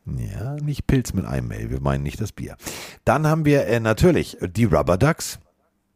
[0.08, 1.70] Ja, nicht Pilz mit einem Mail.
[1.70, 2.58] Wir meinen nicht das Bier.
[3.06, 5.38] Dann haben wir äh, natürlich die Rubber Ducks.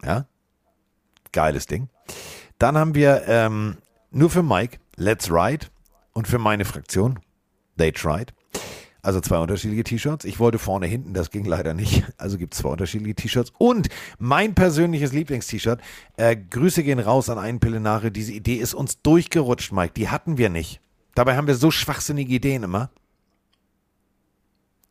[0.03, 0.27] Ja,
[1.31, 1.89] geiles Ding.
[2.59, 3.77] Dann haben wir ähm,
[4.15, 5.67] nur für Mike Let's Ride
[6.13, 7.19] und für meine Fraktion
[7.77, 8.33] They Tried.
[9.01, 10.25] Also zwei unterschiedliche T-Shirts.
[10.25, 12.03] Ich wollte vorne hinten, das ging leider nicht.
[12.17, 13.51] Also gibt es zwei unterschiedliche T-Shirts.
[13.59, 15.79] Und mein persönliches Lieblings-T-Shirt.
[16.17, 18.09] Äh, Grüße gehen raus an einen Pillenare.
[18.09, 19.93] Diese Idee ist uns durchgerutscht, Mike.
[19.93, 20.79] Die hatten wir nicht.
[21.13, 22.89] Dabei haben wir so schwachsinnige Ideen immer.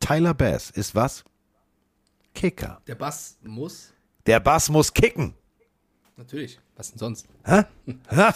[0.01, 1.25] Tyler Bass ist was?
[2.35, 2.83] Kicker.
[2.87, 3.93] Der Bass muss.
[4.27, 5.35] Der Bass muss kicken.
[6.17, 6.61] Natürlich.
[6.77, 7.27] Was denn sonst?
[7.45, 7.63] Hä?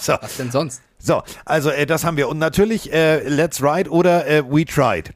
[0.01, 0.14] So.
[0.20, 0.82] Was denn sonst?
[0.99, 2.28] So, also äh, das haben wir.
[2.28, 5.12] Und natürlich äh, Let's Ride oder äh, We Tried.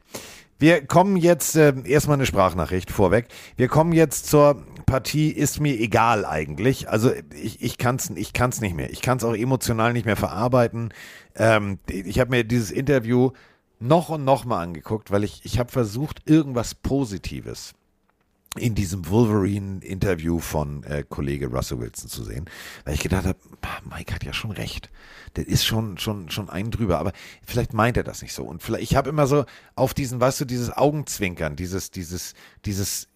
[0.59, 3.27] Wir kommen jetzt, äh, erstmal eine Sprachnachricht vorweg.
[3.57, 6.89] Wir kommen jetzt zur Partie, ist mir egal eigentlich.
[6.89, 8.89] Also ich, ich kann es ich kann's nicht mehr.
[8.91, 10.93] Ich kann es auch emotional nicht mehr verarbeiten.
[11.35, 13.31] Ähm, ich habe mir dieses Interview
[13.79, 17.73] noch und noch mal angeguckt, weil ich, ich habe versucht, irgendwas Positives
[18.57, 22.45] in diesem Wolverine-Interview von äh, Kollege Russell Wilson zu sehen,
[22.85, 23.39] weil ich gedacht habe,
[23.89, 24.91] Mike hat ja schon recht.
[25.35, 28.43] Der ist schon schon schon einen drüber, aber vielleicht meint er das nicht so.
[28.43, 29.45] Und vielleicht ich habe immer so
[29.75, 32.35] auf diesen, weißt du, dieses Augenzwinkern, dieses dieses
[32.65, 33.07] dieses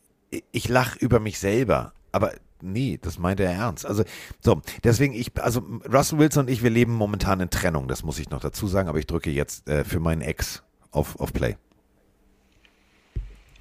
[0.52, 3.86] ich lach über mich selber, aber nee, das meint er ernst.
[3.86, 4.04] Also
[4.42, 5.62] so, deswegen ich also
[5.92, 8.90] Russell Wilson und ich, wir leben momentan in Trennung, das muss ich noch dazu sagen,
[8.90, 11.58] aber ich drücke jetzt äh, für meinen Ex auf auf Play.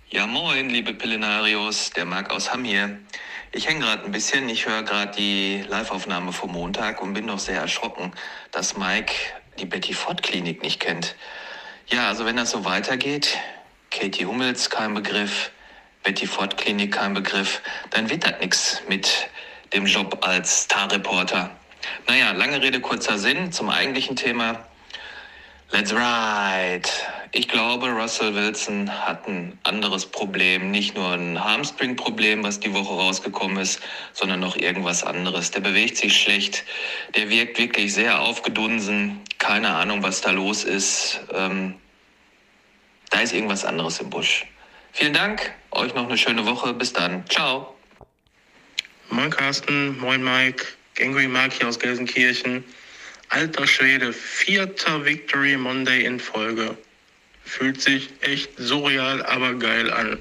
[0.09, 2.97] Ja, moin, liebe Pillenarios, der Marc aus Hamm hier.
[3.51, 7.41] Ich hänge gerade ein bisschen, ich höre gerade die Liveaufnahme vom Montag und bin doch
[7.41, 8.13] sehr erschrocken,
[8.53, 9.13] dass Mike
[9.59, 11.17] die Betty Ford Klinik nicht kennt.
[11.89, 13.37] Ja, also wenn das so weitergeht,
[13.91, 15.51] Katie Hummels kein Begriff,
[16.05, 19.29] Betty Ford Klinik kein Begriff, dann wird das nichts mit
[19.73, 21.51] dem Job als Starreporter.
[22.07, 24.69] Naja, lange Rede, kurzer Sinn zum eigentlichen Thema.
[25.73, 26.89] Let's ride.
[27.33, 30.71] Ich glaube, Russell Wilson hat ein anderes Problem.
[30.71, 33.81] Nicht nur ein Hamstring-Problem, was die Woche rausgekommen ist,
[34.13, 35.51] sondern noch irgendwas anderes.
[35.51, 36.65] Der bewegt sich schlecht.
[37.15, 39.21] Der wirkt wirklich sehr aufgedunsen.
[39.39, 41.21] Keine Ahnung, was da los ist.
[41.33, 41.75] Ähm,
[43.11, 44.47] da ist irgendwas anderes im Busch.
[44.93, 45.53] Vielen Dank.
[45.73, 46.73] Euch noch eine schöne Woche.
[46.75, 47.25] Bis dann.
[47.29, 47.75] Ciao.
[49.11, 50.67] Moin Carsten, moin Mike,
[50.97, 52.65] Gangry Mark hier aus Gelsenkirchen.
[53.29, 56.77] Alter Schwede, vierter Victory Monday in Folge.
[57.47, 60.19] Fühlt sich echt surreal, aber geil an.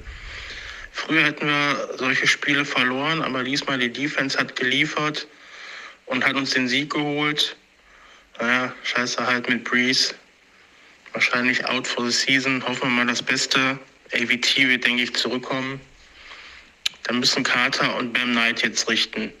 [0.92, 5.26] Früher hätten wir solche Spiele verloren, aber diesmal die Defense hat geliefert
[6.06, 7.56] und hat uns den Sieg geholt.
[8.38, 10.14] Naja, scheiße halt mit Breeze.
[11.12, 12.62] Wahrscheinlich out for the season.
[12.66, 13.78] Hoffen wir mal das Beste.
[14.14, 15.80] AVT wird, denke ich, zurückkommen.
[17.02, 19.32] Dann müssen Carter und Bam Knight jetzt richten.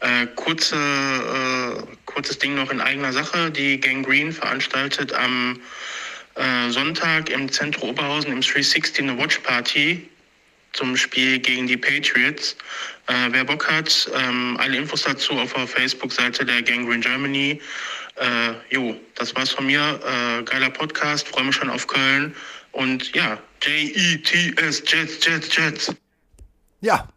[0.00, 3.50] Äh, kurze, äh, kurzes Ding noch in eigener Sache.
[3.50, 5.60] Die Gang Green veranstaltet am
[6.36, 10.08] äh, Sonntag im Zentrum Oberhausen im 360 eine Watch Party
[10.72, 12.56] zum Spiel gegen die Patriots.
[13.06, 17.60] Äh, wer Bock hat, ähm, alle Infos dazu auf der Facebook-Seite der Gang Green Germany.
[18.16, 19.80] Äh, jo, das war's von mir.
[19.80, 22.34] Äh, geiler Podcast, freue mich schon auf Köln.
[22.72, 25.94] Und ja, J-E-T-S, Jets, Jets, Jets.
[26.80, 27.08] Ja.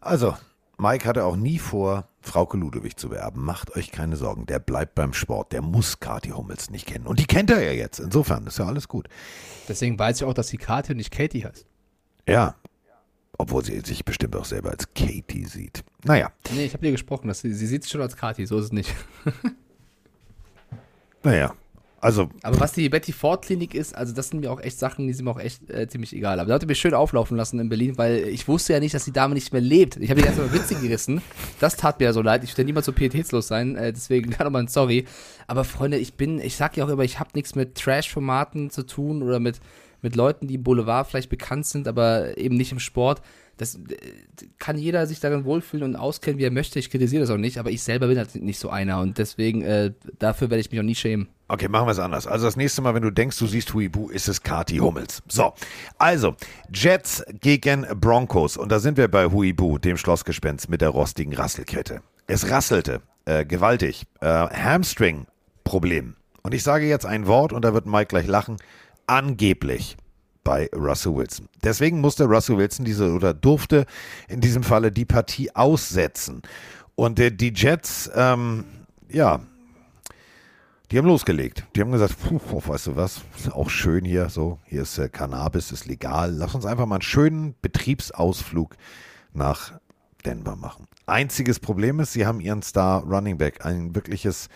[0.00, 0.36] Also,
[0.76, 3.44] Mike hatte auch nie vor, Frauke Ludewig zu werben.
[3.44, 5.52] Macht euch keine Sorgen, der bleibt beim Sport.
[5.52, 7.06] Der muss Kathi Hummels nicht kennen.
[7.06, 8.00] Und die kennt er ja jetzt.
[8.00, 9.08] Insofern ist ja alles gut.
[9.68, 11.66] Deswegen weiß ich auch, dass die Kathi nicht Katie heißt.
[12.28, 12.56] Ja.
[13.36, 15.84] Obwohl sie sich bestimmt auch selber als Katie sieht.
[16.04, 16.32] Naja.
[16.52, 18.66] Nee, ich habe dir gesprochen, dass sie, sie sieht sich schon als Kathi, so ist
[18.66, 18.94] es nicht.
[21.24, 21.54] Naja.
[22.04, 25.06] Also, Aber was die Betty Ford Klinik ist, also das sind mir auch echt Sachen,
[25.06, 26.38] die sind mir auch echt äh, ziemlich egal.
[26.38, 29.06] Aber da hat mich schön auflaufen lassen in Berlin, weil ich wusste ja nicht, dass
[29.06, 29.96] die Dame nicht mehr lebt.
[29.96, 31.22] Ich habe die erstmal Witze gerissen.
[31.60, 32.44] Das tat mir ja so leid.
[32.44, 35.06] Ich will niemals so pietätslos sein, äh, deswegen da nochmal ein Sorry.
[35.46, 38.82] Aber Freunde, ich bin, ich sag ja auch immer, ich habe nichts mit Trash-Formaten zu
[38.82, 39.60] tun oder mit,
[40.02, 43.22] mit Leuten, die im Boulevard vielleicht bekannt sind, aber eben nicht im Sport.
[43.56, 43.78] Das äh,
[44.58, 46.78] kann jeder sich darin wohlfühlen und auskennen, wie er möchte.
[46.78, 49.62] Ich kritisiere das auch nicht, aber ich selber bin halt nicht so einer und deswegen,
[49.62, 51.28] äh, dafür werde ich mich auch nie schämen.
[51.48, 52.26] Okay, machen wir es anders.
[52.26, 55.22] Also das nächste Mal, wenn du denkst, du siehst Huibu, ist es Kati Hummels.
[55.28, 55.52] So,
[55.98, 56.36] also
[56.72, 62.00] Jets gegen Broncos und da sind wir bei Huibu, dem Schlossgespenst mit der rostigen Rasselkette.
[62.26, 64.04] Es rasselte äh, gewaltig.
[64.20, 66.16] Äh, Hamstring-Problem.
[66.42, 68.56] Und ich sage jetzt ein Wort und da wird Mike gleich lachen.
[69.06, 69.96] Angeblich
[70.44, 71.48] bei Russell Wilson.
[71.62, 73.86] Deswegen musste Russell Wilson diese oder durfte
[74.28, 76.42] in diesem Falle die Partie aussetzen.
[76.94, 78.64] Und äh, die Jets, ähm,
[79.08, 79.40] ja,
[80.90, 81.66] die haben losgelegt.
[81.74, 85.08] Die haben gesagt, puh, weißt du was, ist auch schön hier, so, hier ist äh,
[85.08, 86.32] Cannabis, ist legal.
[86.32, 88.76] Lass uns einfach mal einen schönen Betriebsausflug
[89.32, 89.72] nach
[90.24, 90.86] Denver machen.
[91.06, 94.48] Einziges Problem ist, sie haben ihren Star Running Back, ein wirkliches,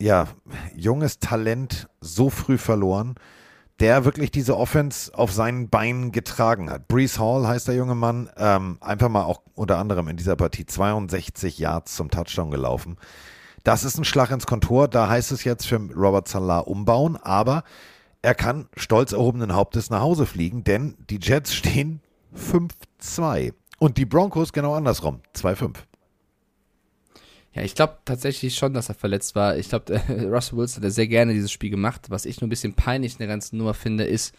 [0.00, 0.28] ja,
[0.74, 3.16] junges Talent so früh verloren,
[3.80, 6.88] der wirklich diese Offense auf seinen Beinen getragen hat.
[6.88, 10.66] Brees Hall heißt der junge Mann, ähm, einfach mal auch unter anderem in dieser Partie
[10.66, 12.96] 62 Yards zum Touchdown gelaufen.
[13.64, 14.88] Das ist ein Schlag ins Kontor.
[14.88, 17.64] Da heißt es jetzt für Robert Salah umbauen, aber
[18.22, 22.00] er kann stolz erhobenen Hauptes nach Hause fliegen, denn die Jets stehen
[22.36, 25.76] 5-2 und die Broncos genau andersrum, 2-5.
[27.58, 29.56] Ja, ich glaube tatsächlich schon, dass er verletzt war.
[29.56, 32.06] Ich glaube, Russell Wilson hat sehr gerne dieses Spiel gemacht.
[32.08, 34.32] Was ich nur ein bisschen peinlich in der ganzen Nummer finde, ist,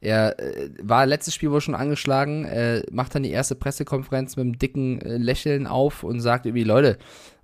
[0.00, 4.44] Er äh, war letztes Spiel wohl schon angeschlagen, äh, macht dann die erste Pressekonferenz mit
[4.44, 6.98] einem dicken äh, Lächeln auf und sagt irgendwie, Leute,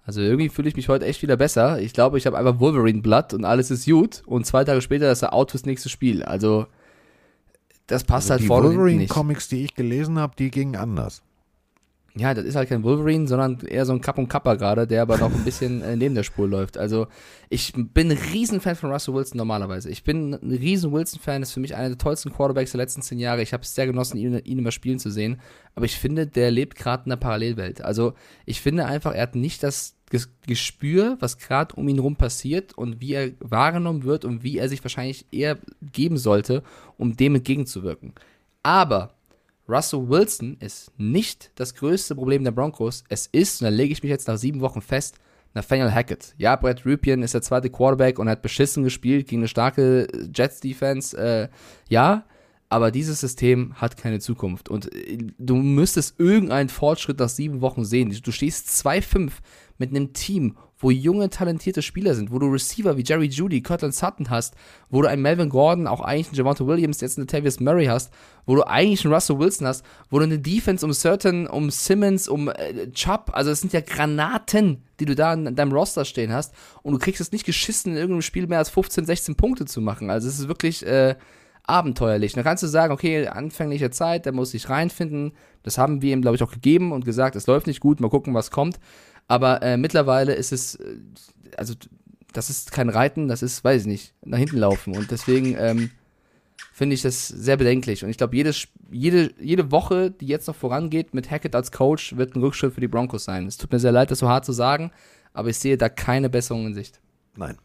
[0.04, 1.80] also irgendwie fühle ich mich heute echt wieder besser.
[1.80, 4.22] Ich glaube, ich habe einfach Wolverine-Blood und alles ist gut.
[4.26, 6.22] Und zwei Tage später ist er out fürs nächste Spiel.
[6.24, 6.66] Also,
[7.86, 8.78] das passt Also halt die vorne nicht.
[8.78, 11.22] Wolverine-Comics, die ich gelesen habe, die gingen anders.
[12.16, 15.02] Ja, das ist halt kein Wolverine, sondern eher so ein Kapp und Kappa gerade, der
[15.02, 16.78] aber noch ein bisschen äh, neben der Spur läuft.
[16.78, 17.08] Also
[17.48, 19.90] ich bin ein Riesenfan von Russell Wilson normalerweise.
[19.90, 23.18] Ich bin ein riesen Wilson-Fan, ist für mich einer der tollsten Quarterbacks der letzten zehn
[23.18, 23.42] Jahre.
[23.42, 25.40] Ich habe es sehr genossen, ihn, ihn immer spielen zu sehen.
[25.74, 27.82] Aber ich finde, der lebt gerade in einer Parallelwelt.
[27.82, 28.14] Also
[28.46, 32.78] ich finde einfach, er hat nicht das Ges- Gespür, was gerade um ihn rum passiert
[32.78, 36.62] und wie er wahrgenommen wird und wie er sich wahrscheinlich eher geben sollte,
[36.96, 38.12] um dem entgegenzuwirken.
[38.62, 39.13] Aber
[39.68, 43.04] Russell Wilson ist nicht das größte Problem der Broncos.
[43.08, 45.16] Es ist, und da lege ich mich jetzt nach sieben Wochen fest,
[45.54, 46.34] Nathaniel Hackett.
[46.36, 51.16] Ja, Brett Rupien ist der zweite Quarterback und hat beschissen gespielt gegen eine starke Jets-Defense.
[51.16, 51.48] Äh,
[51.88, 52.24] ja,
[52.68, 54.68] aber dieses System hat keine Zukunft.
[54.68, 58.14] Und äh, du müsstest irgendeinen Fortschritt nach sieben Wochen sehen.
[58.22, 59.30] Du stehst 2-5
[59.78, 63.94] mit einem Team, wo junge, talentierte Spieler sind, wo du Receiver wie Jerry Judy, Cortland
[63.94, 64.54] Sutton hast,
[64.90, 68.12] wo du einen Melvin Gordon, auch eigentlich einen Javante Williams, jetzt einen Tavius Murray hast,
[68.46, 72.28] wo du eigentlich einen Russell Wilson hast, wo du eine Defense um Certain, um Simmons,
[72.28, 76.32] um äh, Chubb, also es sind ja Granaten, die du da in deinem Roster stehen
[76.32, 79.64] hast und du kriegst es nicht geschissen, in irgendeinem Spiel mehr als 15, 16 Punkte
[79.64, 80.10] zu machen.
[80.10, 81.16] Also es ist wirklich äh,
[81.64, 82.34] abenteuerlich.
[82.34, 85.32] Dann kannst du sagen, okay, anfängliche Zeit, der muss sich reinfinden.
[85.62, 88.10] Das haben wir ihm, glaube ich, auch gegeben und gesagt, es läuft nicht gut, mal
[88.10, 88.78] gucken, was kommt.
[89.28, 90.96] Aber äh, mittlerweile ist es, äh,
[91.56, 91.74] also
[92.32, 94.96] das ist kein Reiten, das ist, weiß ich nicht, nach hinten laufen.
[94.96, 95.90] Und deswegen ähm,
[96.72, 98.04] finde ich das sehr bedenklich.
[98.04, 102.16] Und ich glaube, jedes, jede, jede Woche, die jetzt noch vorangeht mit Hackett als Coach,
[102.16, 103.46] wird ein Rückschritt für die Broncos sein.
[103.46, 104.90] Es tut mir sehr leid, das so hart zu sagen,
[105.32, 107.00] aber ich sehe da keine Besserung in Sicht.
[107.36, 107.56] Nein.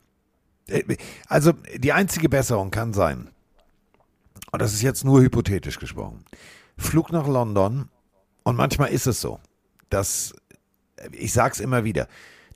[0.68, 3.30] Äh, Also die einzige Besserung kann sein,
[4.52, 6.24] und das ist jetzt nur hypothetisch gesprochen,
[6.78, 7.90] Flug nach London
[8.44, 9.40] und manchmal ist es so,
[9.90, 10.34] dass,
[11.12, 12.08] ich sag's immer wieder,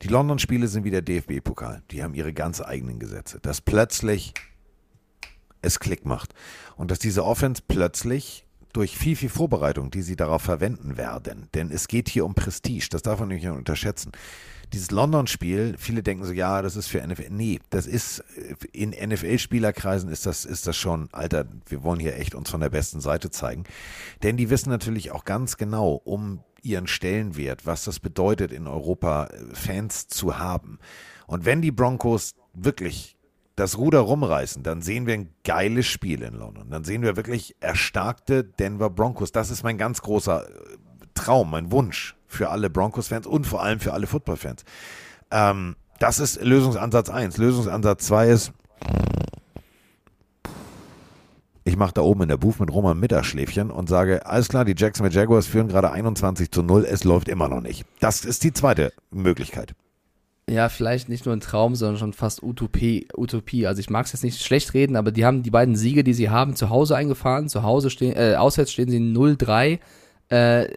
[0.01, 1.83] die London-Spiele sind wie der DFB-Pokal.
[1.91, 3.39] Die haben ihre ganz eigenen Gesetze.
[3.39, 4.33] Dass plötzlich
[5.61, 6.33] es Klick macht.
[6.75, 11.69] Und dass diese Offense plötzlich durch viel, viel Vorbereitung, die sie darauf verwenden werden, denn
[11.69, 14.11] es geht hier um Prestige, das darf man nicht unterschätzen.
[14.73, 17.29] Dieses London-Spiel, viele denken so, ja, das ist für NFL.
[17.29, 18.23] Nee, das ist,
[18.71, 22.69] in NFL-Spielerkreisen ist das, ist das schon, Alter, wir wollen hier echt uns von der
[22.69, 23.65] besten Seite zeigen.
[24.23, 29.26] Denn die wissen natürlich auch ganz genau um ihren Stellenwert, was das bedeutet, in Europa
[29.26, 30.80] äh, Fans zu haben.
[31.27, 33.18] Und wenn die Broncos wirklich
[33.56, 36.69] das Ruder rumreißen, dann sehen wir ein geiles Spiel in London.
[36.72, 39.31] Dann sehen wir wirklich erstarkte Denver Broncos.
[39.31, 40.77] Das ist mein ganz großer äh,
[41.14, 44.64] Traum, mein Wunsch für alle Broncos-Fans und vor allem für alle Football-Fans.
[45.30, 47.38] Ähm, das ist Lösungsansatz 1.
[47.38, 48.53] Lösungsansatz 2 ist,
[51.65, 54.76] ich mache da oben in der Booth mit Roman Mittagsschläfchen und sage, alles klar, die
[54.77, 57.85] Jacksonville Jaguars führen gerade 21 zu 0, es läuft immer noch nicht.
[57.99, 59.73] Das ist die zweite Möglichkeit.
[60.49, 63.07] Ja, vielleicht nicht nur ein Traum, sondern schon fast Utopie.
[63.15, 63.65] Utopie.
[63.65, 66.14] Also ich mag es jetzt nicht schlecht reden, aber die haben die beiden Siege, die
[66.14, 67.48] sie haben, zu Hause eingefahren.
[67.48, 69.80] Zu Hause stehen, äh, auswärts stehen sie 0-3.
[70.29, 70.73] Äh,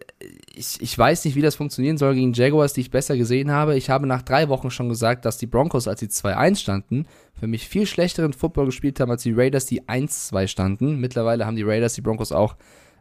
[0.54, 3.76] ich, ich weiß nicht, wie das funktionieren soll gegen Jaguars, die ich besser gesehen habe.
[3.76, 7.06] Ich habe nach drei Wochen schon gesagt, dass die Broncos, als sie 2-1 standen,
[7.38, 10.98] für mich viel schlechteren Football gespielt haben als die Raiders, die 1-2 standen.
[11.00, 12.56] Mittlerweile haben die Raiders die Broncos auch,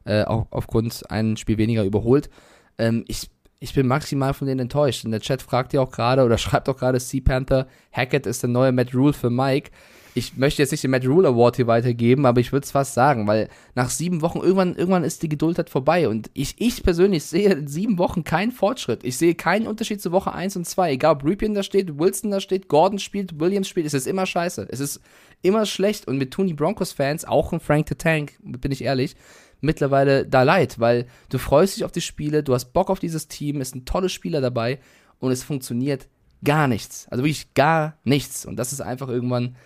[0.05, 2.29] äh, auch aufgrund ein Spiel weniger überholt.
[2.77, 5.05] Ähm, ich ich bin maximal von denen enttäuscht.
[5.05, 8.43] Und der Chat fragt ja auch gerade oder schreibt auch gerade Sea Panther, Hackett ist
[8.43, 9.71] der neue Matt Rule für Mike.
[10.17, 12.93] Ich möchte jetzt nicht den Matt Rule Award hier weitergeben, aber ich würde es fast
[12.93, 16.07] sagen, weil nach sieben Wochen irgendwann, irgendwann ist die Geduld halt vorbei.
[16.07, 19.03] Und ich, ich persönlich sehe in sieben Wochen keinen Fortschritt.
[19.03, 20.93] Ich sehe keinen Unterschied zu Woche 1 und 2.
[20.93, 24.25] Egal ob Rupien da steht, Wilson da steht, Gordon spielt, Williams spielt, es ist immer
[24.25, 24.65] scheiße.
[24.71, 25.01] Es ist
[25.41, 26.07] immer schlecht.
[26.07, 29.17] Und mir tun die Broncos-Fans, auch ein Frank the Tank, bin ich ehrlich,
[29.59, 33.27] mittlerweile da leid, weil du freust dich auf die Spiele, du hast Bock auf dieses
[33.27, 34.79] Team, es sind tolle Spieler dabei
[35.19, 36.07] und es funktioniert
[36.41, 37.05] gar nichts.
[37.09, 38.45] Also wirklich gar nichts.
[38.45, 39.57] Und das ist einfach irgendwann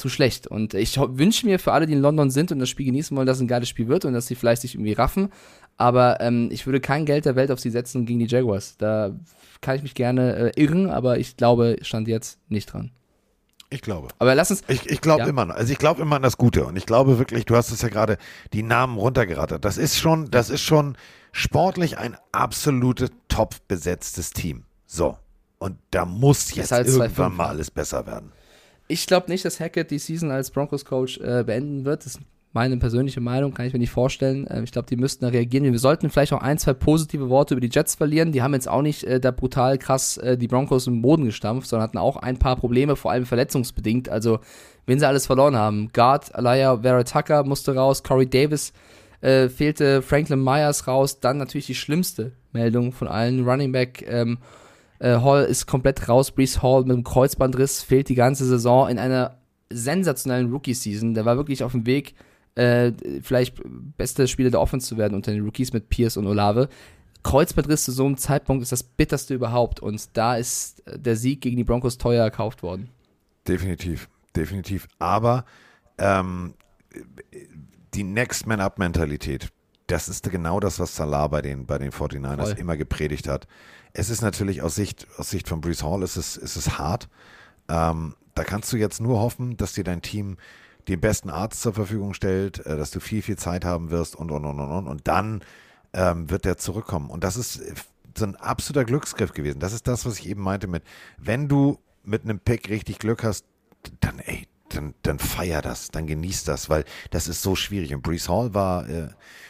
[0.00, 0.46] zu schlecht.
[0.46, 3.26] Und ich wünsche mir für alle, die in London sind und das Spiel genießen wollen,
[3.26, 5.28] dass es ein geiles Spiel wird und dass sie vielleicht sich irgendwie raffen.
[5.76, 8.76] Aber ähm, ich würde kein Geld der Welt auf sie setzen gegen die Jaguars.
[8.76, 9.12] Da
[9.60, 12.90] kann ich mich gerne äh, irren, aber ich glaube, stand jetzt nicht dran.
[13.70, 14.08] Ich glaube.
[14.18, 14.62] Aber lass uns.
[14.66, 15.28] Ich, ich glaube Ja.
[15.28, 17.82] immer, also ich glaube immer an das Gute und ich glaube wirklich, du hast es
[17.82, 18.18] ja gerade
[18.52, 19.64] die Namen runtergerattert.
[19.64, 20.96] Das ist schon, das ist schon
[21.30, 24.64] sportlich ein absolutes top besetztes Team.
[24.86, 25.16] So.
[25.58, 27.50] Und da muss jetzt als irgendwann 2-5, mal ja.
[27.50, 28.32] alles besser werden.
[28.90, 32.04] Ich glaube nicht, dass Hackett die Season als Broncos-Coach äh, beenden wird.
[32.04, 32.18] Das
[32.52, 34.48] Meine persönliche Meinung kann ich mir nicht vorstellen.
[34.50, 35.62] Ähm, ich glaube, die müssten da reagieren.
[35.62, 38.32] Wir sollten vielleicht auch ein, zwei positive Worte über die Jets verlieren.
[38.32, 41.68] Die haben jetzt auch nicht äh, da brutal krass äh, die Broncos im Boden gestampft,
[41.68, 44.08] sondern hatten auch ein paar Probleme, vor allem verletzungsbedingt.
[44.08, 44.40] Also,
[44.86, 45.90] wenn sie alles verloren haben.
[45.92, 48.72] Guard, Alaya Vera Tucker musste raus, Corey Davis
[49.20, 51.20] äh, fehlte Franklin Myers raus.
[51.20, 53.48] Dann natürlich die schlimmste Meldung von allen.
[53.48, 54.38] Running Back ähm,
[55.00, 56.30] äh, Hall ist komplett raus.
[56.30, 59.38] Brees Hall mit einem Kreuzbandriss fehlt die ganze Saison in einer
[59.70, 61.14] sensationellen Rookie-Season.
[61.14, 62.14] Der war wirklich auf dem Weg,
[62.54, 63.60] äh, vielleicht
[63.96, 66.68] beste Spieler der Offense zu werden unter den Rookies mit Pierce und Olave.
[67.22, 69.80] Kreuzbandriss zu so einem Zeitpunkt ist das bitterste überhaupt.
[69.80, 72.90] Und da ist der Sieg gegen die Broncos teuer erkauft worden.
[73.46, 74.88] Definitiv, definitiv.
[74.98, 75.44] Aber
[75.98, 76.54] ähm,
[77.94, 79.48] die Next Man Up Mentalität,
[79.86, 82.58] das ist genau das, was Salah bei den, bei den 49ers Voll.
[82.58, 83.46] immer gepredigt hat.
[83.92, 87.08] Es ist natürlich aus Sicht, aus Sicht von Brees Hall ist es, ist es hart.
[87.68, 90.36] Ähm, da kannst du jetzt nur hoffen, dass dir dein Team
[90.88, 94.30] den besten Arzt zur Verfügung stellt, äh, dass du viel, viel Zeit haben wirst und,
[94.30, 94.86] und, und, und, und.
[94.86, 95.42] Und dann
[95.92, 97.10] ähm, wird der zurückkommen.
[97.10, 97.74] Und das ist äh,
[98.16, 99.60] so ein absoluter Glücksgriff gewesen.
[99.60, 100.82] Das ist das, was ich eben meinte mit,
[101.16, 103.44] wenn du mit einem Pick richtig Glück hast,
[104.00, 107.94] dann, ey, dann, dann feier das, dann genieß das, weil das ist so schwierig.
[107.94, 109.08] Und Brees Hall war äh,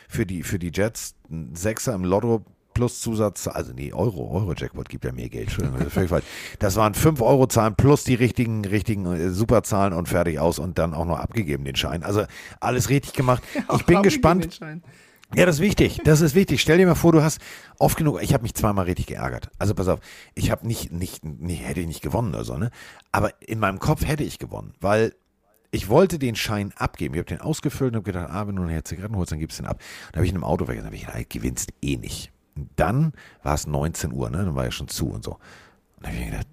[0.08, 2.44] für, die, für die Jets ein Sechser im Lotto
[2.80, 5.48] plus Zusatz, also nee, Euro, Euro-Jackpot gibt ja mehr Geld.
[5.58, 6.22] Entschuldigung,
[6.60, 10.78] das waren 5 Euro Zahlen plus die richtigen, richtigen äh, Superzahlen und fertig aus und
[10.78, 12.02] dann auch noch abgegeben den Schein.
[12.02, 12.24] Also
[12.58, 13.42] alles richtig gemacht.
[13.76, 14.60] Ich bin gespannt.
[15.34, 16.00] Ja, das ist wichtig.
[16.04, 16.60] Das ist wichtig.
[16.62, 17.40] Stell dir mal vor, du hast
[17.78, 19.50] oft genug, ich habe mich zweimal richtig geärgert.
[19.58, 20.00] Also pass auf,
[20.34, 22.70] ich habe nicht, nicht, nee, hätte ich nicht gewonnen oder so, ne?
[23.12, 25.14] Aber in meinem Kopf hätte ich gewonnen, weil
[25.70, 27.14] ich wollte den Schein abgeben.
[27.14, 29.58] Ich habe den ausgefüllt und habe gedacht, ah, wenn du nachher Zigaretten holst, dann gibst
[29.58, 29.80] du den ab.
[30.12, 32.32] Dann habe ich in einem Auto weggegangen, habe ich gedacht, gewinnst eh nicht.
[32.76, 33.12] Dann
[33.42, 34.44] war es 19 Uhr, ne?
[34.44, 35.32] Dann war ja schon zu und so.
[35.32, 35.40] Und
[36.00, 36.48] dann habe ich mir gedacht,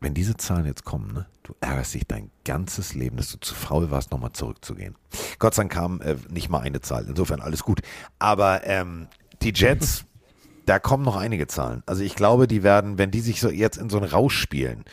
[0.00, 3.54] wenn diese Zahlen jetzt kommen, ne, du ärgerst dich dein ganzes Leben, dass du zu
[3.54, 4.94] faul warst, nochmal zurückzugehen.
[5.38, 7.80] Gott sei Dank kam äh, nicht mal eine Zahl, insofern alles gut.
[8.18, 9.08] Aber ähm,
[9.42, 10.04] die Jets,
[10.66, 11.82] da kommen noch einige Zahlen.
[11.86, 14.84] Also ich glaube, die werden, wenn die sich so jetzt in so einen Rausch spielen,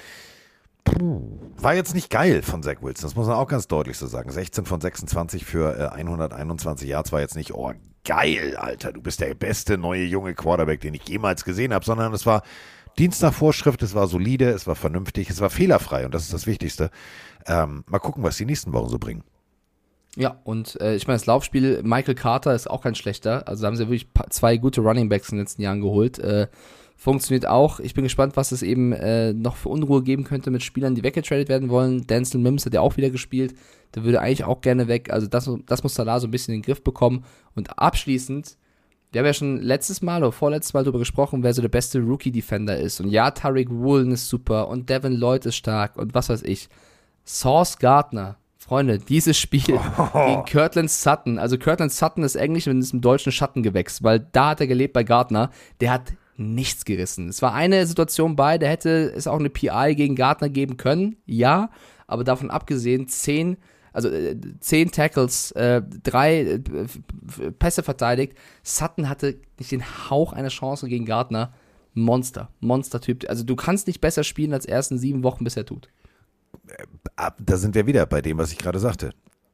[1.58, 4.32] war jetzt nicht geil von Zach Wilson, das muss man auch ganz deutlich so sagen.
[4.32, 7.74] 16 von 26 für äh, 121 Yards war jetzt nicht, oh
[8.06, 12.14] geil, Alter, du bist der beste neue junge Quarterback, den ich jemals gesehen habe, sondern
[12.14, 12.44] es war
[12.98, 16.34] Dienst nach Vorschrift, es war solide, es war vernünftig, es war fehlerfrei und das ist
[16.34, 16.92] das Wichtigste.
[17.46, 19.24] Ähm, mal gucken, was die nächsten Wochen so bringen.
[20.16, 23.48] Ja, und äh, ich meine, das Laufspiel, Michael Carter ist auch kein schlechter.
[23.50, 26.20] Also da haben sie wirklich zwei gute Running Backs in den letzten Jahren geholt.
[26.20, 26.48] Äh,
[26.96, 27.80] funktioniert auch.
[27.80, 31.04] Ich bin gespannt, was es eben äh, noch für Unruhe geben könnte mit Spielern, die
[31.04, 32.08] weggetradet werden wollen.
[32.08, 33.54] Denzel Mims hat ja auch wieder gespielt.
[33.94, 35.12] Der würde eigentlich auch gerne weg.
[35.12, 37.26] Also das, das muss Salah so ein bisschen in den Griff bekommen.
[37.54, 38.58] Und abschließend,
[39.12, 42.00] wir haben ja schon letztes Mal oder vorletztes Mal darüber gesprochen, wer so der beste
[42.00, 43.00] Rookie-Defender ist.
[43.00, 46.70] Und ja, Tariq Woolen ist super und Devin Lloyd ist stark und was weiß ich.
[47.24, 49.62] Sauce Gardner, Freunde, dieses Spiel
[50.26, 51.40] gegen Kirtland Sutton.
[51.40, 54.94] Also Kirtland Sutton ist Englisch und ist im deutschen Schattengewächs, weil da hat er gelebt
[54.94, 55.50] bei Gardner.
[55.80, 57.30] Der hat nichts gerissen.
[57.30, 61.16] Es war eine Situation bei, da hätte es auch eine PI gegen Gardner geben können,
[61.26, 61.70] ja,
[62.08, 63.58] aber davon abgesehen, zehn,
[63.94, 66.60] also äh, zehn Tackles, äh, drei äh,
[67.58, 68.34] Pässe verteidigt.
[68.64, 71.54] Sutton hatte nicht den Hauch einer Chance gegen Gardner.
[71.98, 73.24] Monster, Monster-Typ.
[73.30, 75.88] Also du kannst nicht besser spielen als ersten sieben Wochen, bis er tut.
[77.16, 79.12] ab- da sind wir wieder bei dem, was ich gerade sagte.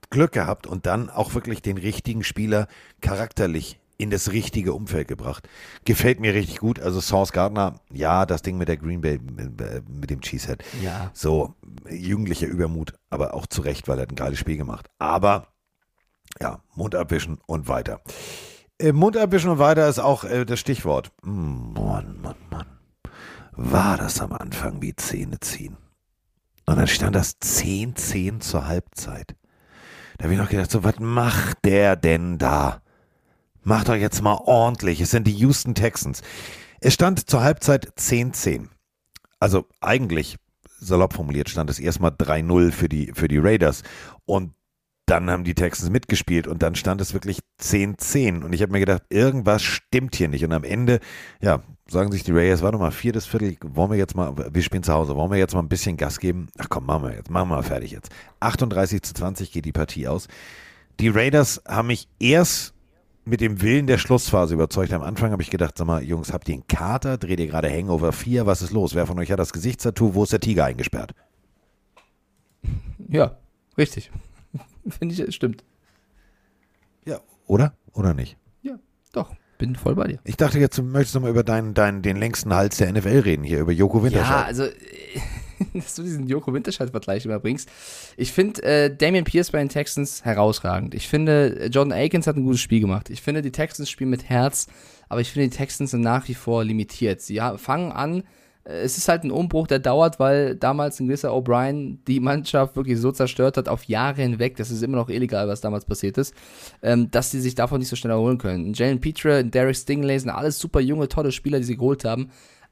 [0.10, 2.68] Glück gehabt und dann auch wirklich den richtigen Spieler
[3.00, 5.48] charakterlich in das richtige Umfeld gebracht.
[5.86, 6.80] Gefällt mir richtig gut.
[6.80, 10.64] Also Sauce Gardner, ja, das Ding mit der Green Bay, mit, äh, mit dem Cheesehead.
[10.82, 11.12] Ja.
[11.14, 11.54] So,
[11.88, 14.90] jugendlicher Übermut, aber auch zu Recht, weil er hat ein geiles Spiel gemacht.
[14.98, 15.48] Aber,
[16.40, 18.02] ja, Mund abwischen und weiter.
[18.80, 21.12] Äh, Mund abwischen und weiter ist auch äh, das Stichwort.
[21.22, 22.66] Mm, Mann, Mann, Mann.
[23.52, 25.78] War das am Anfang wie Zähne ziehen?
[26.66, 29.36] Und dann stand das 10-10 zur Halbzeit.
[30.18, 32.82] Da habe ich noch gedacht, so, was macht der denn da?
[33.64, 35.02] Macht doch jetzt mal ordentlich.
[35.02, 36.22] Es sind die Houston Texans.
[36.80, 38.68] Es stand zur Halbzeit 10-10.
[39.40, 40.38] Also eigentlich,
[40.80, 43.84] salopp formuliert, stand es erstmal 3-0 für die, für die Raiders.
[44.26, 44.54] Und
[45.06, 48.44] dann haben die Texans mitgespielt und dann stand es wirklich 10-10.
[48.44, 50.46] Und ich habe mir gedacht, irgendwas stimmt hier nicht.
[50.46, 51.00] Und am Ende,
[51.42, 54.84] ja, sagen sich die Raiders, warte mal, viertes Viertel, wollen wir jetzt mal, wir spielen
[54.84, 56.48] zu Hause, wollen wir jetzt mal ein bisschen Gas geben?
[56.58, 58.10] Ach komm, machen wir jetzt, machen wir mal fertig jetzt.
[58.40, 60.28] 38 zu 20 geht die Partie aus.
[61.00, 62.74] Die Raiders haben mich erst
[63.26, 64.94] mit dem Willen der Schlussphase überzeugt.
[64.94, 67.18] Am Anfang habe ich gedacht, sag mal, Jungs, habt ihr einen Kater?
[67.18, 68.46] Dreht ihr gerade Hangover 4?
[68.46, 68.96] Was ist los?
[68.96, 70.16] Wer von euch hat das Gesichtstattoo?
[70.16, 71.14] Wo ist der Tiger eingesperrt?
[73.08, 73.38] Ja,
[73.78, 74.12] richtig.
[74.90, 75.64] Finde ich, stimmt.
[77.06, 77.74] Ja, oder?
[77.94, 78.38] Oder nicht?
[78.62, 78.80] Ja,
[79.14, 79.36] doch.
[79.58, 80.20] Bin voll bei dir.
[80.24, 83.20] Ich dachte jetzt, du möchtest noch mal über deinen, deinen, den längsten Hals der NFL
[83.20, 84.40] reden, hier über Joko Winterscheid.
[84.40, 84.72] Ja, also äh,
[85.74, 87.70] dass du diesen Joko Winterscheid-Vergleich immer bringst.
[88.18, 90.94] Ich finde äh, Damian Pierce bei den Texans herausragend.
[90.94, 93.10] Ich finde, äh, Jordan Akins hat ein gutes Spiel gemacht.
[93.10, 94.68] Ich finde, die Texans spielen mit Herz,
[95.10, 97.22] aber ich finde, die Texans sind nach wie vor limitiert.
[97.22, 98.24] Sie fangen an,
[98.64, 102.76] äh, es ist halt ein Umbruch, der dauert, weil damals ein gewisser O'Brien die Mannschaft
[102.76, 106.18] wirklich so zerstört hat, auf Jahre hinweg, das ist immer noch illegal, was damals passiert
[106.18, 106.34] ist,
[106.82, 108.74] ähm, dass sie sich davon nicht so schnell erholen können.
[108.74, 112.30] Jalen Petre, Derek Stingley sind alles super junge, tolle Spieler, die sie geholt haben,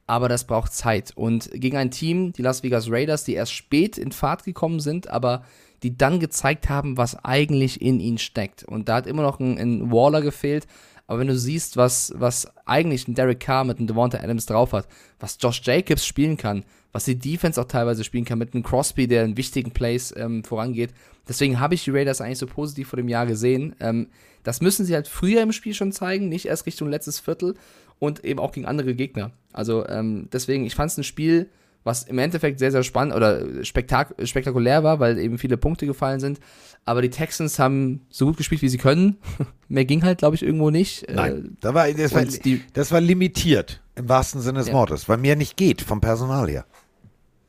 [0.10, 1.12] aber das braucht Zeit.
[1.16, 5.08] Und gegen ein Team, die Las Vegas Raiders, die erst spät in Fahrt gekommen sind,
[5.08, 5.44] aber
[5.84, 8.64] die dann gezeigt haben, was eigentlich in ihnen steckt.
[8.64, 10.66] Und da hat immer noch ein, ein Waller gefehlt.
[11.06, 14.74] Aber wenn du siehst, was, was eigentlich ein Derek Carr mit einem Devonta Adams drauf
[14.74, 14.88] hat,
[15.20, 19.08] was Josh Jacobs spielen kann, was die Defense auch teilweise spielen kann, mit einem Crosby,
[19.08, 20.92] der in wichtigen Plays ähm, vorangeht.
[21.28, 23.76] Deswegen habe ich die Raiders eigentlich so positiv vor dem Jahr gesehen.
[23.80, 24.08] Ähm,
[24.44, 27.56] das müssen sie halt früher im Spiel schon zeigen, nicht erst Richtung letztes Viertel
[28.00, 29.32] und eben auch gegen andere Gegner.
[29.54, 31.50] Also ähm, deswegen, ich fand es ein Spiel,
[31.84, 36.20] was im Endeffekt sehr, sehr spannend oder spektak spektakulär war, weil eben viele Punkte gefallen
[36.20, 36.40] sind.
[36.86, 39.18] Aber die Texans haben so gut gespielt, wie sie können.
[39.70, 41.08] Mehr ging halt, glaube ich, irgendwo nicht.
[41.12, 44.74] Nein, da war, das, war, die, das war limitiert, im wahrsten Sinne des Ja.
[44.74, 46.66] Wortes, weil mehr nicht geht vom Personal her.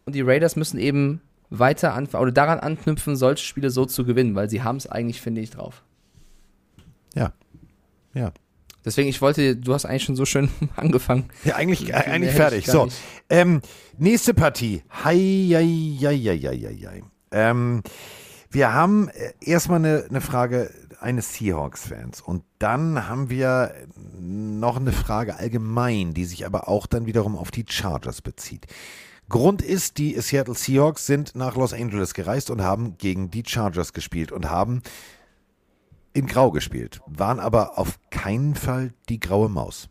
[0.07, 1.21] und die Raiders müssen eben
[1.51, 5.21] weiter anfangen oder daran anknüpfen, solche Spiele so zu gewinnen, weil sie haben es eigentlich,
[5.21, 5.83] finde ich, drauf.
[7.15, 7.33] Ja.
[8.15, 8.33] Ja.
[8.85, 11.29] Deswegen, ich wollte, du hast eigentlich schon so schön angefangen.
[11.45, 12.67] Ja, eigentlich, eigentlich fertig.
[12.67, 12.89] So,
[13.29, 13.61] ähm,
[13.99, 14.83] nächste Partie.
[15.05, 15.17] Hei,
[15.53, 17.03] hei, hei, hei, hei, hei.
[17.33, 17.83] Ähm,
[18.51, 20.71] wir haben äh, erstmal eine, eine Frage
[21.01, 23.75] eines Seahawks-Fans und dann haben wir
[24.19, 28.67] noch eine Frage allgemein, die sich aber auch dann wiederum auf die Chargers bezieht.
[29.29, 33.93] Grund ist, die Seattle Seahawks sind nach Los Angeles gereist und haben gegen die Chargers
[33.93, 34.83] gespielt und haben
[36.21, 39.89] in Grau gespielt, waren aber auf keinen Fall die graue Maus.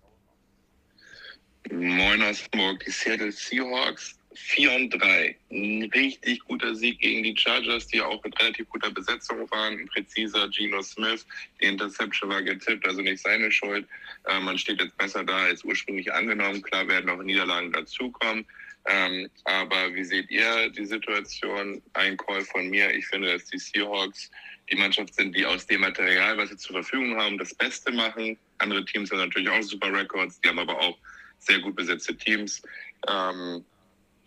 [1.71, 5.35] Moin aus Hamburg, die Seattle Seahawks 4 und 3.
[5.51, 9.79] Ein richtig guter Sieg gegen die Chargers, die auch mit relativ guter Besetzung waren.
[9.79, 11.25] Ein präziser Geno Smith.
[11.59, 13.87] Die Interception war getippt, also nicht seine Schuld.
[14.25, 16.61] Äh, man steht jetzt besser da als ursprünglich angenommen.
[16.61, 18.45] Klar werden auch Niederlagen dazukommen.
[18.85, 21.81] Ähm, aber wie seht ihr die Situation?
[21.93, 22.93] Ein Call von mir.
[22.93, 24.31] Ich finde, dass die Seahawks
[24.71, 28.37] die Mannschaft sind, die aus dem Material, was sie zur Verfügung haben, das Beste machen.
[28.59, 30.97] Andere Teams haben natürlich auch super Records, die haben aber auch
[31.39, 32.61] sehr gut besetzte Teams.
[33.07, 33.63] Ähm,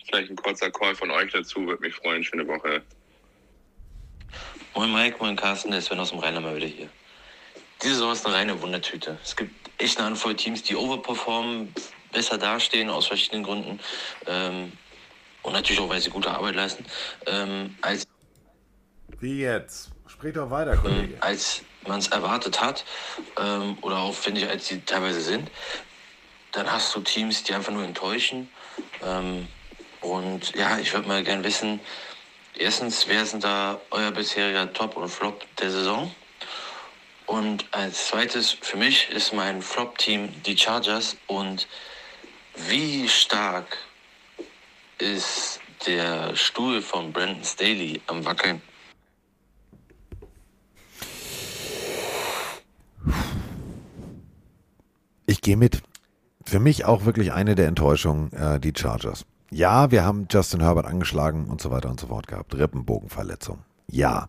[0.07, 2.25] vielleicht ein kurzer Call von euch dazu, würde mich freuen.
[2.25, 2.83] Schöne Woche.
[4.75, 6.89] Moin Mike, moin Carsten, der Sven aus dem Rheinland mal wieder hier.
[7.83, 9.19] Diese Saison ist eine reine Wundertüte.
[9.23, 11.75] Es gibt echt eine Handvoll Teams, die overperformen,
[12.13, 13.81] besser dastehen aus verschiedenen Gründen.
[14.27, 14.73] Ähm,
[15.43, 16.85] und natürlich auch, weil sie gute Arbeit leisten.
[17.27, 18.07] Ähm, als
[19.19, 19.91] Wie jetzt?
[20.07, 21.17] Sprich doch weiter, Kollege.
[21.21, 22.85] als man es erwartet hat
[23.39, 25.51] ähm, oder auch, finde ich, als sie teilweise sind,
[26.53, 28.49] dann hast du Teams, die einfach nur enttäuschen.
[29.05, 29.49] Ähm,
[30.01, 31.81] und ja, ich würde mal gern wissen,
[32.57, 36.15] erstens, wer ist denn da euer bisheriger Top und Flop der Saison?
[37.27, 41.67] Und als zweites, für mich ist mein Flop-Team die Chargers und
[42.57, 43.79] wie stark
[44.99, 48.63] ist der Stuhl von Brandon Staley am Wackeln?
[55.27, 55.83] Ich gehe mit.
[56.45, 59.25] Für mich auch wirklich eine der Enttäuschungen, äh, die Chargers.
[59.51, 62.55] Ja, wir haben Justin Herbert angeschlagen und so weiter und so fort gehabt.
[62.55, 63.59] Rippenbogenverletzung.
[63.87, 64.29] Ja.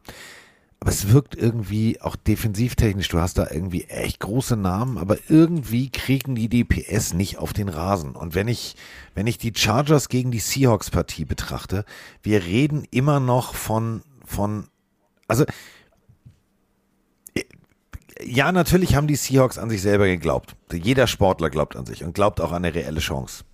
[0.84, 3.08] Aber es wirkt irgendwie auch defensivtechnisch.
[3.08, 7.70] Du hast da irgendwie echt große Namen, aber irgendwie kriegen die DPS nicht auf den
[7.70, 8.18] Rasen.
[8.18, 8.76] Und wenn ich,
[9.16, 11.86] wenn ich die Chargers gegen die Seahawks Partie betrachte,
[12.22, 14.68] wir reden immer noch von, von,
[15.30, 15.46] also,
[18.22, 20.58] ja, natürlich haben die Seahawks an sich selber geglaubt.
[20.74, 23.46] Jeder Sportler glaubt an sich und glaubt auch an eine reelle Chance.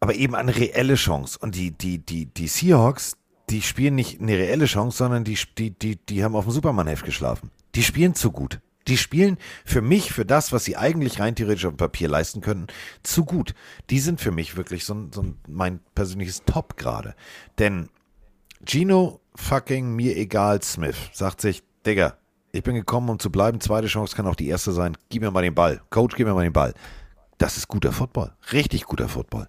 [0.00, 1.38] Aber eben an eine reelle Chance.
[1.40, 3.16] Und die, die, die, die Seahawks,
[3.50, 7.04] die spielen nicht eine reelle Chance, sondern die, die, die, die haben auf dem Superman-Heft
[7.04, 7.50] geschlafen.
[7.74, 8.60] Die spielen zu gut.
[8.88, 12.40] Die spielen für mich, für das, was sie eigentlich rein theoretisch auf dem Papier leisten
[12.40, 12.68] könnten,
[13.02, 13.54] zu gut.
[13.90, 17.14] Die sind für mich wirklich so, ein- so ein, mein persönliches Top gerade.
[17.58, 17.88] Denn
[18.64, 22.16] Gino fucking mir egal Smith sagt sich, Digga,
[22.52, 23.60] ich bin gekommen, um zu bleiben.
[23.60, 24.96] Zweite Chance kann auch die erste sein.
[25.08, 25.82] Gib mir mal den Ball.
[25.90, 26.72] Coach, gib mir mal den Ball.
[27.38, 28.32] Das ist guter Football.
[28.52, 29.48] Richtig guter Football.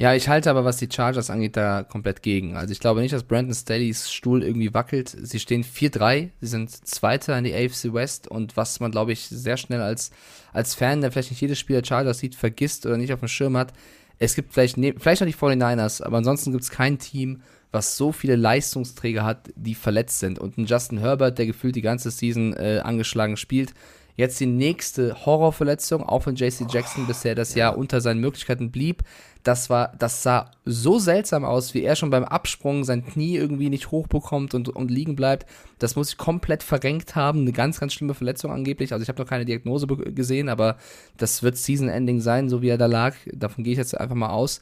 [0.00, 2.56] Ja, ich halte aber, was die Chargers angeht, da komplett gegen.
[2.56, 5.08] Also ich glaube nicht, dass Brandon Staley's Stuhl irgendwie wackelt.
[5.08, 9.26] Sie stehen 4-3, sie sind Zweiter in die AFC West und was man, glaube ich,
[9.26, 10.12] sehr schnell als,
[10.52, 13.28] als Fan, der vielleicht nicht jedes Spiel der Chargers sieht, vergisst oder nicht auf dem
[13.28, 13.72] Schirm hat,
[14.20, 17.42] es gibt vielleicht, ne, vielleicht noch die 49ers, aber ansonsten gibt es kein Team,
[17.72, 20.38] was so viele Leistungsträger hat, die verletzt sind.
[20.38, 23.74] Und ein Justin Herbert, der gefühlt die ganze Season äh, angeschlagen spielt.
[24.16, 29.04] Jetzt die nächste Horrorverletzung, auch wenn JC Jackson bisher das Jahr unter seinen Möglichkeiten blieb.
[29.48, 33.70] Das war, das sah so seltsam aus, wie er schon beim Absprung sein Knie irgendwie
[33.70, 35.46] nicht hochbekommt und, und liegen bleibt.
[35.78, 37.40] Das muss ich komplett verrenkt haben.
[37.40, 38.92] Eine ganz, ganz schlimme Verletzung angeblich.
[38.92, 40.76] Also ich habe noch keine Diagnose gesehen, aber
[41.16, 43.14] das wird Season-Ending sein, so wie er da lag.
[43.32, 44.60] Davon gehe ich jetzt einfach mal aus.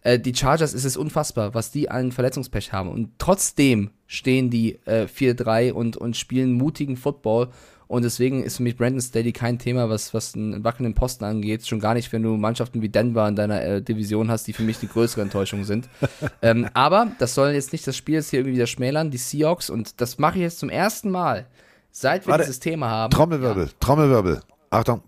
[0.00, 2.88] Äh, die Chargers ist es unfassbar, was die an Verletzungspech haben.
[2.88, 7.50] Und trotzdem stehen die äh, 4-3 und, und spielen mutigen Football.
[7.92, 11.66] Und deswegen ist für mich Brandon Staley kein Thema, was, was einen wackelnden Posten angeht.
[11.66, 14.62] Schon gar nicht, wenn du Mannschaften wie Denver in deiner äh, Division hast, die für
[14.62, 15.90] mich die größere Enttäuschung sind.
[16.40, 19.68] ähm, aber das soll jetzt nicht das Spiel jetzt hier irgendwie wieder schmälern, die Seahawks.
[19.68, 21.44] Und das mache ich jetzt zum ersten Mal,
[21.90, 23.10] seit wir Warte, dieses Thema haben.
[23.10, 24.40] Trommelwirbel, Trommelwirbel.
[24.70, 25.02] Achtung.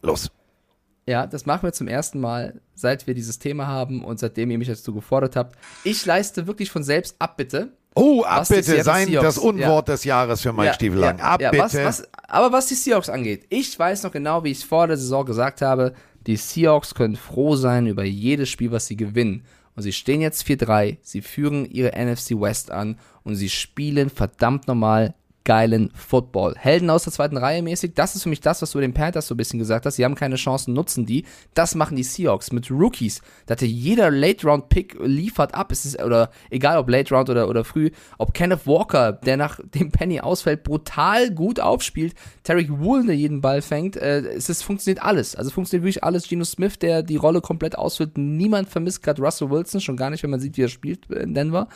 [0.00, 0.30] Los.
[1.06, 4.56] Ja, das machen wir zum ersten Mal, seit wir dieses Thema haben und seitdem ihr
[4.56, 5.58] mich dazu gefordert habt.
[5.84, 7.76] Ich leiste wirklich von selbst Abbitte.
[7.94, 9.94] Oh, Abbitte, sein das Unwort ja.
[9.94, 11.18] des Jahres für Mike Ja, Stiefelang.
[11.18, 11.56] ja, Abbitte.
[11.56, 14.64] ja, was, was, aber was die Seahawks angeht, ich weiß noch genau, wie ich es
[14.64, 15.92] vor der Saison gesagt habe,
[16.26, 19.44] die Seahawks können froh sein über jedes Spiel, was sie gewinnen.
[19.74, 24.68] Und sie stehen jetzt 4-3, sie führen ihre NFC West an und sie spielen verdammt
[24.68, 25.14] normal
[25.44, 26.54] geilen Football.
[26.56, 29.26] Helden aus der zweiten Reihe mäßig, das ist für mich das, was du den Panthers
[29.26, 29.96] so ein bisschen gesagt hast.
[29.96, 31.24] Sie haben keine Chancen, nutzen die.
[31.54, 33.20] Das machen die Seahawks mit Rookies.
[33.46, 35.72] Da hatte jeder Late-Round-Pick liefert ab.
[35.72, 39.90] Es ist, oder egal ob Late-Round oder, oder früh, ob Kenneth Walker, der nach dem
[39.90, 42.14] Penny ausfällt, brutal gut aufspielt.
[42.44, 43.96] Tarek Woolen, der jeden Ball fängt.
[43.96, 45.34] Äh, es ist, funktioniert alles.
[45.36, 46.28] Also funktioniert wirklich alles.
[46.28, 48.16] Geno Smith, der die Rolle komplett ausfüllt.
[48.16, 51.34] Niemand vermisst gerade Russell Wilson, schon gar nicht, wenn man sieht, wie er spielt in
[51.34, 51.68] Denver.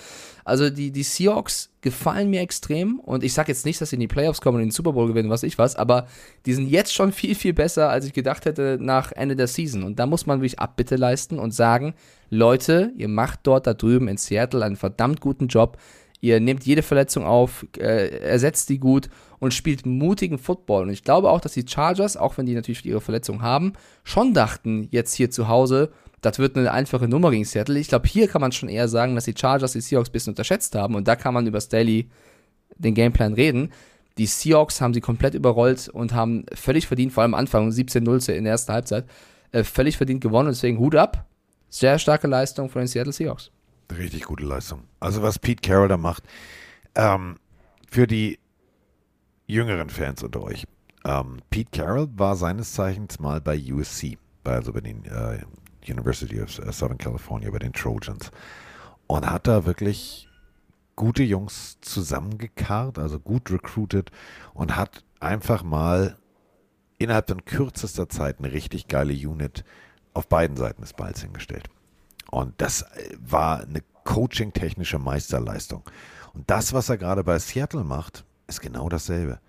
[0.45, 4.01] Also die, die Seahawks gefallen mir extrem und ich sage jetzt nicht, dass sie in
[4.01, 6.07] die Playoffs kommen und den Super Bowl gewinnen, was ich was, aber
[6.45, 9.83] die sind jetzt schon viel, viel besser, als ich gedacht hätte nach Ende der Season.
[9.83, 11.95] Und da muss man wirklich Abbitte leisten und sagen,
[12.31, 15.79] Leute, ihr macht dort da drüben in Seattle einen verdammt guten Job.
[16.21, 19.09] Ihr nehmt jede Verletzung auf, äh, ersetzt die gut
[19.39, 20.85] und spielt mutigen Football.
[20.85, 24.33] Und ich glaube auch, dass die Chargers, auch wenn die natürlich ihre Verletzung haben, schon
[24.35, 25.91] dachten, jetzt hier zu Hause,
[26.27, 27.79] das wird eine einfache Nummer gegen Seattle.
[27.79, 30.33] Ich glaube, hier kann man schon eher sagen, dass die Chargers die Seahawks ein bisschen
[30.33, 30.97] unterschätzt haben.
[30.97, 32.11] Und da kann man über Staley
[32.79, 33.73] den Gameplan reden.
[34.19, 38.33] Die Seahawks haben sie komplett überrollt und haben völlig verdient, vor allem am Anfang 17-0
[38.33, 39.05] in der ersten Halbzeit,
[39.53, 40.49] äh, völlig verdient gewonnen.
[40.49, 41.27] Deswegen Hut ab.
[41.69, 43.53] Sehr starke Leistung von den Seattle Seahawks.
[43.97, 44.83] Richtig gute Leistung.
[44.99, 46.25] Also was Pete Carroll da macht,
[46.97, 47.37] ähm,
[47.89, 48.41] für die
[49.47, 50.65] jüngeren Fans unter euch.
[51.05, 55.39] Ähm, Pete Carroll war seines Zeichens mal bei USC, also bei den äh,
[55.89, 58.31] University of Southern California, bei den Trojans.
[59.07, 60.29] Und hat da wirklich
[60.97, 64.11] gute Jungs zusammengekarrt, also gut recruited
[64.55, 66.17] und hat einfach mal
[66.99, 69.65] innerhalb von kürzester Zeit eine richtig geile Unit
[70.15, 71.69] auf beiden Seiten des Balls hingestellt.
[72.31, 75.83] Und das äh, war eine coaching-technische Meisterleistung.
[76.33, 79.41] Und das, was er gerade bei Seattle macht, ist genau dasselbe.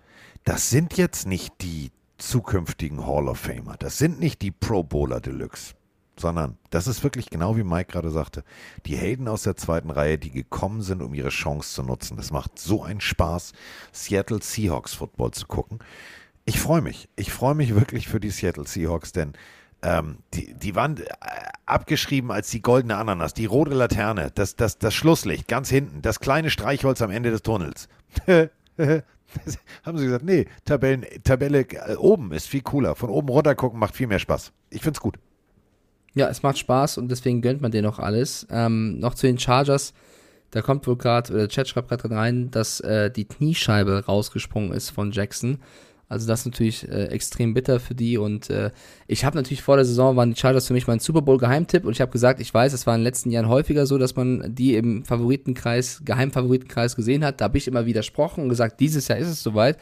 [0.44, 3.76] Das sind jetzt nicht die zukünftigen Hall of Famer.
[3.78, 5.74] Das sind nicht die Pro Bowler Deluxe.
[6.18, 8.42] Sondern das ist wirklich genau wie Mike gerade sagte.
[8.86, 12.16] Die Helden aus der zweiten Reihe, die gekommen sind, um ihre Chance zu nutzen.
[12.16, 13.52] Das macht so einen Spaß,
[13.92, 15.78] Seattle Seahawks Football zu gucken.
[16.44, 17.08] Ich freue mich.
[17.16, 19.34] Ich freue mich wirklich für die Seattle Seahawks, denn
[19.82, 21.04] ähm, die, die waren äh,
[21.66, 26.20] abgeschrieben als die goldene Ananas, die rote Laterne, das, das, das Schlusslicht ganz hinten, das
[26.20, 27.88] kleine Streichholz am Ende des Tunnels.
[28.26, 32.96] Haben sie gesagt, nee, Tabellen, Tabelle äh, oben ist viel cooler.
[32.96, 34.52] Von oben runter gucken macht viel mehr Spaß.
[34.70, 35.18] Ich find's gut.
[36.14, 38.46] Ja, es macht Spaß und deswegen gönnt man denen noch alles.
[38.50, 39.92] Ähm, noch zu den Chargers.
[40.50, 44.72] Da kommt wohl gerade, oder der Chat schreibt gerade rein, dass äh, die Kniescheibe rausgesprungen
[44.72, 45.58] ist von Jackson.
[46.08, 48.70] Also das ist natürlich äh, extrem bitter für die und äh,
[49.06, 51.84] ich habe natürlich vor der Saison waren die Chargers für mich mein Super Bowl Geheimtipp
[51.84, 54.16] und ich habe gesagt, ich weiß, es war in den letzten Jahren häufiger so, dass
[54.16, 57.40] man die im Favoritenkreis, Geheimfavoritenkreis gesehen hat.
[57.40, 59.76] Da habe ich immer widersprochen und gesagt, dieses Jahr ist es soweit.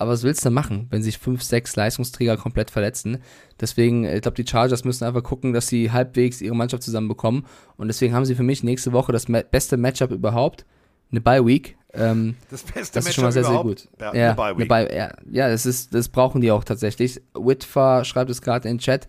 [0.00, 3.18] Aber was willst du machen, wenn sich fünf, sechs Leistungsträger komplett verletzen?
[3.60, 7.44] Deswegen, ich glaube, die Chargers müssen einfach gucken, dass sie halbwegs ihre Mannschaft zusammenbekommen.
[7.76, 10.64] Und deswegen haben sie für mich nächste Woche das beste Matchup überhaupt.
[11.10, 11.76] Eine Bye Week.
[11.92, 13.88] Ähm, das beste das ist schon mal sehr, sehr gut.
[14.00, 14.72] Ja, ja, eine Bye Week.
[14.72, 17.20] Eine Bye, ja, ja, das, ist, das brauchen die auch tatsächlich.
[17.34, 19.06] Whitfer schreibt es gerade in den Chat.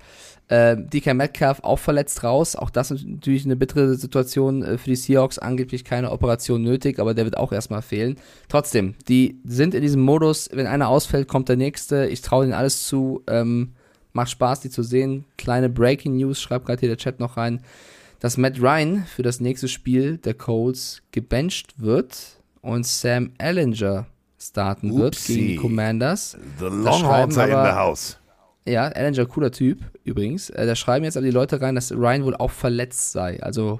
[0.52, 2.58] Äh, DK Metcalf auch verletzt raus.
[2.58, 5.40] Auch das ist natürlich eine bittere Situation äh, für die Seahawks.
[5.40, 8.18] Angeblich keine Operation nötig, aber der wird auch erstmal fehlen.
[8.50, 12.08] Trotzdem, die sind in diesem Modus, wenn einer ausfällt, kommt der nächste.
[12.08, 13.24] Ich traue ihnen alles zu.
[13.28, 13.72] Ähm,
[14.12, 15.24] macht Spaß, die zu sehen.
[15.38, 17.62] Kleine Breaking News, schreibt gerade hier der Chat noch rein,
[18.20, 24.08] dass Matt Ryan für das nächste Spiel der Colts gebencht wird und Sam Ellinger
[24.38, 25.34] starten wird Upsi.
[25.34, 26.38] gegen die Commanders.
[26.60, 28.18] The Longhorns are in the house.
[28.66, 30.50] Ja, Ellinger, cooler Typ übrigens.
[30.52, 33.42] Äh, da schreiben jetzt aber die Leute rein, dass Ryan wohl auch verletzt sei.
[33.42, 33.80] Also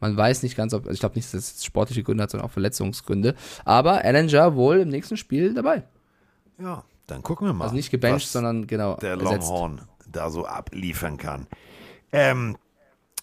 [0.00, 2.48] man weiß nicht ganz, ob, also ich glaube nicht, dass es sportliche Gründe hat, sondern
[2.48, 3.34] auch Verletzungsgründe.
[3.64, 5.84] Aber Ellinger wohl im nächsten Spiel dabei.
[6.58, 7.64] Ja, Dann gucken wir mal.
[7.64, 9.48] Also nicht gebencht, sondern genau der ersetzt.
[9.48, 11.46] Longhorn da so abliefern kann.
[12.10, 12.56] Ähm,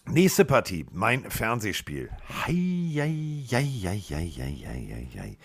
[0.06, 2.10] nächste Partie, mein Fernsehspiel.
[2.46, 2.52] Hei,
[2.96, 5.36] hei, hei, hei, hei, hei, hei, hei.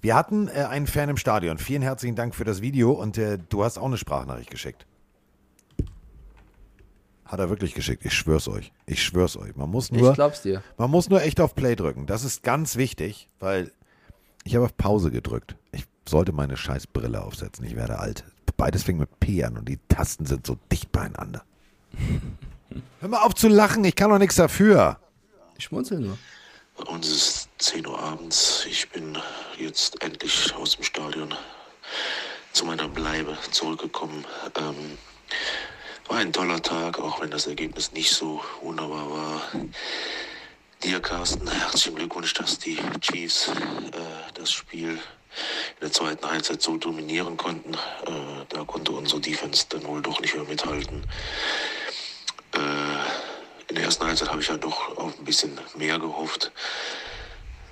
[0.00, 1.58] Wir hatten äh, einen Fan im Stadion.
[1.58, 4.86] Vielen herzlichen Dank für das Video und äh, du hast auch eine Sprachnachricht geschickt.
[7.32, 8.04] Hat er wirklich geschickt.
[8.04, 8.72] Ich schwör's euch.
[8.84, 9.56] Ich schwör's euch.
[9.56, 10.62] Man muss nur, Ich glaub's dir.
[10.76, 12.04] man muss nur echt auf Play drücken.
[12.04, 13.72] Das ist ganz wichtig, weil
[14.44, 15.56] ich habe auf Pause gedrückt.
[15.72, 17.64] Ich sollte meine scheiß Brille aufsetzen.
[17.64, 18.24] Ich werde alt.
[18.58, 21.42] Beides fängt mit P an und die Tasten sind so dicht beieinander.
[23.00, 24.98] Hör mal auf zu lachen, ich kann doch nichts dafür.
[25.56, 26.18] Ich schmunzel nur.
[26.76, 28.66] Bei uns ist 10 Uhr abends.
[28.68, 29.16] Ich bin
[29.58, 31.34] jetzt endlich aus dem Stadion
[32.52, 34.26] zu meiner Bleibe zurückgekommen.
[34.58, 34.98] Ähm,
[36.08, 39.42] war ein toller Tag, auch wenn das Ergebnis nicht so wunderbar war.
[40.82, 43.52] Dir, Carsten, herzlichen Glückwunsch, dass die Chiefs äh,
[44.34, 47.74] das Spiel in der zweiten Halbzeit so dominieren konnten.
[47.74, 51.06] Äh, da konnte unsere Defense dann wohl doch nicht mehr mithalten.
[52.54, 56.52] Äh, in der ersten Halbzeit habe ich ja doch auf ein bisschen mehr gehofft,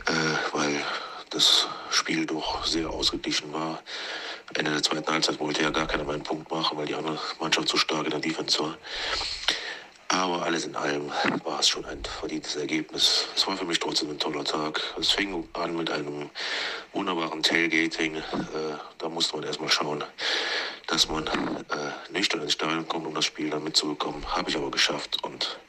[0.07, 0.13] äh,
[0.53, 0.83] weil
[1.31, 3.83] das Spiel doch sehr ausgeglichen war.
[4.55, 7.19] Ende der zweiten Halbzeit wollte ja gar keiner mehr einen Punkt machen, weil die andere
[7.39, 8.77] Mannschaft so stark in der Defense war.
[10.09, 11.09] Aber alles in allem
[11.45, 13.29] war es schon ein verdientes Ergebnis.
[13.37, 14.83] Es war für mich trotzdem ein toller Tag.
[14.99, 16.31] Es fing an mit einem
[16.93, 18.17] wunderbaren Tailgating.
[18.17, 18.23] Äh,
[18.99, 20.03] da musste man erstmal schauen,
[20.89, 24.27] dass man äh, nüchtern ins Stadion kommt, um das Spiel dann mitzubekommen.
[24.35, 25.23] Habe ich aber geschafft.
[25.23, 25.61] Und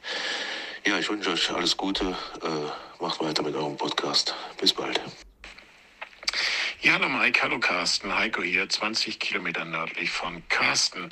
[0.87, 2.17] ja, ich wünsche euch alles Gute.
[2.41, 4.33] Äh, macht weiter mit eurem Podcast.
[4.59, 4.99] Bis bald.
[6.83, 8.11] Ja, hallo Mike, hallo Carsten.
[8.11, 11.11] Heiko hier, 20 Kilometer nördlich von Carsten.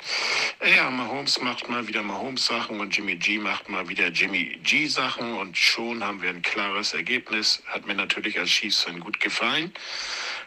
[0.74, 5.56] Ja, Mahomes macht mal wieder Mahomes-Sachen und Jimmy G macht mal wieder Jimmy G-Sachen und
[5.56, 7.62] schon haben wir ein klares Ergebnis.
[7.66, 9.72] Hat mir natürlich als Chiefs-Fan gut gefallen.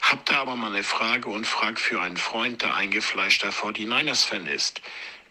[0.01, 4.81] Hab da aber mal eine Frage und frag für einen Freund, der eingefleischter 49ers-Fan ist.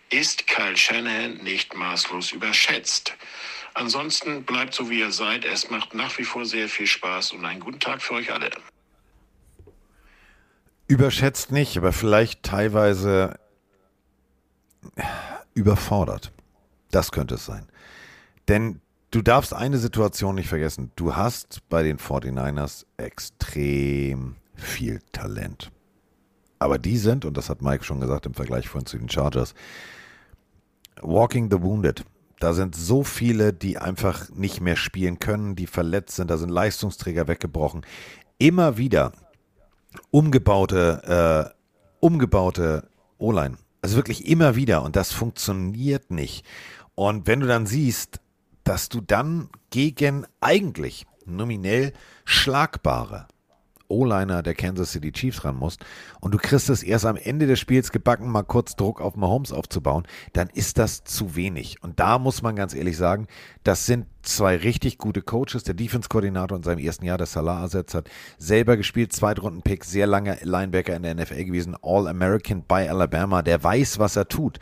[0.08, 3.14] Ist Kyle Shanahan nicht maßlos überschätzt?
[3.74, 5.44] Ansonsten bleibt so wie ihr seid.
[5.44, 8.50] Es macht nach wie vor sehr viel Spaß und einen guten Tag für euch alle.
[10.92, 13.38] Überschätzt nicht, aber vielleicht teilweise
[15.54, 16.32] überfordert.
[16.90, 17.66] Das könnte es sein.
[18.46, 20.92] Denn du darfst eine Situation nicht vergessen.
[20.94, 25.72] Du hast bei den 49ers extrem viel Talent.
[26.58, 29.54] Aber die sind, und das hat Mike schon gesagt im Vergleich von zu den Chargers,
[31.00, 32.04] walking the wounded.
[32.38, 36.30] Da sind so viele, die einfach nicht mehr spielen können, die verletzt sind.
[36.30, 37.80] Da sind Leistungsträger weggebrochen.
[38.36, 39.12] Immer wieder
[40.10, 41.54] umgebaute, äh,
[42.00, 42.88] umgebaute
[43.18, 43.56] O-Line.
[43.80, 44.82] Also wirklich immer wieder.
[44.82, 46.44] Und das funktioniert nicht.
[46.94, 48.20] Und wenn du dann siehst,
[48.64, 51.92] dass du dann gegen eigentlich nominell
[52.24, 53.26] schlagbare
[53.92, 55.84] O-Liner der Kansas City Chiefs ran musst
[56.20, 59.52] und du kriegst es erst am Ende des Spiels gebacken, mal kurz Druck auf Mahomes
[59.52, 61.82] aufzubauen, dann ist das zu wenig.
[61.82, 63.26] Und da muss man ganz ehrlich sagen,
[63.64, 65.64] das sind zwei richtig gute Coaches.
[65.64, 70.38] Der Defense-Koordinator in seinem ersten Jahr, der Salah ersetzt hat, selber gespielt, Zweitrunden-Pick, sehr lange
[70.42, 74.58] Linebacker in der NFL gewesen, All-American bei Alabama, der weiß, was er tut.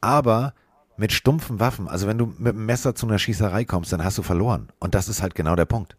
[0.00, 0.54] Aber
[0.96, 4.18] mit stumpfen Waffen, also wenn du mit dem Messer zu einer Schießerei kommst, dann hast
[4.18, 4.68] du verloren.
[4.80, 5.96] Und das ist halt genau der Punkt.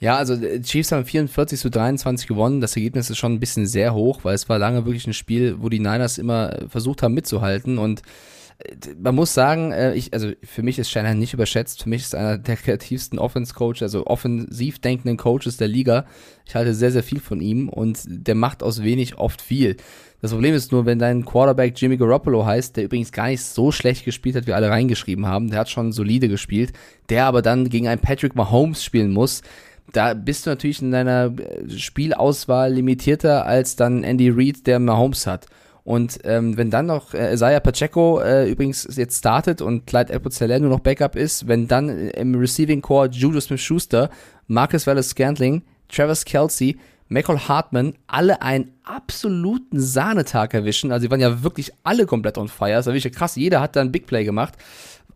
[0.00, 2.62] Ja, also die Chiefs haben 44 zu 23 gewonnen.
[2.62, 5.56] Das Ergebnis ist schon ein bisschen sehr hoch, weil es war lange wirklich ein Spiel,
[5.60, 8.00] wo die Niners immer versucht haben mitzuhalten und
[8.60, 11.82] äh, man muss sagen, äh, ich, also für mich ist Shanahan nicht überschätzt.
[11.82, 16.06] Für mich ist einer der kreativsten Offense-Coach, also offensiv denkenden Coaches der Liga.
[16.46, 19.76] Ich halte sehr, sehr viel von ihm und der macht aus wenig oft viel.
[20.22, 23.70] Das Problem ist nur, wenn dein Quarterback Jimmy Garoppolo heißt, der übrigens gar nicht so
[23.70, 26.72] schlecht gespielt hat, wie alle reingeschrieben haben, der hat schon solide gespielt,
[27.08, 29.42] der aber dann gegen einen Patrick Mahomes spielen muss,
[29.92, 31.32] da bist du natürlich in deiner
[31.68, 35.46] Spielauswahl limitierter als dann Andy Reid, der Mahomes hat.
[35.82, 40.60] Und ähm, wenn dann noch äh, Isaiah Pacheco äh, übrigens jetzt startet und Clyde Edwards-Helaire
[40.60, 44.10] nur noch Backup ist, wenn dann im Receiving Core Julius Smith-Schuster,
[44.46, 50.92] Marcus Wallace-Scantling, Travis Kelsey, Michael Hartman alle einen absoluten Sahnetag erwischen.
[50.92, 52.72] Also die waren ja wirklich alle komplett on fire.
[52.72, 53.34] Das war wirklich krass.
[53.34, 54.54] Jeder hat da ein Big Play gemacht.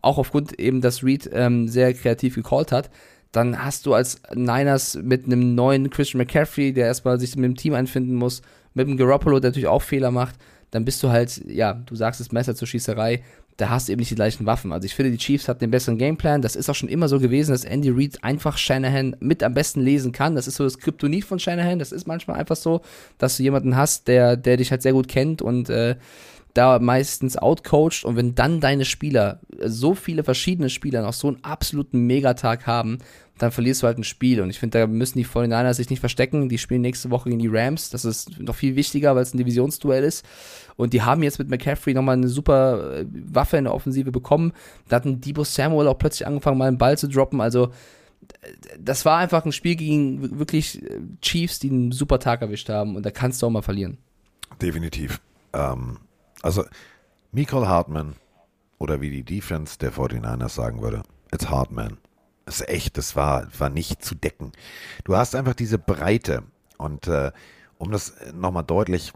[0.01, 2.89] Auch aufgrund eben, dass Reed ähm, sehr kreativ gecallt hat
[3.35, 7.55] dann hast du als Niners mit einem neuen Christian McCaffrey, der erstmal sich mit dem
[7.55, 8.41] Team einfinden muss,
[8.73, 10.35] mit dem Garoppolo, der natürlich auch Fehler macht,
[10.71, 13.23] dann bist du halt, ja, du sagst es Messer zur Schießerei,
[13.57, 14.73] da hast du eben nicht die gleichen Waffen.
[14.73, 16.41] Also ich finde, die Chiefs hatten den besseren Gameplan.
[16.41, 19.79] Das ist auch schon immer so gewesen, dass Andy Reid einfach Shanahan mit am besten
[19.79, 20.35] lesen kann.
[20.35, 21.79] Das ist so das Kryptonit von Shanahan.
[21.79, 22.81] Das ist manchmal einfach so,
[23.17, 25.95] dass du jemanden hast, der, der dich halt sehr gut kennt und äh,
[26.55, 31.43] da meistens outcoacht und wenn dann deine Spieler, so viele verschiedene Spieler noch so einen
[31.43, 32.99] absoluten Megatag haben,
[33.37, 34.39] dann verlierst du halt ein Spiel.
[34.39, 36.47] Und ich finde, da müssen die 49ers sich nicht verstecken.
[36.47, 37.89] Die spielen nächste Woche gegen die Rams.
[37.89, 40.25] Das ist noch viel wichtiger, weil es ein Divisionsduell ist.
[40.77, 44.53] Und die haben jetzt mit McCaffrey nochmal eine super äh, Waffe in der Offensive bekommen.
[44.87, 47.41] Da hat ein Debo Samuel auch plötzlich angefangen, mal einen Ball zu droppen.
[47.41, 47.71] Also,
[48.79, 52.95] das war einfach ein Spiel gegen wirklich äh, Chiefs, die einen super Tag erwischt haben.
[52.95, 53.97] Und da kannst du auch mal verlieren.
[54.61, 55.19] Definitiv.
[55.51, 55.97] Ähm,
[56.45, 56.63] also,
[57.31, 58.13] Michael Hartman
[58.77, 61.01] oder wie die Defense der 49ers sagen würde,
[61.33, 61.97] it's Hartman.
[62.45, 64.51] Das ist echt, das war, war nicht zu decken.
[65.05, 66.43] Du hast einfach diese Breite
[66.77, 67.31] und äh,
[67.79, 69.11] um das nochmal deutlich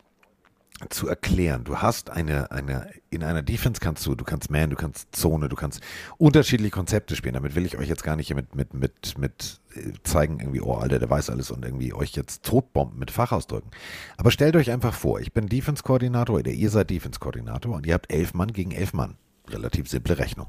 [0.90, 1.64] zu erklären.
[1.64, 5.50] Du hast eine, eine, in einer Defense kannst du, du kannst Man, du kannst Zone,
[5.50, 5.82] du kannst
[6.18, 7.34] unterschiedliche Konzepte spielen.
[7.34, 10.76] Damit will ich euch jetzt gar nicht mit, mit, mit, mit äh, zeigen, irgendwie, oh,
[10.76, 13.72] Alter, der weiß alles und irgendwie euch jetzt totbomben mit Fachausdrücken.
[14.18, 18.12] Aber stellt euch einfach vor, ich bin Defense-Koordinator oder ihr seid Defense-Koordinator und ihr habt
[18.12, 19.18] elf Mann gegen elf Mann.
[19.50, 20.48] Relativ simple Rechnung.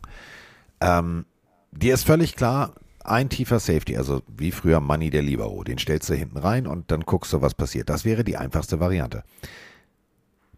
[0.80, 1.24] Ähm,
[1.72, 6.08] dir ist völlig klar, ein tiefer Safety, also wie früher Money der Libero, den stellst
[6.10, 7.88] du hinten rein und dann guckst du, was passiert.
[7.88, 9.24] Das wäre die einfachste Variante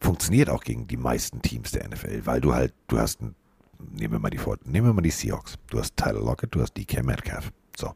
[0.03, 4.19] funktioniert auch gegen die meisten Teams der NFL, weil du halt, du hast, nehmen wir
[4.19, 5.57] mal die nehmen wir mal die Seahawks.
[5.71, 7.53] Du hast Tyler Lockett, du hast DK Metcalf.
[7.77, 7.95] So.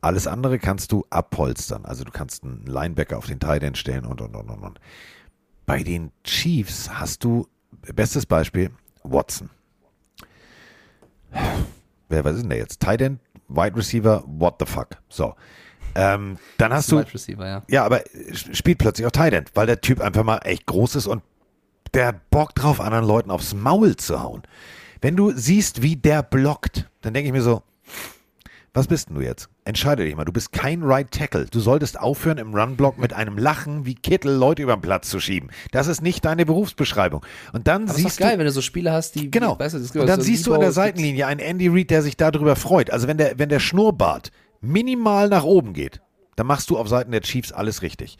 [0.00, 1.84] Alles andere kannst du abpolstern.
[1.84, 4.80] Also du kannst einen Linebacker auf den Tight stellen und, und, und, und, und.
[5.66, 7.48] Bei den Chiefs hast du,
[7.94, 8.70] bestes Beispiel,
[9.02, 9.48] Watson.
[12.08, 12.80] Wer, was ist denn der jetzt?
[12.80, 14.90] Tight End, Wide Receiver, what the fuck?
[15.08, 15.34] So.
[15.94, 17.02] Ähm, dann hast du.
[17.38, 17.62] Ja.
[17.68, 18.02] ja, aber
[18.32, 21.22] spielt plötzlich auch End, weil der Typ einfach mal echt groß ist und
[21.92, 24.42] der hat Bock drauf, anderen Leuten aufs Maul zu hauen.
[25.00, 27.62] Wenn du siehst, wie der blockt, dann denke ich mir so,
[28.76, 29.48] was bist denn du jetzt?
[29.64, 30.24] Entscheide dich mal.
[30.24, 31.46] Du bist kein Right Tackle.
[31.46, 35.20] Du solltest aufhören, im Run-Block mit einem Lachen wie Kittel Leute über den Platz zu
[35.20, 35.50] schieben.
[35.70, 37.24] Das ist nicht deine Berufsbeschreibung.
[37.52, 39.30] Und dann Aber siehst ist doch geil, wenn du so Spiele hast, die.
[39.30, 39.56] Genau.
[39.56, 42.02] Weißt du, das und dann so siehst du an der Seitenlinie einen Andy Reid, der
[42.02, 42.90] sich darüber freut.
[42.90, 44.32] Also wenn der, wenn der Schnurrbart
[44.64, 46.00] minimal nach oben geht,
[46.36, 48.18] dann machst du auf Seiten der Chiefs alles richtig.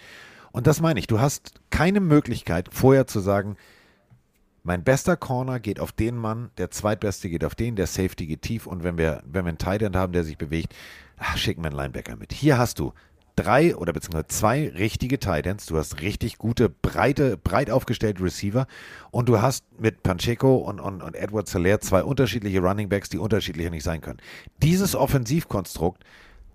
[0.52, 1.06] Und das meine ich.
[1.06, 3.56] Du hast keine Möglichkeit, vorher zu sagen,
[4.62, 8.42] mein bester Corner geht auf den Mann, der zweitbeste geht auf den, der Safety geht
[8.42, 10.74] tief und wenn wir, wenn wir einen Tight End haben, der sich bewegt,
[11.18, 12.32] ach, schicken wir einen Linebacker mit.
[12.32, 12.94] Hier hast du
[13.36, 15.66] drei oder beziehungsweise zwei richtige Tight Ends.
[15.66, 18.66] Du hast richtig gute, breite, breit aufgestellte Receiver
[19.10, 23.18] und du hast mit Pacheco und, und, und Edward Solaire zwei unterschiedliche Running Backs, die
[23.18, 24.18] unterschiedlicher nicht sein können.
[24.62, 26.04] Dieses Offensivkonstrukt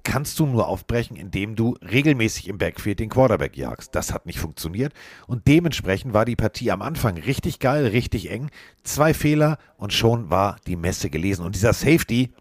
[0.03, 3.95] kannst du nur aufbrechen, indem du regelmäßig im Backfield den Quarterback jagst.
[3.95, 4.93] Das hat nicht funktioniert
[5.27, 8.49] und dementsprechend war die Partie am Anfang richtig geil, richtig eng.
[8.83, 11.45] Zwei Fehler und schon war die Messe gelesen.
[11.45, 12.31] Und dieser Safety,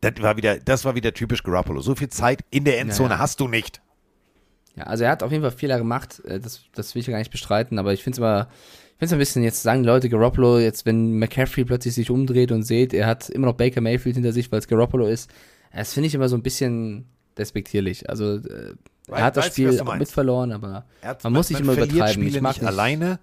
[0.00, 1.80] das war wieder, das war wieder typisch Garoppolo.
[1.80, 3.20] So viel Zeit in der Endzone Ja, ja.
[3.20, 3.80] hast du nicht.
[4.76, 7.12] Ja, also er hat auf jeden Fall Fehler gemacht, äh, das, das will ich ja
[7.12, 9.82] gar nicht bestreiten, aber ich finde es immer, ich finde es ein bisschen, jetzt sagen
[9.82, 13.80] Leute Garoppolo, jetzt wenn McCaffrey plötzlich sich umdreht und seht, er hat immer noch Baker
[13.80, 15.30] Mayfield hinter sich, weil es Garoppolo ist,
[15.74, 18.08] das finde ich immer so ein bisschen despektierlich.
[18.08, 18.74] Also äh,
[19.10, 20.00] er hat das was Spiel du auch meinst?
[20.00, 22.08] mit verloren, aber Er hat- man muss nicht immer übertreiben.
[22.12, 23.18] Spiele Ich mag nicht nicht, alleine,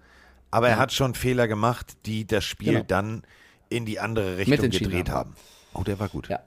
[0.52, 0.80] aber er Ja.
[0.82, 2.86] hat schon Fehler gemacht, die das Spiel Genau.
[2.88, 3.24] dann
[3.70, 5.32] in die andere Richtung gedreht haben.
[5.32, 5.36] haben.
[5.74, 6.30] Oh, der war gut.
[6.30, 6.40] Ja.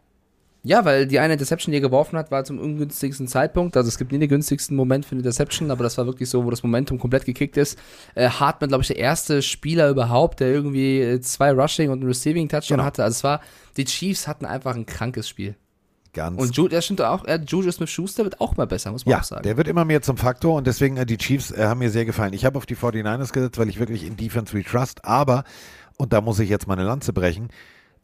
[0.64, 3.76] Ja, weil die eine Interception, die er geworfen hat, war zum ungünstigsten Zeitpunkt.
[3.76, 6.44] Also es gibt nie den günstigsten Moment für eine Interception, aber das war wirklich so,
[6.44, 7.78] wo das Momentum komplett gekickt ist.
[8.16, 12.08] Äh, Hartman, glaube ich, der erste Spieler überhaupt, der irgendwie äh, zwei Rushing und einen
[12.08, 12.84] Receiving Touchdown Genau.
[12.86, 13.04] hatte.
[13.04, 13.40] Also es war,
[13.76, 15.54] die Chiefs hatten einfach ein krankes Spiel.
[16.18, 19.12] Ganz Und Ju, das stimmt auch, äh, Juju Smith-Schuster wird auch mal besser, muss man
[19.12, 19.44] Ja, auch sagen.
[19.44, 22.04] der wird immer mehr zum Faktor und deswegen äh, die Chiefs äh, haben mir sehr
[22.04, 22.32] gefallen.
[22.32, 25.44] Ich habe auf die 49ers gesetzt, weil ich wirklich in Defense we trust, aber,
[25.96, 27.50] und da muss ich jetzt meine Lanze brechen,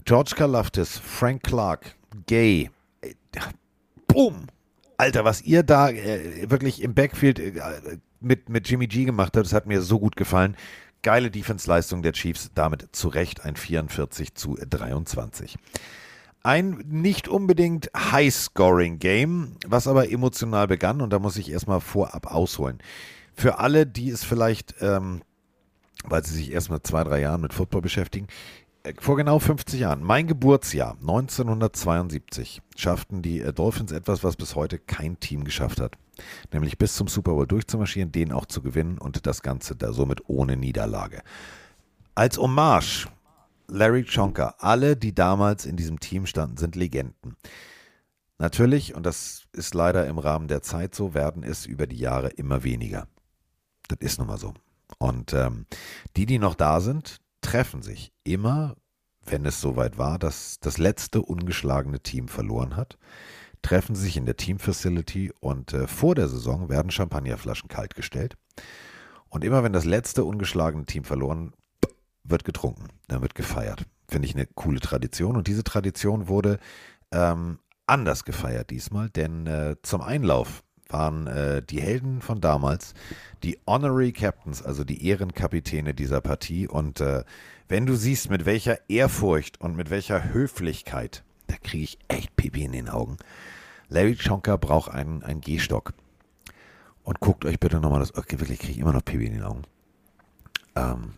[0.05, 1.97] George Kalaftis, Frank Clark,
[2.27, 2.71] Gay,
[3.01, 3.15] äh,
[4.07, 4.47] boom!
[4.97, 7.53] Alter, was ihr da äh, wirklich im Backfield äh,
[8.21, 10.57] mit, mit Jimmy G gemacht habt, das hat mir so gut gefallen.
[11.03, 15.57] Geile Defense-Leistung der Chiefs, damit zu Recht ein 44 zu 23.
[16.45, 22.81] Ein nicht unbedingt High-Scoring-Game, was aber emotional begann und da muss ich erstmal vorab ausholen.
[23.35, 25.23] Für alle, die es vielleicht, ähm,
[26.05, 28.27] weil sie sich erst mit zwei, drei Jahren mit Football beschäftigen,
[28.83, 34.55] äh, vor genau 50 Jahren, mein Geburtsjahr 1972, schafften die äh, Dolphins etwas, was bis
[34.55, 35.97] heute kein Team geschafft hat.
[36.53, 40.29] Nämlich bis zum Super Bowl durchzumarschieren, den auch zu gewinnen und das Ganze da somit
[40.29, 41.23] ohne Niederlage.
[42.15, 43.09] Als Hommage
[43.69, 47.37] Larry Chonka, alle, die damals in diesem Team standen, sind Legenden.
[48.39, 52.29] Natürlich, und das ist leider im Rahmen der Zeit so, werden es über die Jahre
[52.29, 53.07] immer weniger.
[53.89, 54.55] Das ist nun mal so.
[54.99, 55.67] Und ähm,
[56.17, 58.77] die, die noch da sind, treffen sich immer,
[59.25, 62.99] wenn es soweit war, dass das letzte ungeschlagene Team verloren hat,
[63.63, 68.37] treffen sich in der Team Facility und äh, vor der Saison werden Champagnerflaschen kaltgestellt.
[69.29, 71.55] Und immer wenn das letzte ungeschlagene Team verloren
[72.25, 73.85] wird getrunken, dann wird gefeiert.
[74.09, 75.37] Finde ich eine coole Tradition.
[75.37, 76.59] Und diese Tradition wurde
[77.13, 82.95] ähm, anders gefeiert diesmal, denn äh, zum Einlauf waren äh, die Helden von damals
[83.43, 86.69] die Honorary Captains, also die Ehrenkapitäne dieser Partie.
[86.69, 87.25] Und äh,
[87.69, 92.65] wenn du siehst, mit welcher Ehrfurcht und mit welcher Höflichkeit, da kriege ich echt Pipi
[92.65, 93.17] in den Augen.
[93.89, 95.93] Larry Chonka braucht einen, einen Gehstock.
[97.03, 98.15] Und guckt euch bitte nochmal das.
[98.17, 99.63] Okay, wirklich kriege ich immer noch Pipi in den Augen.
[100.75, 101.15] Ähm,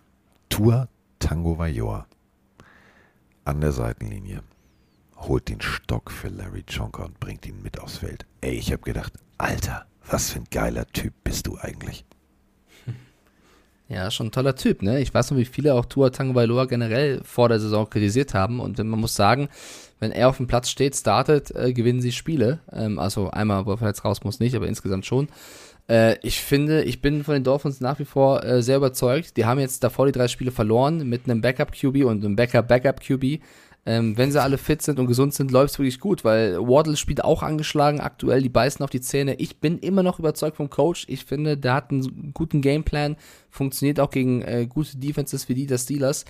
[0.48, 0.88] Tour
[1.18, 2.06] Tango Vajor
[3.44, 4.42] an der Seitenlinie
[5.16, 8.26] holt den Stock für Larry Chonka und bringt ihn mit aufs Feld.
[8.40, 12.04] Ey, ich habe gedacht, Alter, was für ein geiler Typ bist du eigentlich?
[13.88, 14.98] Ja, schon ein toller Typ, ne?
[14.98, 18.78] Ich weiß noch, wie viele auch Tua Tagovailoa generell vor der Saison kritisiert haben und
[18.78, 19.48] man muss sagen,
[20.00, 22.58] wenn er auf dem Platz steht, startet, äh, gewinnen sie Spiele.
[22.72, 25.28] Ähm, also einmal, wo er jetzt raus muss, nicht, aber insgesamt schon.
[25.88, 29.36] Äh, ich finde, ich bin von den Dolphins nach wie vor äh, sehr überzeugt.
[29.36, 33.40] Die haben jetzt davor die drei Spiele verloren mit einem Backup-QB und einem Backup-Backup-QB.
[33.88, 36.96] Ähm, wenn sie alle fit sind und gesund sind, läuft es wirklich gut, weil Waddle
[36.96, 39.36] spielt auch angeschlagen aktuell, die beißen auf die Zähne.
[39.36, 41.04] Ich bin immer noch überzeugt vom Coach.
[41.08, 43.16] Ich finde, der hat einen guten Gameplan,
[43.48, 46.24] funktioniert auch gegen äh, gute Defenses wie die der Steelers.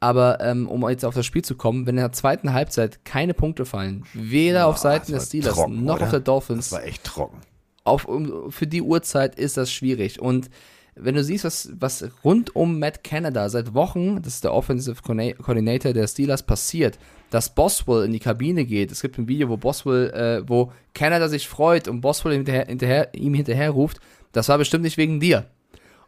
[0.00, 3.34] Aber ähm, um jetzt auf das Spiel zu kommen, wenn in der zweiten Halbzeit keine
[3.34, 6.04] Punkte fallen, weder Boah, auf Seiten der Steelers trocken, noch oder?
[6.04, 7.38] auf der Dolphins, Das war echt trocken.
[7.84, 8.08] Auf,
[8.48, 10.20] für die Uhrzeit ist das schwierig.
[10.20, 10.50] Und
[10.96, 15.02] wenn du siehst, was, was rund um Matt Canada seit Wochen, das ist der Offensive
[15.02, 16.98] Coordina- Coordinator der Steelers, passiert,
[17.30, 18.92] dass Boswell in die Kabine geht.
[18.92, 23.14] Es gibt ein Video, wo Boswell, äh, wo Canada sich freut und Boswell hinterher, hinterher,
[23.14, 23.98] ihm hinterher ruft,
[24.32, 25.46] das war bestimmt nicht wegen dir.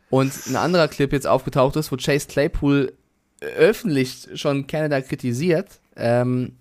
[0.08, 2.92] Und ein anderer Clip jetzt aufgetaucht ist, wo Chase Claypool
[3.40, 5.80] öffentlich schon Canada kritisiert.
[5.96, 6.56] Ähm,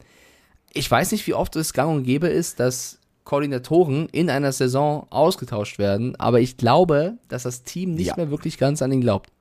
[0.74, 5.08] ich weiß nicht, wie oft es gang und gäbe ist, dass Koordinatoren in einer Saison
[5.10, 8.16] ausgetauscht werden, aber ich glaube, dass das Team nicht Ja.
[8.16, 9.32] mehr wirklich ganz an ihn glaubt.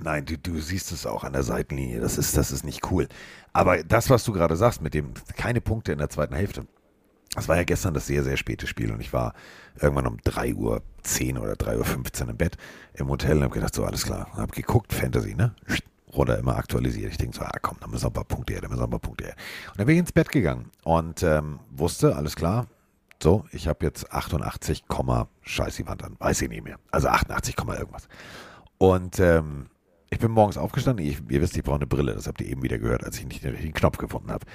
[0.00, 2.00] Nein, du, du siehst es auch an der Seitenlinie.
[2.00, 3.08] Das ist, das ist nicht cool.
[3.52, 6.66] Aber das, was du gerade sagst, mit dem keine Punkte in der zweiten Hälfte,
[7.34, 9.34] das war ja gestern das sehr, sehr späte Spiel und ich war
[9.80, 12.56] irgendwann um 3 Uhr 10 oder 3 Uhr 15 im Bett
[12.94, 14.28] im Hotel und habe gedacht, so alles klar.
[14.34, 15.54] Habe geguckt, Fantasy, ne?
[16.12, 17.10] Runter immer aktualisiert.
[17.12, 18.86] Ich denke so, ah komm, da müssen noch ein paar Punkte her, da müssen noch
[18.86, 19.34] ein paar Punkte her.
[19.72, 22.66] Und dann bin ich ins Bett gegangen und ähm, wusste, alles klar,
[23.22, 24.84] so, ich habe jetzt 88,
[25.42, 26.78] scheiß die Wand an, weiß ich nicht mehr.
[26.90, 28.08] Also 88, irgendwas.
[28.78, 29.66] Und ähm,
[30.10, 31.04] ich bin morgens aufgestanden.
[31.04, 32.14] Ich, ihr wisst, ich brauche eine Brille.
[32.14, 34.46] Das habt ihr eben wieder gehört, als ich nicht den richtigen Knopf gefunden habe.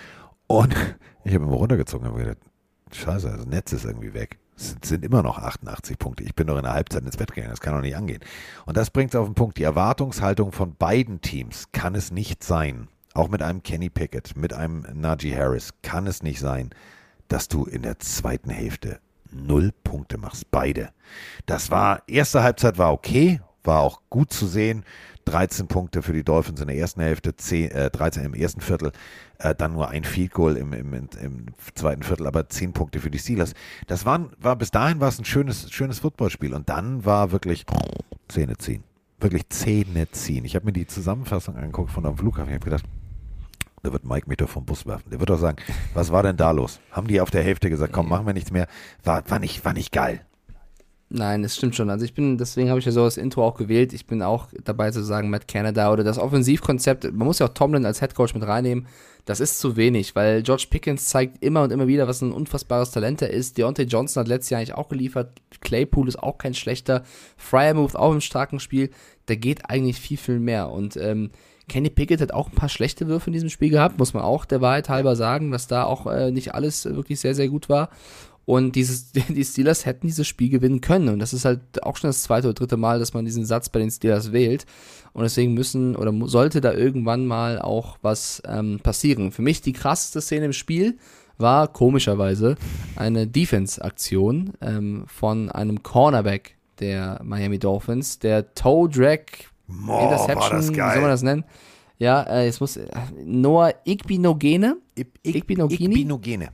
[0.48, 0.73] Und
[1.23, 2.45] ich habe immer runtergezogen und habe gedacht,
[2.91, 4.40] scheiße, das Netz ist irgendwie weg.
[4.56, 6.23] Es sind, sind immer noch 88 Punkte.
[6.23, 7.52] Ich bin doch in der Halbzeit ins Bett gegangen.
[7.52, 8.22] Das kann doch nicht angehen.
[8.65, 9.57] Und das bringt es auf den Punkt.
[9.57, 12.88] Die Erwartungshaltung von beiden Teams kann es nicht sein.
[13.14, 16.72] Auch mit einem Kenny Pickett, mit einem Najee Harris kann es nicht sein,
[17.34, 19.00] dass du in der zweiten Hälfte
[19.32, 20.52] null Punkte machst.
[20.52, 20.90] Beide.
[21.48, 24.86] Das war, erste Halbzeit war okay, war auch gut zu sehen.
[25.26, 28.92] 13 Punkte für die Dolphins in der ersten Hälfte, 10, äh, 13 im ersten Viertel,
[29.40, 33.10] äh, dann nur ein Field Goal im, im, im, zweiten Viertel, aber 10 Punkte für
[33.10, 33.56] die Steelers.
[33.88, 37.66] Das waren, war bis dahin war es ein schönes, schönes Footballspiel und dann war wirklich
[38.28, 38.84] Zähne ziehen.
[39.20, 40.46] Wirklich Zähne ziehen.
[40.46, 42.50] Ich habe mir die Zusammenfassung angeguckt von am Flughafen.
[42.50, 42.86] Ich habe gedacht,
[43.84, 45.10] da wird Mike mich doch vom Bus werfen.
[45.12, 45.58] Der wird doch sagen,
[45.94, 46.80] was war denn da los?
[46.92, 48.68] Haben die auf der Hälfte gesagt, komm, machen wir nichts mehr.
[49.04, 50.22] War, war, nicht, war nicht geil.
[51.10, 51.90] Nein, das stimmt schon.
[51.90, 53.94] Also ich bin, deswegen habe ich ja so das Intro auch gewählt.
[53.94, 57.54] Ich bin auch dabei zu sagen, Matt Canada oder das Offensivkonzept, man muss ja auch
[57.54, 58.88] Tomlin als Headcoach mit reinnehmen.
[59.26, 62.92] Das ist zu wenig, weil George Pickens zeigt immer und immer wieder, was ein unfassbares
[62.92, 63.58] Talent er ist.
[63.58, 65.40] Deontay Johnson hat letztes Jahr eigentlich auch geliefert.
[65.62, 67.04] Claypool ist auch kein schlechter.
[67.38, 68.90] Fryermuth auch im starken Spiel.
[69.28, 70.70] Da geht eigentlich viel, viel mehr.
[70.72, 71.32] Und ähm,
[71.68, 74.45] Kenny Pickett hat auch ein paar schlechte Würfe in diesem Spiel gehabt, muss man auch
[74.45, 77.90] der Wahrheit halber sagen, dass da auch äh, nicht alles wirklich sehr, sehr gut war.
[78.45, 81.10] Und dieses, die Steelers hätten dieses Spiel gewinnen können.
[81.10, 83.69] Und das ist halt auch schon das zweite oder dritte Mal, dass man diesen Satz
[83.69, 84.65] bei den Steelers wählt.
[85.14, 89.31] Und deswegen müssen oder sollte da irgendwann mal auch was ähm, passieren.
[89.31, 90.98] Für mich die krasseste Szene im Spiel
[91.38, 92.56] war komischerweise
[92.95, 99.19] eine Defense-Aktion ähm, von einem Cornerback der Miami Dolphins, der Toe Drag
[99.86, 100.94] Boah, Interception, war das wie geil.
[100.94, 101.44] soll man das nennen?
[102.00, 102.88] Ja, äh, jetzt muss äh,
[103.24, 104.78] Noah Igbinogene,
[105.24, 106.50] Igbinogini, Igbinogene.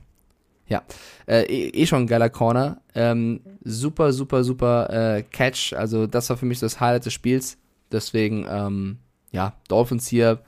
[0.68, 0.82] ja,
[1.26, 2.80] äh, eh, eh schon ein geiler Corner.
[2.94, 5.72] Ähm, super, super, super äh, Catch.
[5.72, 7.58] Also das war für mich das Highlight des Spiels.
[7.90, 8.98] Deswegen, ähm,
[9.32, 10.42] ja, Dolphins hier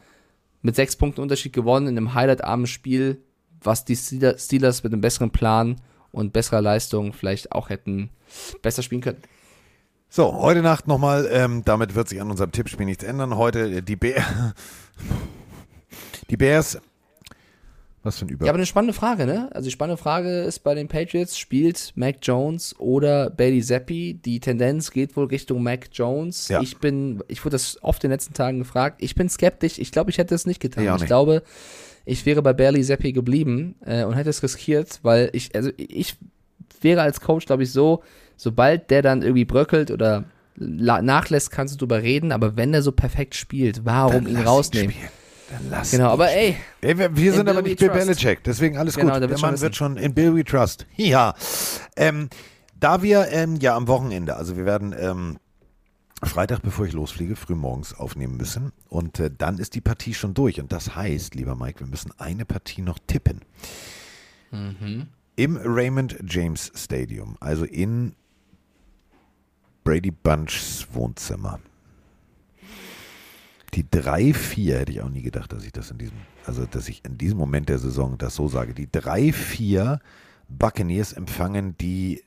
[0.60, 3.20] mit sechs Punkten Unterschied gewonnen in einem highlightarmen Spiel,
[3.62, 5.80] was die Steeler- Steelers mit einem besseren Plan
[6.12, 8.10] und besserer Leistung vielleicht auch hätten
[8.60, 9.18] besser spielen können.
[10.14, 13.38] So, heute Nacht nochmal, ähm, damit wird sich an unserem Tippspiel nichts ändern.
[13.38, 14.22] Heute äh, die Bears.
[16.28, 16.78] Die Bears
[18.02, 18.44] Was für ein Über.
[18.44, 19.48] Ja, aber eine spannende Frage, ne?
[19.54, 24.20] Also die spannende Frage ist bei den Patriots, spielt Mac Jones oder Bailey Zappi?
[24.22, 26.48] Die Tendenz geht wohl Richtung Mac Jones.
[26.48, 26.60] Ja.
[26.60, 28.96] Ich bin, ich wurde das oft in den letzten Tagen gefragt.
[29.02, 29.78] Ich bin skeptisch.
[29.78, 30.84] Ich glaube, ich hätte es nicht getan.
[30.84, 31.08] Ich auch Ich nicht.
[31.08, 31.42] glaube,
[32.04, 36.16] ich wäre bei Bailey Zappi geblieben äh, und hätte es riskiert, weil ich, also ich
[36.82, 38.02] wäre als Coach, glaube ich, so,
[38.42, 40.24] sobald der dann irgendwie bröckelt oder
[40.56, 44.90] nachlässt, kannst du drüber reden, aber wenn der so perfekt spielt, warum ihn rausnehmen?
[44.90, 45.08] spielen.
[45.50, 47.90] Dann lass Genau, aber ey, Ey, wir, wir in sind Bill aber nicht Bill.
[47.90, 49.14] Belichick, deswegen alles Genau, gut.
[49.14, 50.86] der Der wird schon Mann wird schon in Bill we trust.
[50.96, 51.34] Ja.
[51.96, 52.28] Ähm,
[52.78, 55.38] da wir ähm, ja am Wochenende, also wir werden ähm,
[56.24, 58.72] Freitag, bevor ich losfliege, früh morgens aufnehmen müssen.
[58.88, 60.60] Und äh, dann ist die Partie schon durch.
[60.60, 63.40] Und das heißt, lieber Mike, wir müssen eine Partie noch tippen.
[64.50, 65.06] Mhm.
[65.36, 68.14] Im Raymond James Stadium, also in
[69.84, 71.60] Brady Bunchs Wohnzimmer.
[73.74, 77.04] Die 3-4 hätte ich auch nie gedacht, dass ich das in diesem, also dass ich
[77.04, 78.74] in diesem Moment der Saison das so sage.
[78.74, 79.98] Die 3-4
[80.48, 82.22] Buccaneers empfangen die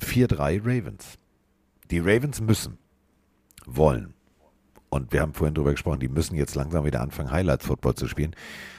[0.00, 1.18] 4-3 Ravens.
[1.90, 2.78] Die Ravens müssen,
[3.66, 4.14] wollen.
[4.88, 8.34] Und wir haben vorhin drüber gesprochen, die müssen jetzt langsam wieder anfangen, Highlights-Football zu spielen.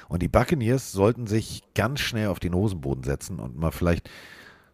[0.07, 4.10] Und die Buccaneers sollten sich ganz schnell auf den Hosenboden setzen und mal vielleicht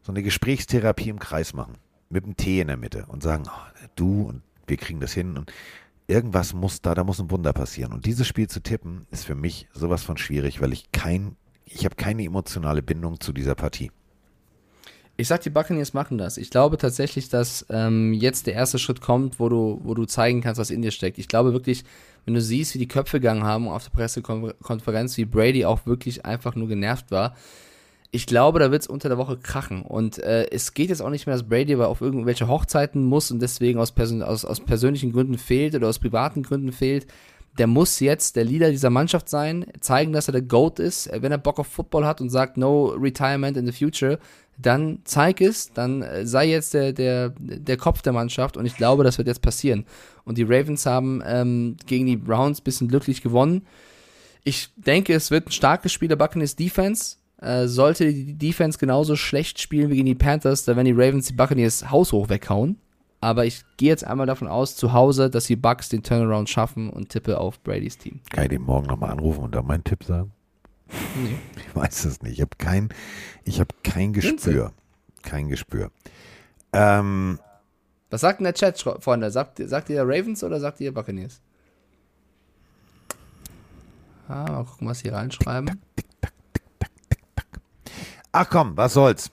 [0.02, 1.74] so eine Gesprächstherapie im Kreis machen.
[2.14, 5.38] Mit einem Tee in der Mitte und sagen, oh, du und wir kriegen das hin.
[5.38, 5.52] Und
[6.07, 7.91] irgendwas muss da, da muss ein Wunder passieren.
[7.91, 11.35] Und dieses Spiel zu tippen, ist für mich sowas von schwierig, weil ich kein,
[11.65, 13.91] ich habe keine emotionale Bindung zu dieser Partie.
[15.15, 16.38] Ich sag, die Buccaneers machen das.
[16.38, 20.41] Ich glaube tatsächlich, dass ähm, jetzt der erste Schritt kommt, wo du, wo du zeigen
[20.41, 21.19] kannst, was in dir steckt.
[21.19, 21.84] Ich glaube wirklich,
[22.26, 26.26] wenn du siehst, wie die Köpfe gegangen haben auf der Pressekonferenz, wie Brady auch wirklich
[26.26, 27.35] einfach nur genervt war,
[28.15, 29.81] ich glaube, da wird es unter der Woche krachen.
[29.81, 33.31] Und äh, es geht jetzt auch nicht mehr, dass Brady aber auf irgendwelche Hochzeiten muss
[33.31, 37.07] und deswegen aus, Persön aus, aus persönlichen Gründen fehlt oder aus privaten Gründen fehlt.
[37.57, 41.10] Der muss jetzt der Leader dieser Mannschaft sein, zeigen, dass er der GOAT ist.
[41.11, 44.19] Wenn er Bock auf Football hat und sagt, no retirement in the future,
[44.60, 48.77] dann zeig es, dann äh, sei jetzt der, der, der Kopf der Mannschaft und ich
[48.77, 49.85] glaube, das wird jetzt passieren.
[50.23, 53.65] Und die Ravens haben ähm, gegen die Browns bisschen glücklich gewonnen.
[54.44, 57.15] Ich denke, es wird ein starkes Spiel der Buccaneers Defense.
[57.44, 61.28] Äh, sollte die Defense genauso schlecht spielen wie gegen die Panthers, dann werden die Ravens
[61.28, 62.78] die Buccaneers haushoch weghauen.
[63.20, 66.90] Aber ich gehe jetzt einmal davon aus, zu Hause, dass die Bucks den Turnaround schaffen
[66.90, 68.22] und tippe auf Bradys Team.
[68.32, 70.32] Kann ich den morgen nochmal anrufen und da meinen Tipp sagen?
[71.22, 71.36] Nee.
[71.57, 72.34] Ich weiß es nicht.
[72.34, 72.90] Ich habe kein,
[73.44, 74.72] ich habe kein Gespür.
[75.22, 75.91] Kein Gespür.
[76.72, 77.40] Ähm,
[78.10, 79.32] Was sagt denn der Chat, Freunde?
[79.32, 81.41] Sagt, sagt ihr Ravens oder sagt ihr Buccaneers?
[84.30, 85.82] Ah, mal gucken, was sie reinschreiben.
[88.34, 89.31] Ach komm, was soll's?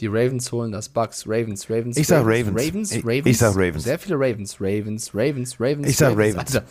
[0.00, 1.24] Die Ravens holen das Bucks.
[1.26, 1.96] Ravens, Ravens.
[1.98, 2.48] Ich sag Ravens.
[2.48, 2.68] Ravens.
[2.68, 3.26] Ravens, Ich- Ravens.
[3.26, 3.84] ich sag Ravens.
[3.84, 4.56] Sehr viele Ravens.
[4.60, 5.88] Ravens, Ravens, Ravens.
[5.88, 6.36] Ich sag Ravens.
[6.38, 6.64] Alter.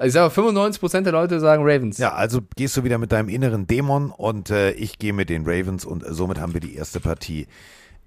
[0.00, 1.98] Also ich sage, 95% der Leute sagen Ravens.
[1.98, 5.42] Ja, also gehst du wieder mit deinem inneren Dämon und äh, ich gehe mit den
[5.44, 7.48] Ravens und somit haben wir die erste Partie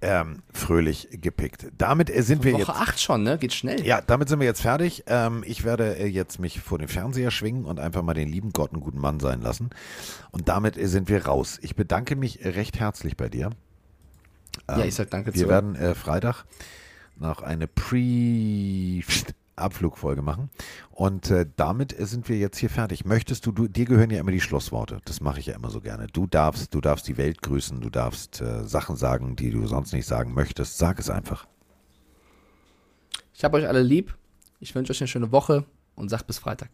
[0.01, 1.67] ähm, fröhlich gepickt.
[1.77, 2.69] Damit äh, sind wir Woche jetzt.
[2.69, 3.37] 8 schon, ne?
[3.37, 3.85] Geht schnell.
[3.85, 5.03] Ja, damit sind wir jetzt fertig.
[5.07, 8.51] Ähm, ich werde äh, jetzt mich vor den Fernseher schwingen und einfach mal den lieben
[8.51, 9.69] Gott einen guten Mann sein lassen.
[10.31, 11.59] Und damit äh, sind wir raus.
[11.61, 13.51] Ich bedanke mich recht herzlich bei dir.
[14.67, 15.49] Ja, ich sag danke Wir zurück.
[15.49, 16.45] werden äh, Freitag
[17.17, 17.67] noch eine
[19.61, 20.49] Pre-Abflugfolge machen.
[20.89, 23.05] Und äh, damit sind wir jetzt hier fertig.
[23.05, 24.99] Möchtest du, du, dir gehören ja immer die Schlussworte.
[25.05, 26.07] Das mache ich ja immer so gerne.
[26.07, 29.93] Du darfst, du darfst die Welt grüßen, du darfst äh, Sachen sagen, die du sonst
[29.93, 30.77] nicht sagen möchtest.
[30.77, 31.47] Sag es einfach.
[33.33, 34.15] Ich habe euch alle lieb.
[34.59, 35.65] Ich wünsche euch eine schöne Woche
[35.95, 36.69] und sagt bis Freitag.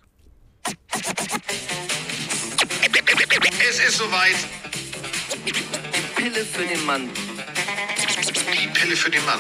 [3.70, 4.36] Es ist soweit.
[5.46, 5.54] Die
[6.22, 7.10] Pille für den Mann.
[8.62, 9.40] Die Pille für den Mann.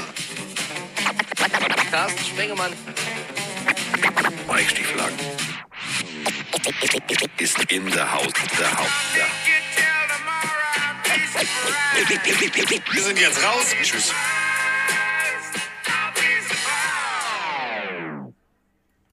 [1.97, 2.73] Carsten Spengemann.
[4.47, 5.17] Mike Stieflagen.
[7.37, 8.31] Ist in der Haus.
[8.59, 8.87] Der Haus.
[9.17, 9.25] Ja.
[12.91, 13.75] Wir sind jetzt raus.
[13.83, 14.13] Tschüss.